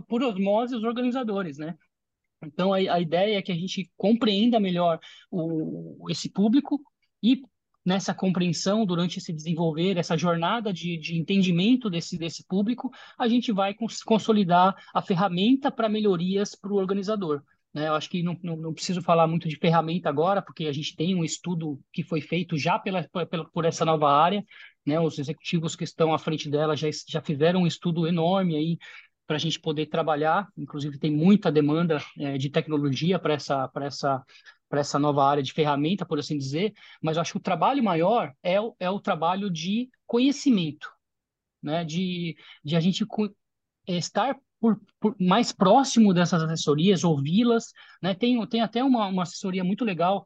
por 0.08 0.24
osmose 0.24 0.76
os 0.76 0.84
organizadores, 0.84 1.58
né? 1.58 1.76
Então, 2.46 2.74
a, 2.74 2.78
a, 2.78 3.00
ideia 3.00 3.38
é 3.38 3.42
que 3.42 3.52
a 3.52 3.56
gente 3.56 3.90
compreenda 3.96 4.60
melhor 4.60 5.00
o, 5.32 6.10
esse 6.10 6.30
público 6.30 6.82
e 7.22 7.42
nessa 7.86 8.14
compreensão, 8.14 8.86
durante 8.86 9.20
esse 9.20 9.34
desenvolver, 9.34 9.98
essa 9.98 10.18
jornada 10.18 10.72
de, 10.72 10.98
de 10.98 11.18
entendimento 11.18 11.90
desse, 11.90 12.18
desse 12.18 12.46
público, 12.46 12.92
a 13.18 13.28
gente 13.28 13.52
vai 13.52 13.74
cons 13.74 14.02
consolidar 14.02 14.76
a 14.94 15.02
ferramenta 15.02 15.72
para 15.72 15.90
melhorias 15.90 16.56
para 16.56 16.72
o 16.72 16.78
organizador. 16.78 17.44
Né? 17.74 17.88
Eu 17.88 17.96
acho 17.96 18.10
que 18.10 18.22
não, 18.22 18.38
não, 18.44 18.56
não, 18.56 18.74
preciso 18.74 19.02
falar 19.02 19.28
muito 19.28 19.50
de 19.50 19.58
ferramenta 19.58 20.08
agora, 20.08 20.42
porque 20.42 20.68
a 20.68 20.72
gente 20.72 20.96
tem 20.96 21.16
um 21.16 21.24
estudo 21.24 21.80
que 21.92 22.04
foi 22.04 22.22
feito 22.22 22.58
já 22.58 22.78
pela, 22.78 23.08
pela, 23.26 23.50
por 23.50 23.66
essa 23.66 23.84
nova 23.84 24.12
área, 24.12 24.46
né? 24.86 25.00
Os 25.00 25.18
executivos 25.18 25.76
que 25.76 25.84
estão 25.84 26.14
à 26.14 26.20
frente 26.20 26.50
dela 26.50 26.76
já, 26.76 26.88
já 27.08 27.22
fizeram 27.22 27.62
um 27.62 27.68
estudo 27.68 28.08
enorme 28.08 28.56
aí 28.56 28.78
para 29.26 29.38
a 29.38 29.40
gente 29.40 29.60
poder 29.60 29.88
trabalhar. 29.88 30.48
Inclusive, 30.58 31.00
tem 31.00 31.12
muita 31.12 31.52
demanda 31.52 32.00
é, 32.20 32.38
de 32.38 32.50
tecnologia 32.50 33.18
para 33.18 33.34
essa, 33.34 33.72
essa, 33.82 34.24
essa 34.72 35.00
nova 35.00 35.26
área 35.26 35.42
de 35.42 35.54
ferramenta, 35.54 36.06
por 36.06 36.20
assim 36.20 36.38
dizer. 36.38 36.74
Mas 37.02 37.18
eu 37.18 37.22
acho 37.22 37.32
que 37.34 37.38
o 37.38 37.42
trabalho 37.42 37.84
maior 37.84 38.34
é 38.44 38.60
o, 38.60 38.76
é 38.80 38.90
o 38.90 39.00
trabalho 39.00 39.50
de 39.50 39.90
conhecimento, 40.06 40.92
né? 41.62 41.84
de, 41.84 42.36
de 42.64 42.76
a 42.76 42.80
gente 42.80 43.06
estar 43.88 44.38
por, 44.64 44.80
por, 44.98 45.14
mais 45.20 45.52
próximo 45.52 46.14
dessas 46.14 46.42
assessorias, 46.42 47.04
ouvi-las. 47.04 47.74
Né? 48.02 48.16
Tem, 48.16 48.48
tem 48.48 48.62
até 48.62 48.82
uma, 48.82 49.08
uma 49.08 49.24
assessoria 49.24 49.62
muito 49.62 49.84
legal, 49.84 50.26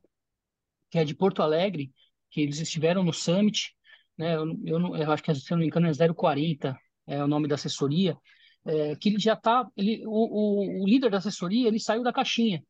que 0.91 0.99
é 0.99 1.03
de 1.03 1.15
Porto 1.15 1.41
Alegre, 1.41 1.91
que 2.29 2.41
eles 2.41 2.59
estiveram 2.59 3.03
no 3.03 3.11
Summit, 3.11 3.73
né? 4.15 4.35
Eu, 4.35 4.45
eu, 4.63 4.95
eu 4.95 5.11
acho 5.11 5.23
que, 5.23 5.33
se 5.33 5.49
não 5.49 5.57
me 5.57 5.65
engano, 5.65 5.87
é 5.87 6.13
040 6.13 6.77
é 7.07 7.23
o 7.23 7.27
nome 7.27 7.47
da 7.47 7.55
assessoria, 7.55 8.15
é, 8.63 8.95
que 8.95 9.09
ele 9.09 9.19
já 9.19 9.33
está, 9.33 9.63
o, 9.63 9.71
o, 10.05 10.83
o, 10.83 10.87
líder 10.87 11.09
da 11.09 11.17
assessoria, 11.17 11.67
ele 11.67 11.79
saiu 11.79 12.03
da 12.03 12.13
caixinha, 12.13 12.61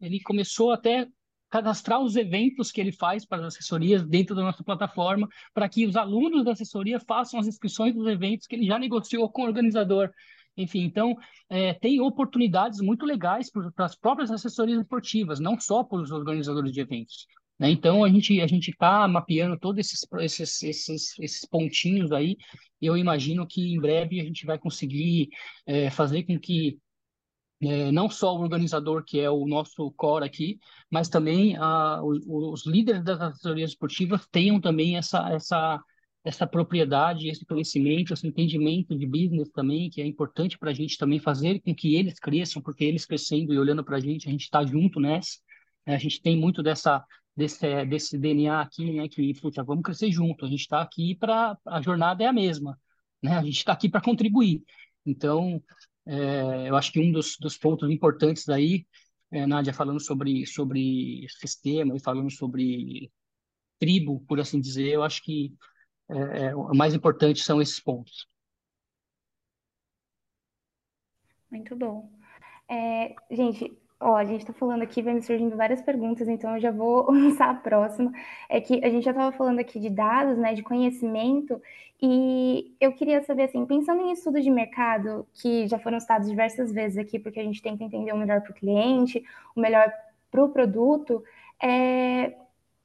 ele 0.00 0.20
começou 0.20 0.70
até 0.70 1.08
cadastrar 1.50 2.00
os 2.00 2.14
eventos 2.14 2.70
que 2.70 2.80
ele 2.80 2.92
faz 2.92 3.24
para 3.24 3.38
as 3.38 3.54
assessorias 3.54 4.06
dentro 4.06 4.36
da 4.36 4.42
nossa 4.42 4.62
plataforma, 4.62 5.26
para 5.52 5.68
que 5.68 5.86
os 5.86 5.96
alunos 5.96 6.44
da 6.44 6.52
assessoria 6.52 7.00
façam 7.00 7.40
as 7.40 7.46
inscrições 7.46 7.94
dos 7.94 8.06
eventos 8.06 8.46
que 8.46 8.54
ele 8.54 8.66
já 8.66 8.78
negociou 8.78 9.28
com 9.30 9.42
o 9.42 9.46
organizador. 9.46 10.10
Enfim, 10.56 10.80
então, 10.80 11.16
é, 11.48 11.72
tem 11.74 12.00
oportunidades 12.00 12.80
muito 12.80 13.06
legais 13.06 13.50
para 13.50 13.86
as 13.86 13.96
próprias 13.96 14.30
assessorias 14.30 14.80
esportivas, 14.80 15.40
não 15.40 15.58
só 15.58 15.82
para 15.82 15.98
os 15.98 16.10
organizadores 16.10 16.72
de 16.72 16.80
eventos. 16.80 17.26
Né? 17.58 17.70
Então, 17.70 18.04
a 18.04 18.08
gente 18.08 18.40
a 18.40 18.46
gente 18.46 18.70
está 18.70 19.06
mapeando 19.08 19.58
todos 19.58 19.78
esses, 19.78 20.06
esses, 20.20 20.62
esses, 20.62 21.18
esses 21.18 21.48
pontinhos 21.48 22.12
aí. 22.12 22.36
E 22.80 22.86
eu 22.86 22.96
imagino 22.96 23.46
que 23.46 23.72
em 23.72 23.80
breve 23.80 24.20
a 24.20 24.24
gente 24.24 24.44
vai 24.44 24.58
conseguir 24.58 25.28
é, 25.66 25.90
fazer 25.90 26.24
com 26.24 26.38
que 26.38 26.78
é, 27.62 27.92
não 27.92 28.10
só 28.10 28.36
o 28.36 28.40
organizador, 28.40 29.04
que 29.04 29.20
é 29.20 29.30
o 29.30 29.46
nosso 29.46 29.92
core 29.92 30.24
aqui, 30.24 30.58
mas 30.90 31.08
também 31.08 31.56
a, 31.56 32.02
os, 32.02 32.24
os 32.26 32.66
líderes 32.66 33.04
das 33.04 33.20
assessorias 33.20 33.70
esportivas 33.70 34.26
tenham 34.32 34.60
também 34.60 34.96
essa, 34.96 35.32
essa, 35.32 35.80
essa 36.24 36.46
propriedade, 36.46 37.28
esse 37.28 37.44
conhecimento, 37.44 38.12
esse 38.12 38.26
entendimento 38.26 38.96
de 38.96 39.06
business 39.06 39.50
também, 39.50 39.90
que 39.90 40.00
é 40.00 40.06
importante 40.06 40.56
para 40.56 40.70
a 40.70 40.74
gente 40.74 40.96
também 40.96 41.18
fazer 41.18 41.60
com 41.60 41.74
que 41.74 41.96
eles 41.96 42.18
cresçam, 42.18 42.62
porque 42.62 42.84
eles 42.84 43.04
crescendo 43.04 43.52
e 43.52 43.58
olhando 43.58 43.84
para 43.84 43.96
a 43.96 44.00
gente, 44.00 44.28
a 44.28 44.30
gente 44.30 44.42
está 44.42 44.64
junto 44.64 45.00
nessa. 45.00 45.38
Né? 45.86 45.96
A 45.96 45.98
gente 45.98 46.22
tem 46.22 46.36
muito 46.36 46.62
dessa, 46.62 47.04
desse, 47.36 47.84
desse 47.86 48.18
DNA 48.18 48.60
aqui, 48.60 48.92
né? 48.92 49.08
Que, 49.08 49.34
puta, 49.40 49.64
vamos 49.64 49.82
crescer 49.82 50.12
junto. 50.12 50.44
A 50.44 50.48
gente 50.48 50.60
está 50.60 50.80
aqui 50.80 51.14
para. 51.16 51.58
A 51.66 51.80
jornada 51.82 52.22
é 52.22 52.26
a 52.28 52.32
mesma, 52.32 52.78
né? 53.22 53.36
A 53.36 53.42
gente 53.42 53.58
está 53.58 53.72
aqui 53.72 53.88
para 53.88 54.00
contribuir. 54.00 54.62
Então, 55.04 55.60
é, 56.06 56.68
eu 56.68 56.76
acho 56.76 56.92
que 56.92 57.00
um 57.00 57.10
dos, 57.10 57.36
dos 57.40 57.56
pontos 57.56 57.90
importantes 57.90 58.48
aí, 58.48 58.86
é, 59.32 59.44
Nádia, 59.44 59.72
falando 59.72 60.00
sobre, 60.00 60.46
sobre 60.46 61.26
sistema 61.28 61.96
e 61.96 62.00
falando 62.00 62.30
sobre 62.30 63.10
tribo, 63.80 64.20
por 64.28 64.38
assim 64.38 64.60
dizer, 64.60 64.88
eu 64.90 65.02
acho 65.02 65.20
que 65.24 65.52
é, 66.12 66.44
é 66.46 66.56
o 66.56 66.74
mais 66.74 66.94
importante 66.94 67.42
são 67.42 67.60
esses 67.60 67.80
pontos. 67.80 68.26
Muito 71.50 71.76
bom. 71.76 72.10
É, 72.68 73.14
gente, 73.30 73.76
Ó, 74.04 74.16
a 74.16 74.24
gente 74.24 74.40
está 74.40 74.52
falando 74.52 74.82
aqui, 74.82 75.00
vai 75.00 75.14
me 75.14 75.22
surgindo 75.22 75.56
várias 75.56 75.80
perguntas, 75.80 76.26
então 76.26 76.56
eu 76.56 76.60
já 76.60 76.72
vou 76.72 77.06
lançar 77.12 77.50
a 77.50 77.54
próxima. 77.54 78.12
É 78.48 78.60
que 78.60 78.84
a 78.84 78.90
gente 78.90 79.04
já 79.04 79.12
estava 79.12 79.30
falando 79.30 79.60
aqui 79.60 79.78
de 79.78 79.88
dados, 79.88 80.36
né, 80.36 80.54
de 80.54 80.62
conhecimento, 80.62 81.62
e 82.00 82.74
eu 82.80 82.92
queria 82.92 83.22
saber, 83.22 83.44
assim, 83.44 83.64
pensando 83.64 84.02
em 84.02 84.10
estudos 84.10 84.42
de 84.42 84.50
mercado, 84.50 85.24
que 85.34 85.68
já 85.68 85.78
foram 85.78 86.00
citados 86.00 86.28
diversas 86.28 86.72
vezes 86.72 86.98
aqui, 86.98 87.16
porque 87.16 87.38
a 87.38 87.44
gente 87.44 87.62
tenta 87.62 87.84
entender 87.84 88.12
o 88.12 88.16
melhor 88.16 88.40
para 88.40 88.50
o 88.50 88.54
cliente, 88.54 89.24
o 89.54 89.60
melhor 89.60 89.92
para 90.32 90.44
o 90.44 90.48
produto, 90.48 91.22
é, 91.62 92.34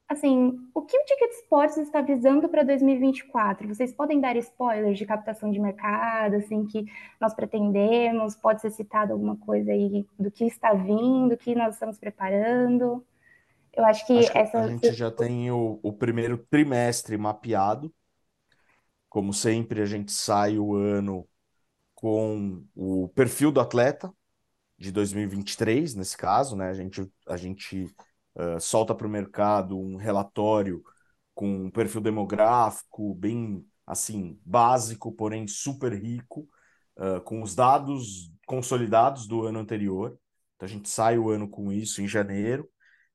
assim, 0.08 0.58
o 0.74 0.82
que 0.82 0.96
o 0.96 1.04
Ticket 1.04 1.32
Sports 1.42 1.76
está 1.76 2.00
visando 2.00 2.48
para 2.48 2.62
2024? 2.62 3.68
Vocês 3.68 3.92
podem 3.92 4.20
dar 4.20 4.36
spoilers 4.36 4.96
de 4.96 5.04
captação 5.04 5.50
de 5.50 5.60
mercado, 5.60 6.36
assim, 6.36 6.64
que 6.64 6.86
nós 7.20 7.34
pretendemos? 7.34 8.34
Pode 8.34 8.62
ser 8.62 8.70
citado 8.70 9.12
alguma 9.12 9.36
coisa 9.36 9.70
aí 9.70 10.06
do 10.18 10.30
que 10.30 10.46
está 10.46 10.72
vindo, 10.72 11.36
que 11.36 11.54
nós 11.54 11.74
estamos 11.74 11.98
preparando? 11.98 13.04
Eu 13.76 13.84
acho 13.84 14.06
que, 14.06 14.18
acho 14.18 14.32
que 14.32 14.38
essa... 14.38 14.58
A 14.60 14.68
gente 14.68 14.92
já 14.92 15.10
tem 15.10 15.50
o, 15.50 15.78
o 15.82 15.92
primeiro 15.92 16.38
trimestre 16.38 17.16
mapeado. 17.18 17.92
Como 19.10 19.32
sempre, 19.34 19.82
a 19.82 19.86
gente 19.86 20.10
sai 20.10 20.58
o 20.58 20.74
ano 20.74 21.28
com 21.94 22.64
o 22.74 23.08
perfil 23.08 23.52
do 23.52 23.60
atleta 23.60 24.12
de 24.78 24.90
2023, 24.90 25.94
nesse 25.96 26.16
caso, 26.16 26.56
né? 26.56 26.70
A 26.70 26.74
gente, 26.74 27.10
a 27.26 27.36
gente 27.36 27.92
uh, 28.38 28.60
solta 28.60 28.94
para 28.94 29.06
o 29.06 29.10
mercado 29.10 29.78
um 29.78 29.96
relatório 29.96 30.82
com 31.34 31.66
um 31.66 31.70
perfil 31.70 32.00
demográfico 32.00 33.14
bem 33.14 33.64
assim 33.86 34.38
básico, 34.44 35.12
porém 35.12 35.46
super 35.46 35.92
rico, 35.92 36.48
uh, 36.96 37.20
com 37.22 37.42
os 37.42 37.54
dados 37.54 38.30
consolidados 38.46 39.26
do 39.26 39.46
ano 39.46 39.58
anterior. 39.58 40.18
Então 40.56 40.66
a 40.66 40.70
gente 40.70 40.88
sai 40.88 41.18
o 41.18 41.30
ano 41.30 41.48
com 41.48 41.72
isso 41.72 42.02
em 42.02 42.08
janeiro. 42.08 42.68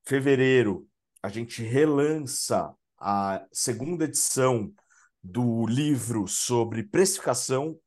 Fevereiro 0.03 0.87
a 1.21 1.29
gente 1.29 1.63
relança 1.63 2.73
a 2.99 3.45
segunda 3.51 4.05
edição 4.05 4.73
do 5.23 5.65
livro 5.65 6.27
sobre 6.27 6.83
precificação 6.83 7.79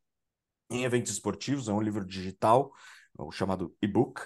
em 0.70 0.84
eventos 0.84 1.12
esportivos, 1.12 1.68
é 1.68 1.72
um 1.72 1.80
livro 1.80 2.05
digital, 2.05 2.72
o 3.18 3.30
chamado 3.30 3.74
e-book. 3.80 4.22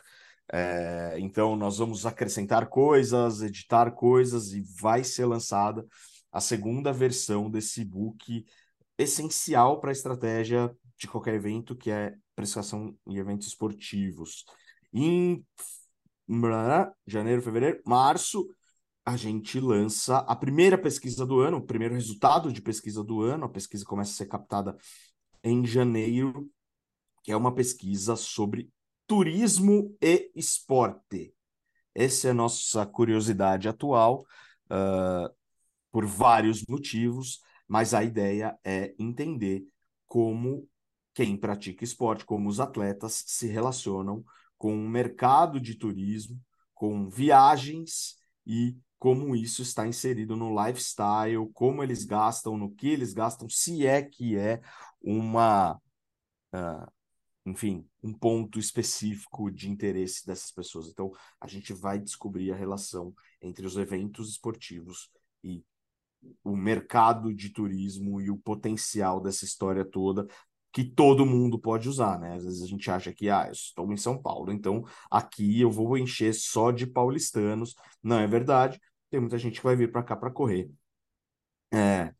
É, 0.53 1.16
então, 1.18 1.55
nós 1.55 1.78
vamos 1.78 2.05
acrescentar 2.05 2.68
coisas, 2.68 3.40
editar 3.40 3.92
coisas 3.92 4.53
e 4.53 4.62
vai 4.80 5.05
ser 5.05 5.24
lançada 5.24 5.86
a 6.32 6.40
segunda 6.40 6.92
versão 6.92 7.51
desse 7.51 7.84
book 7.84 8.44
essencial 8.98 9.80
para 9.80 9.90
a 9.90 9.92
estratégia 9.92 10.74
de 10.98 11.07
qualquer 11.09 11.34
evento, 11.34 11.76
que 11.76 11.90
é 11.90 12.14
prestação 12.34 12.94
em 13.07 13.16
eventos 13.16 13.48
esportivos. 13.48 14.44
Em 14.92 15.44
janeiro, 17.07 17.42
fevereiro, 17.42 17.80
março, 17.86 18.46
a 19.05 19.16
gente 19.16 19.59
lança 19.59 20.18
a 20.18 20.36
primeira 20.36 20.76
pesquisa 20.76 21.24
do 21.24 21.40
ano, 21.40 21.59
o 21.59 21.66
primeiro 21.66 21.94
resultado 21.94 22.53
de 22.53 22.61
pesquisa 22.61 23.03
do 23.03 23.22
ano. 23.22 23.46
A 23.46 23.48
pesquisa 23.48 23.84
começa 23.84 24.12
a 24.12 24.14
ser 24.14 24.26
captada 24.26 24.76
em 25.42 25.64
janeiro, 25.66 26.48
que 27.22 27.32
é 27.32 27.36
uma 27.36 27.55
pesquisa 27.55 28.14
sobre 28.14 28.70
turismo 29.11 29.93
e 30.01 30.31
esporte. 30.37 31.35
Essa 31.93 32.29
é 32.29 32.31
a 32.31 32.35
nossa 32.35 32.87
curiosidade 32.87 33.69
atual, 33.69 34.25
uh, 34.71 35.35
por 35.91 36.07
vários 36.07 36.65
motivos, 36.65 37.41
mas 37.67 37.93
a 37.93 38.05
ideia 38.05 38.57
é 38.63 38.95
entender 39.01 39.65
como 40.07 40.69
quem 41.13 41.37
pratica 41.37 41.83
esporte, 41.83 42.25
como 42.25 42.49
os 42.49 42.61
atletas 42.61 43.25
se 43.27 43.49
relacionam 43.49 44.25
com 44.57 44.77
o 44.77 44.89
mercado 44.89 45.61
de 45.61 45.75
turismo, 45.75 46.41
com 46.73 47.11
viagens 47.11 48.15
e 48.47 48.79
como 48.97 49.35
isso 49.35 49.61
está 49.61 49.89
inserido 49.89 50.37
no 50.37 50.55
lifestyle, 50.65 51.51
como 51.53 51.83
eles 51.83 52.05
gastam, 52.05 52.57
no 52.57 52.71
que 52.71 52.87
eles 52.87 53.13
gastam, 53.13 53.49
se 53.49 53.85
é 53.85 54.03
que 54.03 54.37
é 54.37 54.61
uma 55.03 55.75
uh, 56.55 56.93
enfim, 57.45 57.89
um 58.03 58.12
ponto 58.12 58.59
específico 58.59 59.51
de 59.51 59.70
interesse 59.70 60.26
dessas 60.26 60.51
pessoas. 60.51 60.88
Então, 60.88 61.11
a 61.40 61.46
gente 61.46 61.72
vai 61.72 61.98
descobrir 61.98 62.53
a 62.53 62.57
relação 62.57 63.14
entre 63.42 63.66
os 63.66 63.76
eventos 63.76 64.30
esportivos 64.30 65.11
e 65.44 65.64
o 66.44 66.57
mercado 66.57 67.32
de 67.32 67.51
turismo 67.51 68.20
e 68.20 68.30
o 68.30 68.36
potencial 68.36 69.20
dessa 69.20 69.44
história 69.44 69.84
toda 69.84 70.26
que 70.72 70.84
todo 70.84 71.26
mundo 71.26 71.59
pode 71.59 71.88
usar, 71.88 72.18
né? 72.20 72.34
Às 72.36 72.44
vezes 72.44 72.62
a 72.62 72.66
gente 72.66 72.90
acha 72.90 73.12
que, 73.12 73.28
ah, 73.28 73.46
eu 73.46 73.53
estou 73.53 73.92
em 73.92 73.96
São 73.96 74.20
Paulo, 74.20 74.53
então 74.53 74.84
aqui 75.11 75.61
eu 75.61 75.70
vou 75.70 75.98
encher 75.98 76.32
só 76.32 76.70
de 76.70 76.86
paulistanos. 76.86 77.74
Não 78.03 78.18
é 78.18 78.26
verdade. 78.26 78.80
Tem 79.11 79.20
muita 79.20 79.38
gente 79.38 79.59
que 79.59 79.64
vai 79.64 79.74
vir 79.76 79.90
para 79.90 80.03
cá 80.03 80.16
para 80.16 80.30
correr. 80.30 80.70
É, 81.72 82.14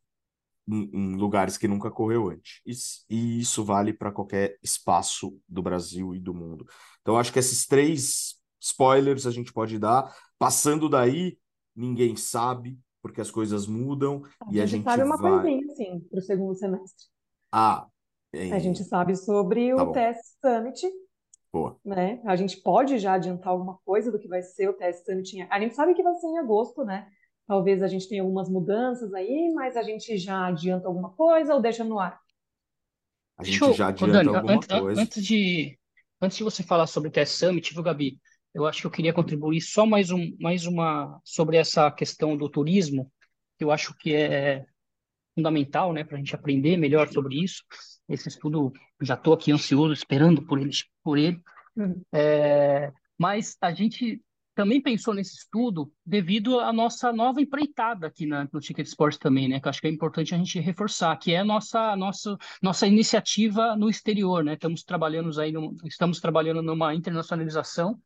em, 0.71 1.15
lugares 1.15 1.57
que 1.57 1.67
nunca 1.67 1.91
correu 1.91 2.29
antes. 2.29 2.61
E, 2.65 2.73
e 3.09 3.39
isso 3.41 3.63
vale 3.63 3.93
para 3.93 4.11
qualquer 4.11 4.57
espaço 4.63 5.37
do 5.47 5.61
Brasil 5.61 6.15
e 6.15 6.19
do 6.19 6.33
mundo. 6.33 6.65
Então, 7.01 7.17
acho 7.17 7.33
que 7.33 7.39
esses 7.39 7.65
três 7.65 8.35
spoilers 8.59 9.25
a 9.25 9.31
gente 9.31 9.51
pode 9.51 9.77
dar. 9.77 10.15
Passando 10.39 10.87
daí, 10.87 11.37
ninguém 11.75 12.15
sabe, 12.15 12.79
porque 13.01 13.21
as 13.21 13.31
coisas 13.31 13.67
mudam 13.67 14.23
a 14.39 14.47
e 14.51 14.61
a 14.61 14.65
gente 14.65 14.83
sabe 14.83 15.03
uma 15.03 15.17
vai. 15.17 15.31
coisinha, 15.31 15.65
assim, 15.71 15.99
para 16.09 16.19
o 16.19 16.23
segundo 16.23 16.55
semestre. 16.55 17.05
Ah, 17.51 17.87
a 18.33 18.59
gente 18.59 18.83
sabe 18.83 19.15
sobre 19.15 19.75
tá 19.75 19.83
o 19.83 19.85
bom. 19.87 19.91
TS 19.91 20.37
Summit, 20.39 20.89
Boa. 21.51 21.77
né? 21.83 22.21
A 22.25 22.35
gente 22.35 22.61
pode 22.61 22.97
já 22.97 23.13
adiantar 23.13 23.51
alguma 23.51 23.77
coisa 23.83 24.11
do 24.11 24.17
que 24.17 24.27
vai 24.27 24.41
ser 24.41 24.69
o 24.69 24.73
TS 24.73 25.03
Summit. 25.03 25.47
A 25.49 25.59
gente 25.59 25.75
sabe 25.75 25.93
que 25.93 26.03
vai 26.03 26.15
ser 26.15 26.27
em 26.27 26.37
agosto, 26.37 26.85
né? 26.85 27.07
Talvez 27.47 27.83
a 27.83 27.87
gente 27.87 28.07
tenha 28.07 28.21
algumas 28.21 28.49
mudanças 28.49 29.13
aí, 29.13 29.51
mas 29.53 29.75
a 29.75 29.83
gente 29.83 30.17
já 30.17 30.47
adianta 30.47 30.87
alguma 30.87 31.11
coisa 31.11 31.53
ou 31.53 31.61
deixa 31.61 31.83
no 31.83 31.99
ar? 31.99 32.19
A 33.37 33.43
Deixa 33.43 33.59
gente 33.59 33.69
eu, 33.69 33.73
já 33.73 33.87
adianta 33.87 34.13
Dani, 34.13 34.35
alguma 34.35 34.53
antes, 34.53 34.67
coisa. 34.67 35.01
antes 35.01 35.25
de, 35.25 35.79
antes 36.21 36.37
de 36.37 36.43
você 36.43 36.63
falar 36.63 36.87
sobre 36.87 37.09
o 37.09 37.11
TS 37.11 37.31
Summit, 37.31 37.73
viu, 37.73 37.83
Gabi? 37.83 38.19
Eu 38.53 38.65
acho 38.65 38.81
que 38.81 38.87
eu 38.87 38.91
queria 38.91 39.13
contribuir 39.13 39.61
só 39.61 39.85
mais, 39.85 40.11
um, 40.11 40.35
mais 40.39 40.65
uma 40.65 41.19
sobre 41.23 41.57
essa 41.57 41.89
questão 41.89 42.37
do 42.37 42.49
turismo, 42.49 43.11
que 43.57 43.63
eu 43.63 43.71
acho 43.71 43.97
que 43.97 44.13
é 44.13 44.65
fundamental, 45.33 45.93
né, 45.93 46.03
para 46.03 46.15
a 46.15 46.19
gente 46.19 46.35
aprender 46.35 46.77
melhor 46.77 47.07
sobre 47.07 47.41
isso. 47.41 47.63
Esse 48.07 48.27
estudo, 48.27 48.71
já 49.01 49.13
estou 49.13 49.33
aqui 49.33 49.51
ansioso, 49.51 49.93
esperando 49.93 50.45
por 50.45 50.59
ele, 50.59 50.71
por 51.03 51.17
ele. 51.17 51.41
Uhum. 51.75 52.01
É, 52.13 52.91
mas 53.17 53.55
a 53.61 53.73
gente 53.73 54.21
também 54.53 54.81
pensou 54.81 55.13
nesse 55.13 55.35
estudo 55.35 55.91
devido 56.05 56.59
à 56.59 56.73
nossa 56.73 57.11
nova 57.13 57.41
empreitada 57.41 58.07
aqui 58.07 58.25
na, 58.25 58.47
no 58.51 58.59
Ticket 58.59 58.85
Sports 58.85 59.17
também, 59.17 59.47
né? 59.47 59.59
Que 59.59 59.69
acho 59.69 59.81
que 59.81 59.87
é 59.87 59.91
importante 59.91 60.35
a 60.35 60.37
gente 60.37 60.59
reforçar, 60.59 61.15
que 61.17 61.33
é 61.33 61.39
a 61.39 61.45
nossa, 61.45 61.95
nossa, 61.95 62.37
nossa 62.61 62.87
iniciativa 62.87 63.75
no 63.75 63.89
exterior, 63.89 64.43
né? 64.43 64.53
Estamos 64.53 64.83
trabalhando 64.83 65.39
aí, 65.39 65.51
no, 65.51 65.75
estamos 65.85 66.19
trabalhando 66.19 66.61
numa 66.61 66.93
internacionalização 66.93 67.99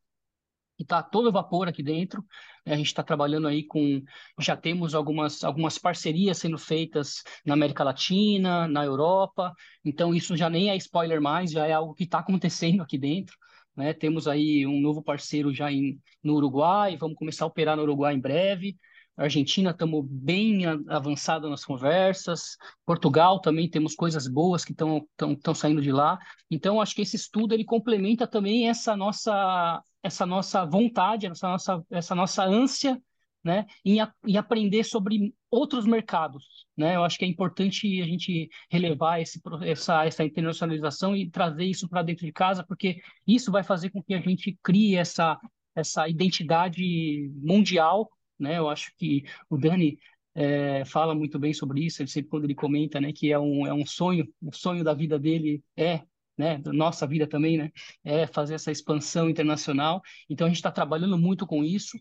que 0.76 0.82
está 0.82 1.02
todo 1.02 1.32
vapor 1.32 1.68
aqui 1.68 1.82
dentro. 1.82 2.24
né? 2.64 2.74
A 2.74 2.76
gente 2.76 2.88
está 2.88 3.02
trabalhando 3.02 3.48
aí 3.48 3.64
com, 3.64 4.02
já 4.38 4.56
temos 4.56 4.94
algumas, 4.94 5.42
algumas 5.42 5.78
parcerias 5.78 6.38
sendo 6.38 6.58
feitas 6.58 7.22
na 7.44 7.54
América 7.54 7.82
Latina, 7.82 8.68
na 8.68 8.84
Europa. 8.84 9.52
Então 9.84 10.14
isso 10.14 10.36
já 10.36 10.50
nem 10.50 10.70
é 10.70 10.76
spoiler 10.76 11.20
mais, 11.20 11.50
já 11.50 11.66
é 11.66 11.72
algo 11.72 11.94
que 11.94 12.04
está 12.04 12.18
acontecendo 12.18 12.82
aqui 12.82 12.98
dentro. 12.98 13.36
Né? 13.76 13.92
Temos 13.92 14.26
aí 14.26 14.66
um 14.66 14.80
novo 14.80 15.02
parceiro 15.02 15.52
já 15.52 15.70
em, 15.70 16.00
no 16.22 16.34
Uruguai, 16.34 16.96
vamos 16.96 17.16
começar 17.16 17.44
a 17.44 17.48
operar 17.48 17.76
no 17.76 17.82
Uruguai 17.82 18.14
em 18.14 18.20
breve. 18.20 18.76
Argentina, 19.16 19.70
estamos 19.70 20.04
bem 20.08 20.66
a- 20.66 20.78
avançado 20.88 21.48
nas 21.48 21.64
conversas. 21.64 22.56
Portugal 22.84 23.40
também 23.40 23.68
temos 23.68 23.94
coisas 23.94 24.28
boas 24.28 24.64
que 24.64 24.72
estão 24.72 25.54
saindo 25.54 25.80
de 25.80 25.90
lá. 25.90 26.18
Então, 26.50 26.80
acho 26.80 26.94
que 26.94 27.02
esse 27.02 27.16
estudo 27.16 27.54
ele 27.54 27.64
complementa 27.64 28.26
também 28.26 28.68
essa 28.68 28.96
nossa 28.96 29.82
essa 30.02 30.24
nossa 30.24 30.64
vontade, 30.64 31.26
essa 31.26 31.48
nossa 31.48 31.82
essa 31.90 32.14
nossa 32.14 32.44
ânsia, 32.44 33.00
né, 33.46 33.66
em, 33.84 34.00
a- 34.00 34.12
aprender 34.38 34.82
sobre 34.84 35.32
outros 35.50 35.86
mercados, 35.86 36.66
né? 36.76 36.96
Eu 36.96 37.04
acho 37.04 37.16
que 37.18 37.24
é 37.24 37.28
importante 37.28 38.02
a 38.02 38.06
gente 38.06 38.50
relevar 38.70 39.20
esse 39.20 39.40
essa 39.62 40.04
essa 40.04 40.24
internacionalização 40.24 41.16
e 41.16 41.30
trazer 41.30 41.64
isso 41.64 41.88
para 41.88 42.02
dentro 42.02 42.26
de 42.26 42.32
casa, 42.32 42.64
porque 42.66 43.00
isso 43.26 43.52
vai 43.52 43.62
fazer 43.62 43.90
com 43.90 44.02
que 44.02 44.14
a 44.14 44.20
gente 44.20 44.58
crie 44.62 44.96
essa 44.96 45.38
essa 45.76 46.08
identidade 46.08 47.30
mundial, 47.36 48.10
né? 48.38 48.58
Eu 48.58 48.68
acho 48.68 48.92
que 48.96 49.24
o 49.48 49.56
Dani 49.58 49.98
é, 50.34 50.84
fala 50.84 51.14
muito 51.14 51.38
bem 51.38 51.52
sobre 51.54 51.84
isso. 51.84 52.02
Ele 52.02 52.08
sempre 52.10 52.30
quando 52.30 52.44
ele 52.44 52.54
comenta, 52.54 53.00
né, 53.00 53.12
que 53.12 53.30
é 53.32 53.38
um 53.38 53.66
é 53.66 53.72
um 53.72 53.86
sonho, 53.86 54.26
o 54.42 54.52
sonho 54.52 54.82
da 54.84 54.94
vida 54.94 55.18
dele 55.18 55.62
é 55.76 56.02
né, 56.38 56.60
nossa 56.66 57.06
vida 57.06 57.26
também, 57.26 57.56
né, 57.56 57.70
é 58.04 58.26
fazer 58.26 58.54
essa 58.54 58.70
expansão 58.70 59.30
internacional. 59.30 60.02
Então 60.28 60.46
a 60.46 60.50
gente 60.50 60.58
está 60.58 60.70
trabalhando 60.70 61.16
muito 61.18 61.46
com 61.46 61.64
isso. 61.64 61.96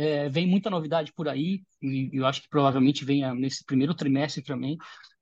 É, 0.00 0.28
vem 0.28 0.46
muita 0.46 0.70
novidade 0.70 1.12
por 1.12 1.28
aí 1.28 1.64
e 1.82 2.08
eu 2.12 2.24
acho 2.24 2.42
que 2.42 2.48
provavelmente 2.48 3.04
venha 3.04 3.34
nesse 3.34 3.64
primeiro 3.64 3.92
trimestre 3.92 4.44
também. 4.44 4.78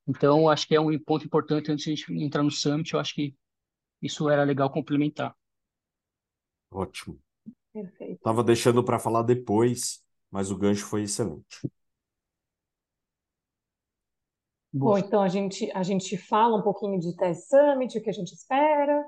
Então 0.07 0.51
acho 0.51 0.69
que 0.69 0.75
é 0.75 0.81
um 0.81 0.99
ponto 0.99 1.25
importante 1.25 1.73
antes 1.73 1.83
de 1.87 1.93
a 1.93 1.95
gente 1.95 2.13
entrar 2.23 2.43
no 2.43 2.51
summit. 2.51 2.93
Eu 2.93 3.01
acho 3.01 3.15
que 3.15 3.35
isso 4.03 4.29
era 4.29 4.45
legal 4.45 4.71
complementar. 4.71 5.35
Ótimo. 6.71 7.19
Perfeito. 7.73 8.21
Tava 8.23 8.45
deixando 8.45 8.85
para 8.85 8.99
falar 8.99 9.23
depois, 9.23 10.05
mas 10.31 10.51
o 10.51 10.59
gancho 10.59 10.85
foi 10.85 11.05
excelente. 11.05 11.47
Bom, 14.71 14.89
Boa. 14.89 15.01
então 15.01 15.23
a 15.23 15.29
gente, 15.29 15.73
a 15.73 15.83
gente 15.83 16.19
fala 16.19 16.59
um 16.59 16.63
pouquinho 16.63 17.01
de 17.01 17.17
TS 17.17 17.49
Summit, 17.49 17.97
o 17.97 18.03
que 18.03 18.11
a 18.11 18.13
gente 18.13 18.35
espera. 18.35 19.03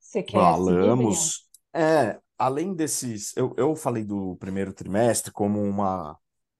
Você 0.00 0.22
quer 0.22 0.30
seguir? 0.30 0.40
Falamos. 0.40 1.46
É, 1.74 2.21
além 2.42 2.74
desses, 2.74 3.36
eu, 3.36 3.54
eu 3.56 3.76
falei 3.76 4.04
do 4.04 4.36
primeiro 4.36 4.72
trimestre 4.72 5.32
como 5.32 5.62
uma, 5.62 6.18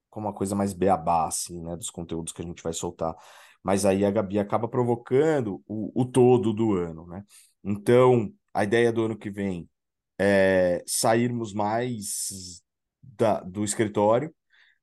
como 0.08 0.28
uma 0.28 0.32
coisa 0.32 0.54
mais 0.54 0.72
beabá, 0.72 1.26
assim, 1.26 1.60
né, 1.60 1.76
dos 1.76 1.90
conteúdos 1.90 2.32
que 2.32 2.40
a 2.40 2.44
gente 2.44 2.62
vai 2.62 2.72
soltar. 2.72 3.16
Mas 3.64 3.84
aí 3.84 4.04
a 4.04 4.10
Gabi 4.10 4.38
acaba 4.38 4.68
provocando 4.68 5.62
o, 5.66 6.02
o 6.02 6.04
todo 6.04 6.52
do 6.52 6.74
ano, 6.74 7.06
né? 7.06 7.24
Então, 7.64 8.32
a 8.54 8.62
ideia 8.64 8.92
do 8.92 9.04
ano 9.04 9.16
que 9.16 9.30
vem 9.30 9.68
é 10.20 10.82
sairmos 10.86 11.52
mais 11.52 12.62
da, 13.02 13.40
do 13.40 13.64
escritório, 13.64 14.32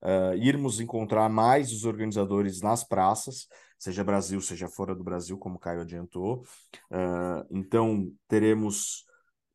uh, 0.03 0.35
irmos 0.35 0.81
encontrar 0.81 1.29
mais 1.29 1.71
os 1.71 1.85
organizadores 1.85 2.61
nas 2.61 2.83
praças, 2.83 3.47
seja 3.77 4.03
Brasil, 4.03 4.41
seja 4.41 4.67
fora 4.67 4.93
do 4.93 5.03
Brasil, 5.03 5.37
como 5.37 5.55
o 5.55 5.59
Caio 5.59 5.81
adiantou. 5.81 6.43
Uh, 6.91 7.45
então, 7.51 8.11
teremos 8.27 9.05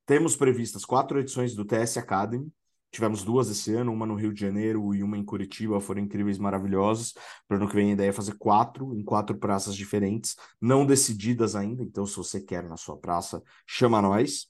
temos 0.07 0.37
previstas 0.37 0.85
quatro 0.85 1.19
edições 1.19 1.55
do 1.55 1.65
TS 1.65 1.99
Academy. 1.99 2.53
Tivemos 2.91 3.25
duas 3.25 3.51
esse 3.51 3.75
ano, 3.75 3.93
uma 3.93 4.07
no 4.07 4.15
Rio 4.15 4.33
de 4.33 4.41
Janeiro 4.41 4.95
e 4.95 5.03
uma 5.03 5.19
em 5.19 5.25
Curitiba, 5.25 5.81
foram 5.81 6.01
incríveis, 6.01 6.39
maravilhosas. 6.39 7.13
Para 7.49 7.57
ano 7.57 7.69
que 7.69 7.75
vem 7.75 7.91
a 7.91 7.93
ideia 7.93 8.11
é 8.11 8.13
fazer 8.13 8.37
quatro, 8.39 8.95
em 8.95 9.03
quatro 9.03 9.37
praças 9.37 9.75
diferentes, 9.75 10.37
não 10.61 10.87
decididas 10.87 11.57
ainda. 11.57 11.83
Então, 11.83 12.07
se 12.07 12.17
você 12.17 12.41
quer 12.41 12.63
na 12.69 12.77
sua 12.77 12.97
praça, 12.97 13.43
chama 13.67 14.01
nós. 14.01 14.47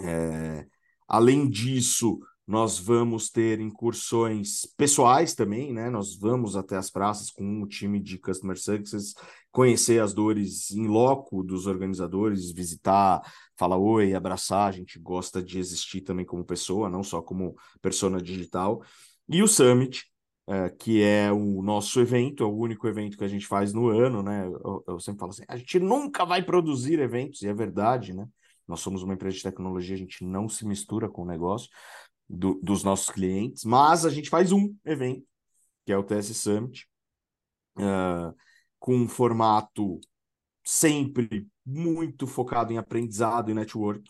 É, 0.00 0.66
além 1.06 1.48
disso, 1.48 2.18
nós 2.48 2.78
vamos 2.78 3.28
ter 3.28 3.60
incursões 3.60 4.66
pessoais 4.74 5.34
também, 5.34 5.70
né? 5.70 5.90
Nós 5.90 6.16
vamos 6.16 6.56
até 6.56 6.76
as 6.76 6.90
praças 6.90 7.30
com 7.30 7.62
o 7.62 7.68
time 7.68 8.00
de 8.00 8.16
Customer 8.16 8.58
Success, 8.58 9.12
conhecer 9.52 10.00
as 10.00 10.14
dores 10.14 10.70
em 10.70 10.86
loco 10.86 11.42
dos 11.42 11.66
organizadores, 11.66 12.50
visitar, 12.50 13.20
falar 13.58 13.76
oi, 13.76 14.14
abraçar. 14.14 14.68
A 14.68 14.72
gente 14.72 14.98
gosta 14.98 15.42
de 15.42 15.58
existir 15.58 16.02
também 16.02 16.24
como 16.24 16.44
pessoa, 16.44 16.88
não 16.88 17.02
só 17.02 17.20
como 17.20 17.56
persona 17.82 18.22
digital. 18.22 18.82
E 19.28 19.42
o 19.42 19.48
Summit, 19.48 20.06
é, 20.46 20.70
que 20.70 21.02
é 21.02 21.30
o 21.30 21.60
nosso 21.62 22.00
evento, 22.00 22.42
é 22.42 22.46
o 22.46 22.56
único 22.56 22.86
evento 22.88 23.18
que 23.18 23.24
a 23.24 23.28
gente 23.28 23.46
faz 23.46 23.74
no 23.74 23.88
ano, 23.88 24.22
né? 24.22 24.46
Eu, 24.46 24.84
eu 24.86 25.00
sempre 25.00 25.20
falo 25.20 25.32
assim, 25.32 25.44
a 25.48 25.56
gente 25.56 25.78
nunca 25.78 26.24
vai 26.24 26.42
produzir 26.42 26.98
eventos, 27.00 27.42
e 27.42 27.48
é 27.48 27.52
verdade, 27.52 28.14
né? 28.14 28.26
Nós 28.66 28.80
somos 28.80 29.02
uma 29.02 29.14
empresa 29.14 29.36
de 29.36 29.42
tecnologia, 29.42 29.94
a 29.94 29.98
gente 29.98 30.24
não 30.24 30.48
se 30.48 30.66
mistura 30.66 31.08
com 31.08 31.22
o 31.22 31.26
negócio 31.26 31.68
do, 32.28 32.60
dos 32.62 32.84
nossos 32.84 33.10
clientes, 33.10 33.64
mas 33.64 34.04
a 34.04 34.10
gente 34.10 34.30
faz 34.30 34.52
um 34.52 34.74
evento, 34.84 35.26
que 35.84 35.92
é 35.92 35.96
o 35.96 36.04
TS 36.04 36.36
Summit, 36.36 36.86
uh, 37.78 38.34
com 38.78 38.94
um 38.94 39.08
formato 39.08 40.00
sempre 40.68 41.48
muito 41.64 42.26
focado 42.26 42.70
em 42.70 42.76
aprendizado 42.76 43.50
e 43.50 43.54
network. 43.54 44.04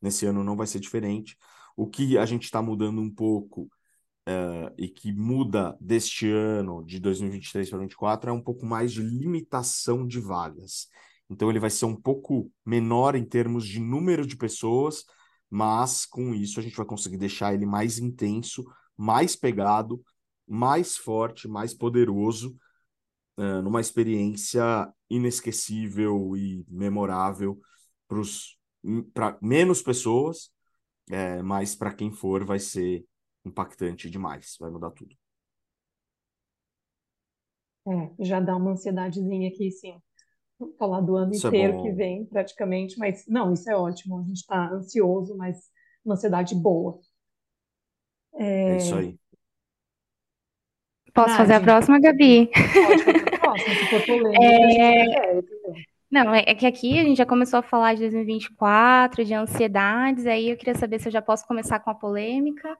Nesse 0.00 0.24
ano 0.24 0.44
não 0.44 0.56
vai 0.56 0.64
ser 0.64 0.78
diferente. 0.78 1.36
O 1.76 1.88
que 1.88 2.16
a 2.16 2.24
gente 2.24 2.44
está 2.44 2.62
mudando 2.62 3.00
um 3.00 3.12
pouco 3.12 3.62
uh, 3.62 4.72
e 4.78 4.86
que 4.86 5.12
muda 5.12 5.76
deste 5.80 6.30
ano, 6.30 6.84
de 6.84 7.00
2023 7.00 7.68
para 7.68 7.78
2024, 7.78 8.30
é 8.30 8.32
um 8.32 8.40
pouco 8.40 8.64
mais 8.64 8.92
de 8.92 9.02
limitação 9.02 10.06
de 10.06 10.20
vagas. 10.20 10.86
Então 11.28 11.50
ele 11.50 11.58
vai 11.58 11.70
ser 11.70 11.86
um 11.86 11.96
pouco 12.00 12.48
menor 12.64 13.16
em 13.16 13.24
termos 13.24 13.66
de 13.66 13.80
número 13.80 14.24
de 14.24 14.36
pessoas, 14.36 15.04
mas 15.50 16.06
com 16.06 16.32
isso 16.32 16.60
a 16.60 16.62
gente 16.62 16.76
vai 16.76 16.86
conseguir 16.86 17.16
deixar 17.16 17.54
ele 17.54 17.66
mais 17.66 17.98
intenso, 17.98 18.64
mais 18.96 19.34
pegado, 19.34 20.00
mais 20.46 20.96
forte, 20.96 21.48
mais 21.48 21.74
poderoso, 21.74 22.56
uh, 23.36 23.62
numa 23.62 23.80
experiência 23.80 24.92
inesquecível 25.10 26.36
e 26.36 26.64
memorável 26.68 27.58
para 29.12 29.38
menos 29.40 29.82
pessoas, 29.82 30.50
é, 31.10 31.42
mas 31.42 31.74
para 31.74 31.94
quem 31.94 32.12
for 32.12 32.44
vai 32.44 32.58
ser 32.58 33.04
impactante 33.44 34.10
demais, 34.10 34.56
vai 34.58 34.70
mudar 34.70 34.90
tudo. 34.90 35.14
É, 37.86 38.24
já 38.24 38.40
dá 38.40 38.56
uma 38.56 38.72
ansiedadezinha 38.72 39.48
aqui, 39.48 39.70
sim. 39.70 40.00
Vou 40.58 40.72
falar 40.78 41.00
do 41.00 41.16
ano 41.16 41.32
isso 41.32 41.46
é 41.46 41.50
inteiro 41.50 41.78
é 41.78 41.82
que 41.82 41.92
vem, 41.92 42.24
praticamente, 42.26 42.98
mas 42.98 43.26
não, 43.26 43.52
isso 43.52 43.68
é 43.70 43.76
ótimo. 43.76 44.18
A 44.18 44.22
gente 44.22 44.36
está 44.36 44.70
ansioso, 44.72 45.36
mas 45.36 45.58
uma 46.04 46.14
ansiedade 46.14 46.54
boa. 46.54 46.98
É, 48.34 48.72
é 48.72 48.76
isso 48.76 48.94
aí. 48.94 49.18
Posso 51.14 51.36
fazer 51.36 51.54
a 51.54 51.60
próxima, 51.60 52.00
Gabi? 52.00 52.50
Pode 52.52 53.04
fazer 53.04 53.34
a 53.34 53.38
próxima, 53.38 53.74
se 53.74 53.86
for 53.86 54.04
polêmica, 54.04 54.42
é... 54.42 55.40
Não, 56.10 56.32
é, 56.32 56.44
é 56.46 56.54
que 56.54 56.66
aqui 56.66 56.98
a 56.98 57.02
gente 57.02 57.18
já 57.18 57.26
começou 57.26 57.58
a 57.58 57.62
falar 57.62 57.94
de 57.94 58.00
2024, 58.00 59.24
de 59.24 59.34
ansiedades, 59.34 60.26
aí 60.26 60.50
eu 60.50 60.56
queria 60.56 60.74
saber 60.74 61.00
se 61.00 61.08
eu 61.08 61.12
já 61.12 61.20
posso 61.20 61.46
começar 61.46 61.80
com 61.80 61.90
a 61.90 61.94
polêmica. 61.94 62.76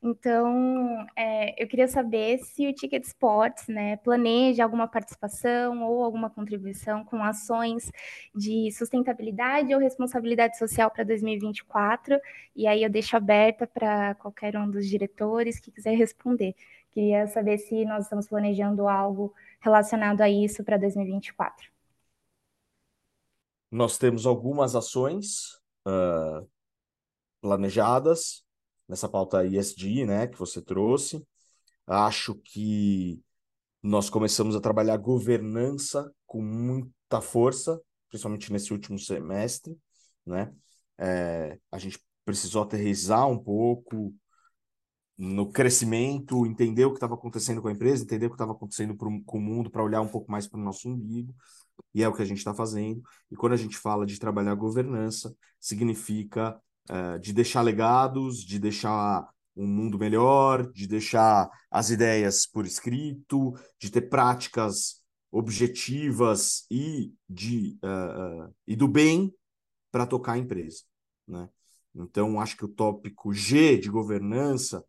Então, 0.00 1.06
é, 1.16 1.60
eu 1.60 1.66
queria 1.66 1.88
saber 1.88 2.38
se 2.38 2.68
o 2.68 2.72
Ticket 2.72 3.02
Sports 3.04 3.66
né, 3.68 3.96
planeja 3.96 4.62
alguma 4.62 4.86
participação 4.86 5.82
ou 5.82 6.04
alguma 6.04 6.30
contribuição 6.30 7.04
com 7.04 7.22
ações 7.24 7.90
de 8.34 8.70
sustentabilidade 8.70 9.74
ou 9.74 9.80
responsabilidade 9.80 10.56
social 10.56 10.90
para 10.90 11.02
2024. 11.04 12.20
E 12.54 12.66
aí 12.66 12.84
eu 12.84 12.90
deixo 12.90 13.16
aberta 13.16 13.66
para 13.66 14.14
qualquer 14.16 14.56
um 14.56 14.70
dos 14.70 14.86
diretores 14.86 15.58
que 15.58 15.72
quiser 15.72 15.96
responder. 15.96 16.54
Queria 16.98 17.28
saber 17.28 17.58
se 17.58 17.84
nós 17.84 18.06
estamos 18.06 18.26
planejando 18.26 18.88
algo 18.88 19.32
relacionado 19.60 20.20
a 20.20 20.28
isso 20.28 20.64
para 20.64 20.76
2024. 20.76 21.70
Nós 23.70 23.96
temos 23.96 24.26
algumas 24.26 24.74
ações 24.74 25.60
uh, 25.86 26.44
planejadas 27.40 28.44
nessa 28.88 29.08
pauta 29.08 29.46
ESG, 29.46 30.06
né, 30.06 30.26
que 30.26 30.36
você 30.36 30.60
trouxe. 30.60 31.24
Acho 31.86 32.34
que 32.34 33.22
nós 33.80 34.10
começamos 34.10 34.56
a 34.56 34.60
trabalhar 34.60 34.96
governança 34.96 36.12
com 36.26 36.42
muita 36.42 37.20
força, 37.20 37.80
principalmente 38.08 38.52
nesse 38.52 38.72
último 38.72 38.98
semestre, 38.98 39.78
né? 40.26 40.52
É, 40.98 41.60
a 41.70 41.78
gente 41.78 42.04
precisou 42.24 42.64
aterrizar 42.64 43.28
um 43.28 43.38
pouco 43.38 44.12
no 45.18 45.50
crescimento, 45.50 46.46
entender 46.46 46.84
o 46.84 46.90
que 46.90 46.96
estava 46.96 47.14
acontecendo 47.14 47.60
com 47.60 47.66
a 47.66 47.72
empresa, 47.72 48.04
entender 48.04 48.26
o 48.26 48.30
que 48.30 48.36
estava 48.36 48.52
acontecendo 48.52 48.96
pro, 48.96 49.10
com 49.24 49.38
o 49.38 49.40
mundo, 49.40 49.68
para 49.68 49.82
olhar 49.82 50.00
um 50.00 50.08
pouco 50.08 50.30
mais 50.30 50.46
para 50.46 50.60
o 50.60 50.62
nosso 50.62 50.88
umbigo, 50.88 51.34
e 51.92 52.04
é 52.04 52.08
o 52.08 52.14
que 52.14 52.22
a 52.22 52.24
gente 52.24 52.38
está 52.38 52.54
fazendo. 52.54 53.02
E 53.30 53.34
quando 53.34 53.54
a 53.54 53.56
gente 53.56 53.76
fala 53.76 54.06
de 54.06 54.18
trabalhar 54.18 54.54
governança, 54.54 55.34
significa 55.60 56.56
uh, 56.88 57.18
de 57.18 57.32
deixar 57.32 57.62
legados, 57.62 58.44
de 58.44 58.60
deixar 58.60 59.28
um 59.56 59.66
mundo 59.66 59.98
melhor, 59.98 60.70
de 60.70 60.86
deixar 60.86 61.50
as 61.68 61.90
ideias 61.90 62.46
por 62.46 62.64
escrito, 62.64 63.54
de 63.80 63.90
ter 63.90 64.02
práticas 64.02 65.02
objetivas 65.32 66.64
e 66.70 67.12
de 67.28 67.76
uh, 67.82 68.46
uh, 68.46 68.54
e 68.66 68.76
do 68.76 68.86
bem 68.86 69.34
para 69.90 70.06
tocar 70.06 70.34
a 70.34 70.38
empresa, 70.38 70.84
né? 71.26 71.48
Então 71.94 72.40
acho 72.40 72.56
que 72.56 72.64
o 72.64 72.68
tópico 72.68 73.32
G 73.32 73.76
de 73.78 73.90
governança, 73.90 74.84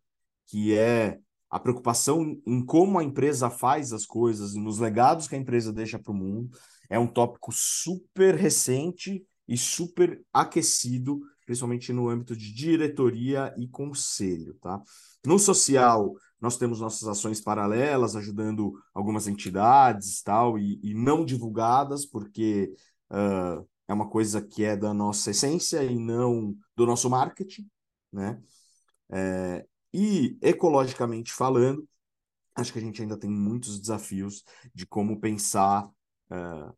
que 0.50 0.76
é 0.76 1.18
a 1.48 1.58
preocupação 1.58 2.40
em 2.46 2.64
como 2.64 2.98
a 2.98 3.04
empresa 3.04 3.50
faz 3.50 3.92
as 3.92 4.06
coisas 4.06 4.54
nos 4.54 4.78
legados 4.78 5.26
que 5.26 5.34
a 5.34 5.38
empresa 5.38 5.72
deixa 5.72 5.98
para 5.98 6.12
o 6.12 6.14
mundo, 6.14 6.50
é 6.88 6.98
um 6.98 7.06
tópico 7.06 7.50
super 7.52 8.34
recente 8.34 9.24
e 9.48 9.56
super 9.56 10.22
aquecido 10.32 11.20
principalmente 11.50 11.92
no 11.92 12.08
âmbito 12.08 12.36
de 12.36 12.54
diretoria 12.54 13.52
e 13.58 13.66
conselho, 13.66 14.54
tá? 14.60 14.80
No 15.26 15.36
social, 15.36 16.14
nós 16.40 16.56
temos 16.56 16.78
nossas 16.80 17.08
ações 17.08 17.40
paralelas, 17.40 18.14
ajudando 18.14 18.72
algumas 18.94 19.26
entidades 19.26 20.22
tal, 20.22 20.56
e, 20.56 20.78
e 20.80 20.94
não 20.94 21.24
divulgadas, 21.24 22.06
porque 22.06 22.72
uh, 23.10 23.68
é 23.88 23.92
uma 23.92 24.08
coisa 24.08 24.40
que 24.40 24.62
é 24.62 24.76
da 24.76 24.94
nossa 24.94 25.32
essência 25.32 25.82
e 25.82 25.98
não 25.98 26.54
do 26.76 26.86
nosso 26.86 27.10
marketing, 27.10 27.68
né? 28.12 28.40
É, 29.10 29.66
e 29.92 30.38
ecologicamente 30.40 31.32
falando, 31.32 31.86
acho 32.54 32.72
que 32.72 32.78
a 32.78 32.82
gente 32.82 33.00
ainda 33.02 33.16
tem 33.16 33.30
muitos 33.30 33.80
desafios 33.80 34.44
de 34.74 34.86
como 34.86 35.20
pensar 35.20 35.86
uh, 36.30 36.74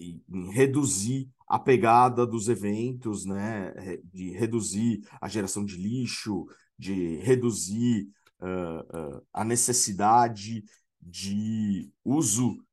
em 0.00 0.50
reduzir 0.50 1.30
a 1.46 1.58
pegada 1.58 2.26
dos 2.26 2.48
eventos, 2.48 3.24
né, 3.24 3.72
de 4.04 4.30
reduzir 4.30 5.06
a 5.20 5.28
geração 5.28 5.64
de 5.64 5.76
lixo, 5.76 6.46
de 6.78 7.16
reduzir 7.16 8.08
uh, 8.40 9.16
uh, 9.16 9.26
a 9.32 9.44
necessidade 9.44 10.64
de 11.00 11.90
uso 12.04 12.64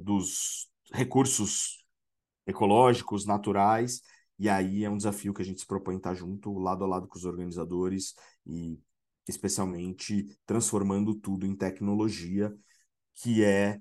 dos 0.00 0.68
recursos 0.92 1.84
ecológicos, 2.44 3.24
naturais, 3.24 4.02
e 4.38 4.48
aí 4.48 4.84
é 4.84 4.90
um 4.90 4.96
desafio 4.96 5.32
que 5.32 5.40
a 5.40 5.44
gente 5.44 5.60
se 5.60 5.66
propõe 5.66 5.96
estar 5.96 6.14
junto, 6.14 6.58
lado 6.58 6.82
a 6.82 6.86
lado 6.88 7.06
com 7.06 7.16
os 7.16 7.24
organizadores 7.24 8.14
e 8.46 8.78
especialmente 9.28 10.26
transformando 10.44 11.14
tudo 11.14 11.46
em 11.46 11.54
tecnologia, 11.54 12.52
que 13.14 13.44
é 13.44 13.80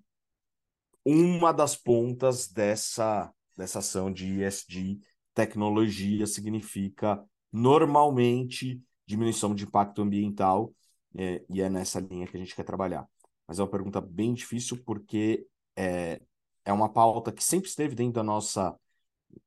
uma 1.05 1.51
das 1.51 1.75
pontas 1.75 2.47
dessa 2.47 3.33
dessa 3.57 3.79
ação 3.79 4.11
de 4.11 4.41
ESG, 4.41 4.99
tecnologia 5.33 6.25
significa 6.25 7.23
normalmente 7.51 8.81
diminuição 9.05 9.53
de 9.53 9.65
impacto 9.65 10.01
ambiental, 10.01 10.73
é, 11.15 11.43
e 11.49 11.61
é 11.61 11.69
nessa 11.69 11.99
linha 11.99 12.25
que 12.25 12.37
a 12.37 12.39
gente 12.39 12.55
quer 12.55 12.63
trabalhar. 12.63 13.07
Mas 13.47 13.59
é 13.59 13.63
uma 13.63 13.69
pergunta 13.69 13.99
bem 13.99 14.33
difícil 14.33 14.81
porque 14.83 15.45
é, 15.75 16.21
é 16.63 16.71
uma 16.71 16.91
pauta 16.91 17.31
que 17.31 17.43
sempre 17.43 17.69
esteve 17.69 17.93
dentro 17.93 18.13
da 18.13 18.23
nossa 18.23 18.75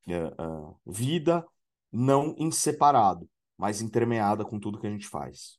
é, 0.07 0.25
uh, 0.41 0.79
vida, 0.87 1.45
não 1.91 2.35
em 2.39 2.51
separado, 2.51 3.29
mas 3.57 3.81
intermeada 3.81 4.45
com 4.45 4.59
tudo 4.59 4.79
que 4.79 4.87
a 4.87 4.91
gente 4.91 5.07
faz. 5.09 5.59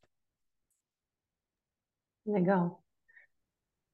Legal. 2.25 2.83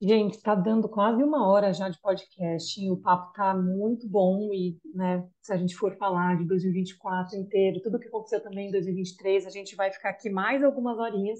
Gente, 0.03 0.37
está 0.37 0.55
dando 0.55 0.89
quase 0.89 1.23
uma 1.23 1.47
hora 1.47 1.71
já 1.71 1.87
de 1.87 1.99
podcast. 2.01 2.89
O 2.89 2.97
papo 2.97 3.29
está 3.29 3.55
muito 3.55 4.07
bom 4.09 4.51
e, 4.51 4.79
né, 4.95 5.23
se 5.41 5.53
a 5.53 5.57
gente 5.57 5.75
for 5.75 5.95
falar 5.97 6.37
de 6.39 6.45
2024 6.45 7.37
inteiro, 7.37 7.81
tudo 7.83 7.99
que 7.99 8.07
aconteceu 8.07 8.41
também 8.41 8.69
em 8.69 8.71
2023, 8.71 9.45
a 9.45 9.51
gente 9.51 9.75
vai 9.75 9.91
ficar 9.91 10.09
aqui 10.09 10.27
mais 10.27 10.63
algumas 10.63 10.97
horinhas. 10.97 11.39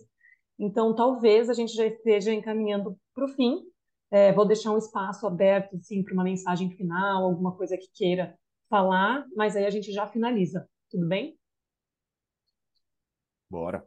Então, 0.60 0.94
talvez 0.94 1.50
a 1.50 1.54
gente 1.54 1.74
já 1.74 1.88
esteja 1.88 2.32
encaminhando 2.32 2.96
para 3.16 3.26
o 3.26 3.30
fim. 3.30 3.64
É, 4.12 4.32
vou 4.32 4.46
deixar 4.46 4.72
um 4.72 4.78
espaço 4.78 5.26
aberto, 5.26 5.76
sim, 5.82 6.04
para 6.04 6.14
uma 6.14 6.24
mensagem 6.24 6.70
final, 6.70 7.24
alguma 7.24 7.56
coisa 7.56 7.76
que 7.76 7.88
queira 7.92 8.38
falar, 8.70 9.26
mas 9.36 9.56
aí 9.56 9.66
a 9.66 9.72
gente 9.72 9.92
já 9.92 10.06
finaliza. 10.06 10.70
Tudo 10.92 11.08
bem? 11.08 11.36
Bora. 13.52 13.86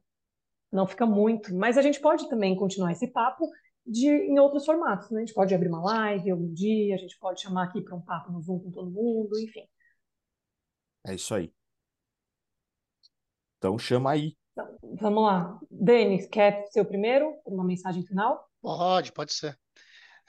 Não 0.71 0.87
fica 0.87 1.07
muito, 1.07 1.55
mas 1.55 1.79
a 1.79 1.83
gente 1.83 1.99
pode 1.99 2.29
também 2.29 2.55
continuar 2.55 2.93
esse 2.93 3.07
papo 3.07 3.51
de, 3.87 4.09
em 4.09 4.39
outros 4.39 4.67
formatos. 4.67 5.11
Né? 5.11 5.23
A 5.23 5.25
gente 5.25 5.35
pode 5.35 5.55
abrir 5.55 5.69
uma 5.69 5.83
live 5.83 6.31
algum 6.31 6.53
dia, 6.53 6.95
a 6.95 6.99
gente 6.99 7.19
pode 7.19 7.41
chamar 7.41 7.65
aqui 7.65 7.81
para 7.81 7.97
um 7.97 8.03
papo 8.03 8.31
no 8.31 8.43
Zoom 8.43 8.59
com 8.59 8.71
todo 8.71 8.91
mundo, 8.91 9.39
enfim. 9.39 9.67
É 11.07 11.15
isso 11.15 11.35
aí. 11.35 11.51
Então 13.57 13.79
chama 13.79 14.11
aí. 14.11 14.37
Então, 14.53 14.79
vamos 15.01 15.23
lá. 15.23 15.59
Denis, 15.71 16.27
quer 16.27 16.67
ser 16.71 16.83
o 16.83 16.87
primeiro? 16.87 17.35
Uma 17.47 17.65
mensagem 17.65 18.05
final? 18.05 18.47
Pode, 18.61 19.13
pode 19.13 19.33
ser. 19.33 19.59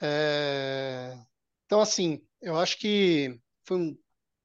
É... 0.00 1.14
Então, 1.66 1.80
assim, 1.80 2.26
eu 2.40 2.56
acho 2.56 2.78
que 2.78 3.38
foi 3.64 3.76
um 3.76 3.98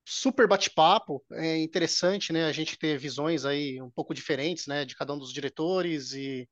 super 0.06 0.48
bate-papo. 0.48 1.24
É 1.32 1.58
interessante, 1.58 2.34
né, 2.34 2.46
a 2.46 2.52
gente 2.52 2.78
ter 2.78 2.98
visões 2.98 3.46
aí 3.46 3.82
um 3.82 3.90
pouco 3.90 4.14
diferentes, 4.14 4.68
né, 4.68 4.86
de 4.86 4.96
cada 4.96 5.14
um 5.14 5.18
dos 5.18 5.34
diretores 5.34 6.14
e 6.14 6.48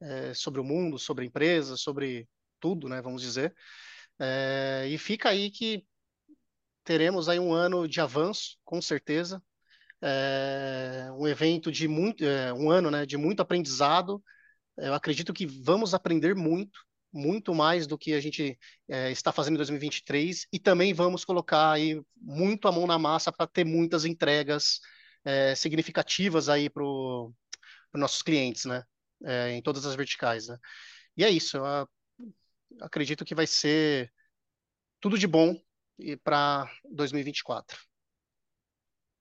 é, 0.00 0.34
sobre 0.34 0.60
o 0.60 0.64
mundo, 0.64 0.98
sobre 0.98 1.24
a 1.24 1.26
empresa, 1.26 1.76
sobre 1.76 2.28
tudo, 2.60 2.88
né, 2.88 3.00
vamos 3.02 3.22
dizer. 3.22 3.54
É, 4.18 4.86
e 4.88 4.98
fica 4.98 5.28
aí 5.30 5.50
que 5.50 5.84
teremos 6.84 7.28
aí 7.28 7.38
um 7.38 7.52
ano 7.52 7.88
de 7.88 8.00
avanço, 8.00 8.58
com 8.64 8.80
certeza. 8.80 9.42
É, 10.02 11.08
um 11.12 11.26
evento 11.26 11.72
de 11.72 11.88
muito, 11.88 12.24
é, 12.24 12.52
um 12.52 12.70
ano, 12.70 12.90
né, 12.90 13.06
de 13.06 13.16
muito 13.16 13.40
aprendizado. 13.40 14.22
Eu 14.76 14.94
acredito 14.94 15.32
que 15.32 15.46
vamos 15.46 15.94
aprender 15.94 16.34
muito, 16.34 16.80
muito 17.14 17.54
mais 17.54 17.86
do 17.86 17.96
que 17.96 18.12
a 18.12 18.20
gente 18.20 18.58
é, 18.88 19.10
está 19.10 19.32
fazendo 19.32 19.54
em 19.54 19.58
2023 19.58 20.46
e 20.52 20.58
também 20.58 20.92
vamos 20.92 21.24
colocar 21.24 21.72
aí 21.72 22.02
muito 22.16 22.68
a 22.68 22.72
mão 22.72 22.86
na 22.86 22.98
massa 22.98 23.32
para 23.32 23.46
ter 23.46 23.64
muitas 23.64 24.04
entregas 24.04 24.80
é, 25.24 25.54
significativas 25.54 26.48
aí 26.48 26.68
para 26.68 26.84
os 26.84 27.32
nossos 27.94 28.20
clientes, 28.20 28.64
né? 28.64 28.82
é, 29.24 29.52
em 29.52 29.62
todas 29.62 29.84
as 29.86 29.94
verticais. 29.94 30.48
Né? 30.48 30.58
E 31.16 31.24
é 31.24 31.30
isso, 31.30 31.56
eu 31.56 31.88
acredito 32.80 33.24
que 33.24 33.34
vai 33.34 33.46
ser 33.46 34.12
tudo 35.00 35.18
de 35.18 35.26
bom 35.26 35.54
para 36.22 36.70
2024. 36.90 37.78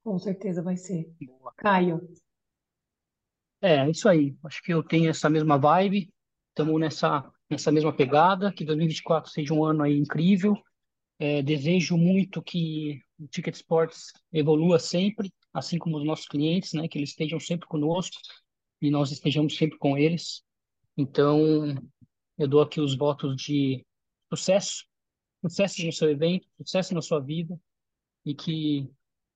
Com 0.03 0.19
certeza 0.19 0.61
vai 0.61 0.75
ser. 0.75 1.13
Boa. 1.21 1.53
Caio. 1.55 2.01
É, 3.61 3.77
é, 3.77 3.89
isso 3.89 4.09
aí. 4.09 4.35
Acho 4.43 4.61
que 4.61 4.73
eu 4.73 4.83
tenho 4.83 5.09
essa 5.09 5.29
mesma 5.29 5.57
vibe. 5.57 6.13
Estamos 6.49 6.79
nessa, 6.79 7.31
nessa 7.49 7.71
mesma 7.71 7.93
pegada. 7.95 8.51
Que 8.51 8.65
2024 8.65 9.31
seja 9.31 9.53
um 9.53 9.63
ano 9.63 9.83
aí 9.83 9.97
incrível. 9.97 10.55
É, 11.19 11.41
desejo 11.41 11.97
muito 11.97 12.41
que 12.41 13.01
o 13.19 13.27
Ticket 13.27 13.55
Sports 13.55 14.11
evolua 14.31 14.79
sempre, 14.79 15.31
assim 15.53 15.77
como 15.77 15.97
os 15.97 16.05
nossos 16.05 16.27
clientes, 16.27 16.73
né? 16.73 16.87
Que 16.87 16.97
eles 16.97 17.09
estejam 17.09 17.39
sempre 17.39 17.67
conosco 17.67 18.19
e 18.81 18.89
nós 18.89 19.11
estejamos 19.11 19.55
sempre 19.55 19.77
com 19.77 19.97
eles. 19.97 20.43
Então, 20.97 21.39
eu 22.37 22.47
dou 22.47 22.61
aqui 22.61 22.81
os 22.81 22.95
votos 22.95 23.35
de 23.35 23.85
sucesso, 24.29 24.85
sucesso 25.41 25.85
no 25.85 25.93
seu 25.93 26.09
evento, 26.09 26.47
sucesso 26.57 26.93
na 26.93 27.01
sua 27.01 27.19
vida 27.19 27.59
e 28.25 28.33
que 28.33 28.89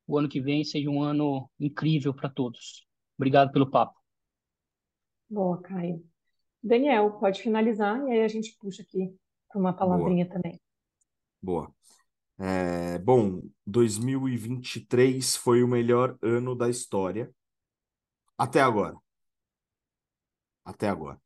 o 0.05 0.17
ano 0.17 0.29
que 0.29 0.41
vem 0.41 0.63
seja 0.63 0.89
um 0.89 1.01
ano 1.01 1.49
incrível 1.59 2.13
para 2.13 2.29
todos. 2.29 2.85
Obrigado 3.17 3.51
pelo 3.51 3.69
papo. 3.69 3.97
Boa, 5.29 5.61
Caio. 5.61 6.03
Daniel, 6.67 7.11
pode 7.19 7.41
finalizar 7.41 7.99
e 8.07 8.11
aí 8.11 8.23
a 8.23 8.27
gente 8.27 8.55
puxa 8.59 8.81
aqui 8.81 9.15
para 9.49 9.59
uma 9.59 9.73
palavrinha 9.73 10.25
Boa. 10.25 10.35
também. 10.35 10.61
Boa. 11.41 11.73
É, 12.39 12.99
bom, 12.99 13.41
2023 13.65 15.35
foi 15.37 15.63
o 15.63 15.67
melhor 15.67 16.17
ano 16.21 16.55
da 16.55 16.69
história 16.69 17.33
até 18.37 18.61
agora. 18.61 18.95
Até 20.63 20.89
agora. 20.89 21.19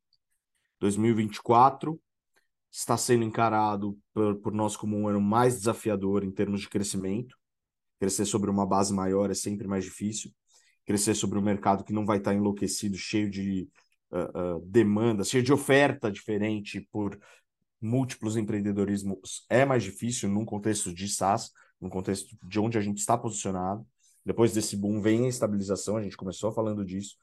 2024 0.79 1.99
está 2.71 2.95
sendo 2.95 3.23
encarado 3.23 3.99
por, 4.13 4.39
por 4.39 4.53
nós 4.53 4.77
como 4.77 4.97
um 4.97 5.07
ano 5.07 5.19
mais 5.19 5.57
desafiador 5.57 6.23
em 6.23 6.31
termos 6.31 6.61
de 6.61 6.69
crescimento. 6.69 7.37
Crescer 7.99 8.25
sobre 8.25 8.49
uma 8.49 8.65
base 8.65 8.93
maior 8.93 9.29
é 9.29 9.33
sempre 9.33 9.67
mais 9.67 9.83
difícil. 9.83 10.31
Crescer 10.85 11.15
sobre 11.15 11.37
um 11.37 11.41
mercado 11.41 11.83
que 11.83 11.93
não 11.93 12.05
vai 12.05 12.19
estar 12.19 12.33
enlouquecido, 12.33 12.97
cheio 12.97 13.29
de 13.29 13.69
uh, 14.11 14.59
demanda, 14.65 15.23
cheio 15.23 15.43
de 15.43 15.53
oferta 15.53 16.11
diferente 16.11 16.87
por 16.91 17.17
múltiplos 17.81 18.37
empreendedorismos 18.37 19.45
é 19.49 19.65
mais 19.65 19.83
difícil 19.83 20.29
num 20.29 20.45
contexto 20.45 20.93
de 20.93 21.07
SaaS, 21.09 21.51
num 21.79 21.89
contexto 21.89 22.37
de 22.43 22.59
onde 22.59 22.77
a 22.77 22.81
gente 22.81 22.99
está 22.99 23.17
posicionado. 23.17 23.85
Depois 24.23 24.53
desse 24.53 24.77
boom 24.77 25.01
vem 25.01 25.25
a 25.25 25.29
estabilização, 25.29 25.97
a 25.97 26.03
gente 26.03 26.15
começou 26.15 26.51
falando 26.51 26.85
disso. 26.85 27.15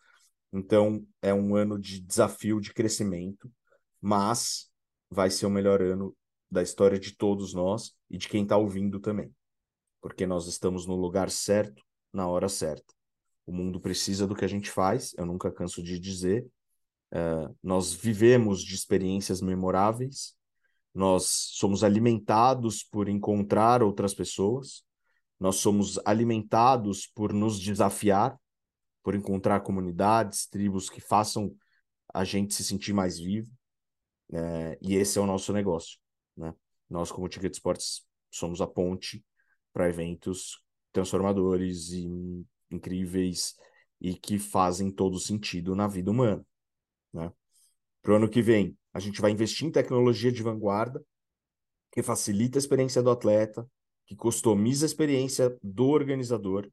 Então, 0.52 1.06
é 1.22 1.32
um 1.32 1.54
ano 1.54 1.78
de 1.78 2.00
desafio, 2.00 2.60
de 2.60 2.72
crescimento, 2.72 3.50
mas 4.00 4.68
vai 5.10 5.30
ser 5.30 5.46
o 5.46 5.50
melhor 5.50 5.80
ano 5.80 6.16
da 6.50 6.62
história 6.62 6.98
de 6.98 7.16
todos 7.16 7.52
nós 7.54 7.94
e 8.10 8.16
de 8.16 8.28
quem 8.28 8.42
está 8.42 8.56
ouvindo 8.56 8.98
também, 8.98 9.32
porque 10.00 10.26
nós 10.26 10.46
estamos 10.46 10.86
no 10.86 10.96
lugar 10.96 11.30
certo, 11.30 11.82
na 12.12 12.26
hora 12.26 12.48
certa. 12.48 12.94
O 13.46 13.52
mundo 13.52 13.80
precisa 13.80 14.26
do 14.26 14.34
que 14.34 14.44
a 14.44 14.48
gente 14.48 14.70
faz, 14.70 15.14
eu 15.16 15.26
nunca 15.26 15.52
canso 15.52 15.82
de 15.82 15.98
dizer. 15.98 16.46
Uh, 17.12 17.56
nós 17.62 17.94
vivemos 17.94 18.62
de 18.62 18.74
experiências 18.74 19.40
memoráveis, 19.40 20.34
nós 20.94 21.26
somos 21.52 21.84
alimentados 21.84 22.82
por 22.82 23.08
encontrar 23.08 23.82
outras 23.82 24.14
pessoas, 24.14 24.82
nós 25.38 25.56
somos 25.56 25.98
alimentados 26.04 27.06
por 27.06 27.32
nos 27.32 27.60
desafiar, 27.60 28.38
por 29.02 29.14
encontrar 29.14 29.60
comunidades, 29.60 30.46
tribos 30.46 30.90
que 30.90 31.00
façam 31.00 31.54
a 32.12 32.24
gente 32.24 32.54
se 32.54 32.64
sentir 32.64 32.92
mais 32.92 33.18
vivo. 33.18 33.48
É, 34.32 34.78
e 34.82 34.96
esse 34.96 35.18
é 35.18 35.22
o 35.22 35.26
nosso 35.26 35.52
negócio. 35.52 35.98
Né? 36.36 36.52
Nós, 36.90 37.10
como 37.10 37.28
Ticket 37.28 37.54
Sports, 37.54 38.04
somos 38.30 38.60
a 38.60 38.66
ponte 38.66 39.24
para 39.72 39.88
eventos 39.88 40.62
transformadores 40.92 41.90
e 41.90 42.08
incríveis 42.70 43.54
e 44.00 44.14
que 44.14 44.38
fazem 44.38 44.90
todo 44.90 45.18
sentido 45.18 45.74
na 45.74 45.86
vida 45.86 46.10
humana. 46.10 46.44
Né? 47.12 47.32
Para 48.02 48.12
o 48.12 48.16
ano 48.16 48.28
que 48.28 48.42
vem, 48.42 48.76
a 48.92 49.00
gente 49.00 49.20
vai 49.20 49.30
investir 49.30 49.66
em 49.66 49.72
tecnologia 49.72 50.32
de 50.32 50.42
vanguarda, 50.42 51.04
que 51.92 52.02
facilita 52.02 52.58
a 52.58 52.60
experiência 52.60 53.02
do 53.02 53.10
atleta, 53.10 53.68
que 54.06 54.16
customiza 54.16 54.84
a 54.84 54.88
experiência 54.88 55.56
do 55.62 55.88
organizador 55.88 56.68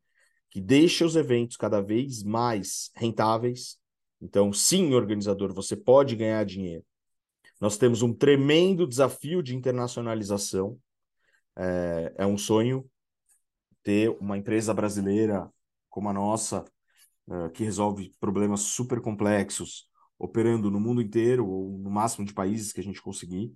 que 0.55 0.61
deixa 0.61 1.05
os 1.05 1.17
eventos 1.17 1.57
cada 1.57 1.81
vez 1.81 2.23
mais 2.23 2.89
rentáveis. 2.95 3.77
Então, 4.21 4.53
sim, 4.53 4.93
organizador, 4.93 5.53
você 5.53 5.75
pode 5.75 6.15
ganhar 6.15 6.45
dinheiro. 6.45 6.81
Nós 7.59 7.77
temos 7.77 8.01
um 8.01 8.13
tremendo 8.13 8.87
desafio 8.87 9.43
de 9.43 9.53
internacionalização. 9.53 10.79
É, 11.57 12.13
é 12.19 12.25
um 12.25 12.37
sonho 12.37 12.89
ter 13.83 14.09
uma 14.21 14.37
empresa 14.37 14.73
brasileira 14.73 15.51
como 15.89 16.07
a 16.07 16.13
nossa, 16.13 16.63
é, 17.29 17.49
que 17.49 17.65
resolve 17.65 18.15
problemas 18.17 18.61
super 18.61 19.01
complexos, 19.01 19.89
operando 20.17 20.71
no 20.71 20.79
mundo 20.79 21.01
inteiro 21.01 21.47
ou 21.47 21.77
no 21.77 21.89
máximo 21.89 22.25
de 22.25 22.33
países 22.33 22.71
que 22.71 22.79
a 22.79 22.83
gente 22.83 23.01
conseguir. 23.01 23.53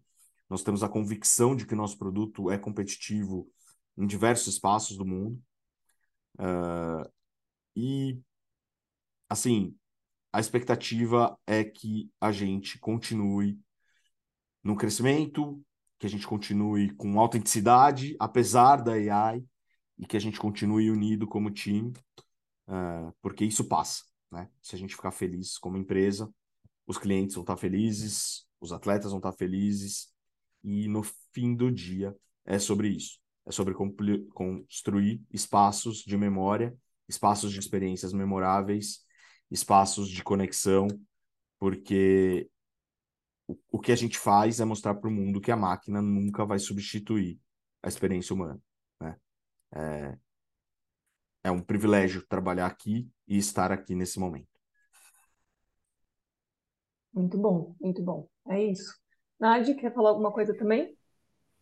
Nós 0.50 0.64
temos 0.64 0.84
a 0.84 0.90
convicção 0.90 1.56
de 1.56 1.66
que 1.66 1.76
nosso 1.76 1.98
produto 1.98 2.50
é 2.50 2.58
competitivo 2.58 3.50
em 3.98 4.08
diversos 4.08 4.54
espaços 4.54 4.98
do 4.98 5.06
mundo. 5.06 5.42
Uh, 6.36 7.10
e, 7.76 8.20
assim, 9.30 9.76
a 10.32 10.40
expectativa 10.40 11.38
é 11.46 11.64
que 11.64 12.12
a 12.20 12.32
gente 12.32 12.80
continue 12.80 13.60
no 14.64 14.76
crescimento, 14.76 15.62
que 15.98 16.06
a 16.06 16.10
gente 16.10 16.28
continue 16.28 16.94
com 16.96 17.20
autenticidade, 17.20 18.16
apesar 18.20 18.78
da 18.78 18.94
AI, 18.94 19.44
e 19.98 20.06
que 20.06 20.16
a 20.16 20.20
gente 20.20 20.40
continue 20.40 20.90
unido 20.90 21.28
como 21.28 21.52
time, 21.52 21.92
uh, 22.68 23.14
porque 23.22 23.44
isso 23.44 23.68
passa, 23.68 24.04
né? 24.32 24.50
Se 24.62 24.76
a 24.76 24.80
gente 24.80 24.96
ficar 24.96 25.12
feliz 25.12 25.58
como 25.58 25.78
empresa, 25.78 26.34
os 26.90 26.98
clientes 26.98 27.36
vão 27.36 27.44
estar 27.44 27.56
felizes, 27.56 28.46
os 28.60 28.74
atletas 28.74 29.12
vão 29.12 29.20
estar 29.20 29.32
felizes, 29.32 30.14
e 30.64 30.90
no 30.90 31.04
fim 31.34 31.56
do 31.56 31.72
dia 31.72 32.14
é 32.46 32.60
sobre 32.60 32.90
isso 32.90 33.20
é 33.50 33.52
sobre 33.52 33.74
construir 33.74 35.26
espaços 35.32 36.04
de 36.04 36.16
memória, 36.16 36.78
espaços 37.08 37.52
de 37.52 37.60
experiências 37.60 38.14
memoráveis, 38.14 39.04
espaços 39.50 40.08
de 40.08 40.24
conexão, 40.24 40.88
porque 41.58 42.48
o, 43.72 43.80
que 43.80 43.92
a 43.92 43.96
gente 43.96 44.20
faz 44.20 44.60
é 44.60 44.66
mostrar 44.66 44.94
para 44.94 45.10
o 45.10 45.12
mundo 45.12 45.42
que 45.42 45.52
a 45.52 45.58
máquina 45.58 46.00
nunca 46.00 46.46
vai 46.46 46.60
substituir 46.60 47.40
a 47.82 47.88
experiência 47.88 48.36
humana. 48.36 48.62
Né? 49.02 49.18
É, 49.74 50.18
é 51.46 51.52
um 51.52 51.62
privilégio 51.62 52.24
trabalhar 52.28 52.68
aqui 52.68 53.10
e 53.28 53.40
estar 53.40 53.72
aqui 53.72 53.96
nesse 53.96 54.20
momento. 54.20 54.59
Muito 57.14 57.38
bom, 57.38 57.76
muito 57.80 58.02
bom. 58.04 58.28
É 58.48 58.64
isso. 58.64 58.98
Nádia, 59.40 59.76
quer 59.76 59.94
falar 59.94 60.10
alguma 60.10 60.32
coisa 60.32 60.54
também? 60.54 60.96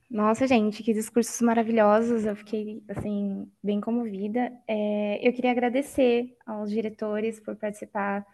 Nossa, 0.10 0.48
gente, 0.48 0.84
que 0.84 0.94
discursos 0.94 1.42
maravilhosos. 1.42 2.26
Eu 2.26 2.36
fiquei, 2.36 2.82
assim, 2.88 3.52
bem 3.62 3.82
comovida. 3.82 4.52
É, 4.68 5.28
eu 5.28 5.34
queria 5.34 5.52
agradecer 5.52 6.36
aos 6.46 6.72
diretores 6.72 7.40
por 7.40 7.56
participar 7.58 8.26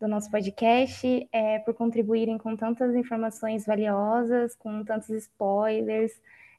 do 0.00 0.06
nosso 0.06 0.30
podcast, 0.30 1.28
é, 1.32 1.60
por 1.60 1.72
contribuírem 1.74 2.36
com 2.36 2.54
tantas 2.56 2.94
informações 2.94 3.64
valiosas, 3.64 4.54
com 4.54 4.84
tantos 4.84 5.08
spoilers. 5.08 6.12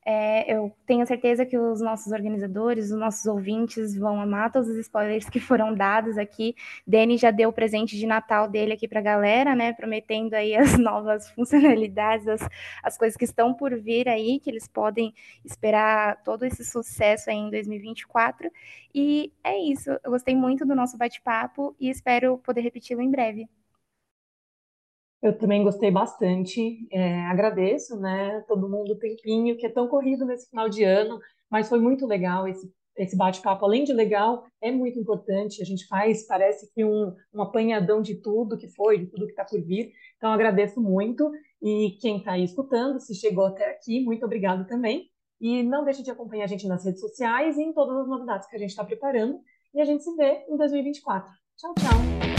É, 0.08 0.54
eu 0.54 0.72
tenho 0.86 1.06
certeza 1.08 1.48
que 1.48 1.58
os 1.58 1.82
nossos 1.82 2.12
organizadores, 2.12 2.92
os 2.92 2.98
nossos 3.00 3.26
ouvintes 3.26 3.96
vão 3.98 4.22
amar 4.22 4.52
todos 4.52 4.70
os 4.70 4.78
spoilers 4.78 5.28
que 5.28 5.40
foram 5.40 5.74
dados 5.74 6.16
aqui. 6.20 6.56
Dani 6.86 7.18
já 7.18 7.32
deu 7.32 7.50
o 7.50 7.54
presente 7.54 7.98
de 7.98 8.06
Natal 8.06 8.48
dele 8.48 8.74
aqui 8.74 8.88
para 8.88 9.00
a 9.00 9.04
galera, 9.04 9.56
né? 9.56 9.74
Prometendo 9.74 10.36
aí 10.36 10.56
as 10.56 10.78
novas 10.80 11.32
funcionalidades, 11.32 12.28
as, 12.28 12.48
as 12.84 12.98
coisas 13.00 13.18
que 13.18 13.26
estão 13.26 13.52
por 13.52 13.76
vir 13.80 14.08
aí, 14.08 14.40
que 14.40 14.50
eles 14.52 14.68
podem 14.68 15.12
esperar 15.44 16.22
todo 16.24 16.46
esse 16.46 16.64
sucesso 16.64 17.32
aí 17.32 17.38
em 17.38 17.50
2024. 17.50 18.52
E 18.94 19.34
é 19.44 19.58
isso. 19.58 19.90
Eu 20.04 20.12
gostei 20.12 20.36
muito 20.36 20.66
do 20.68 20.76
nosso 20.76 20.98
bate-papo 20.98 21.76
e 21.80 21.90
espero 21.90 22.38
poder 22.38 22.62
repeti-lo 22.62 23.02
em 23.02 23.10
breve. 23.10 23.50
Eu 25.26 25.36
também 25.36 25.64
gostei 25.64 25.90
bastante, 25.90 26.88
é, 26.92 27.22
agradeço, 27.26 28.00
né, 28.00 28.44
todo 28.48 28.70
mundo 28.70 28.94
o 28.94 29.00
tempinho, 29.00 29.58
que 29.58 29.66
é 29.66 29.70
tão 29.70 29.88
corrido 29.88 30.24
nesse 30.24 30.48
final 30.48 30.70
de 30.70 30.84
ano, 30.84 31.20
mas 31.50 31.68
foi 31.68 31.80
muito 31.80 32.06
legal 32.06 32.48
esse, 32.48 32.72
esse 32.96 33.18
bate-papo. 33.18 33.66
Além 33.66 33.84
de 33.84 33.92
legal, 33.92 34.44
é 34.62 34.72
muito 34.72 35.00
importante, 35.00 35.64
a 35.64 35.66
gente 35.66 35.88
faz, 35.88 36.28
parece 36.28 36.72
que 36.72 36.86
um, 36.86 37.12
um 37.34 37.42
apanhadão 37.42 38.04
de 38.04 38.22
tudo 38.22 38.56
que 38.56 38.68
foi, 38.68 39.00
de 39.00 39.08
tudo 39.08 39.26
que 39.26 39.32
está 39.32 39.44
por 39.44 39.60
vir. 39.64 39.92
Então, 40.18 40.32
agradeço 40.32 40.80
muito. 40.80 41.32
E 41.60 41.98
quem 42.00 42.18
está 42.18 42.34
aí 42.34 42.44
escutando, 42.44 43.00
se 43.00 43.16
chegou 43.16 43.48
até 43.48 43.72
aqui, 43.72 44.04
muito 44.06 44.24
obrigado 44.24 44.68
também. 44.68 45.10
E 45.42 45.64
não 45.64 45.84
deixe 45.84 46.04
de 46.04 46.12
acompanhar 46.12 46.44
a 46.44 46.48
gente 46.48 46.68
nas 46.68 46.86
redes 46.86 47.02
sociais 47.02 47.58
e 47.58 47.64
em 47.64 47.74
todas 47.74 47.98
as 47.98 48.08
novidades 48.08 48.48
que 48.48 48.56
a 48.56 48.60
gente 48.60 48.70
está 48.70 48.84
preparando. 48.84 49.40
E 49.74 49.82
a 49.82 49.86
gente 49.86 50.04
se 50.04 50.16
vê 50.16 50.46
em 50.48 50.56
2024. 50.56 51.28
Tchau, 51.58 51.74
tchau! 51.80 52.35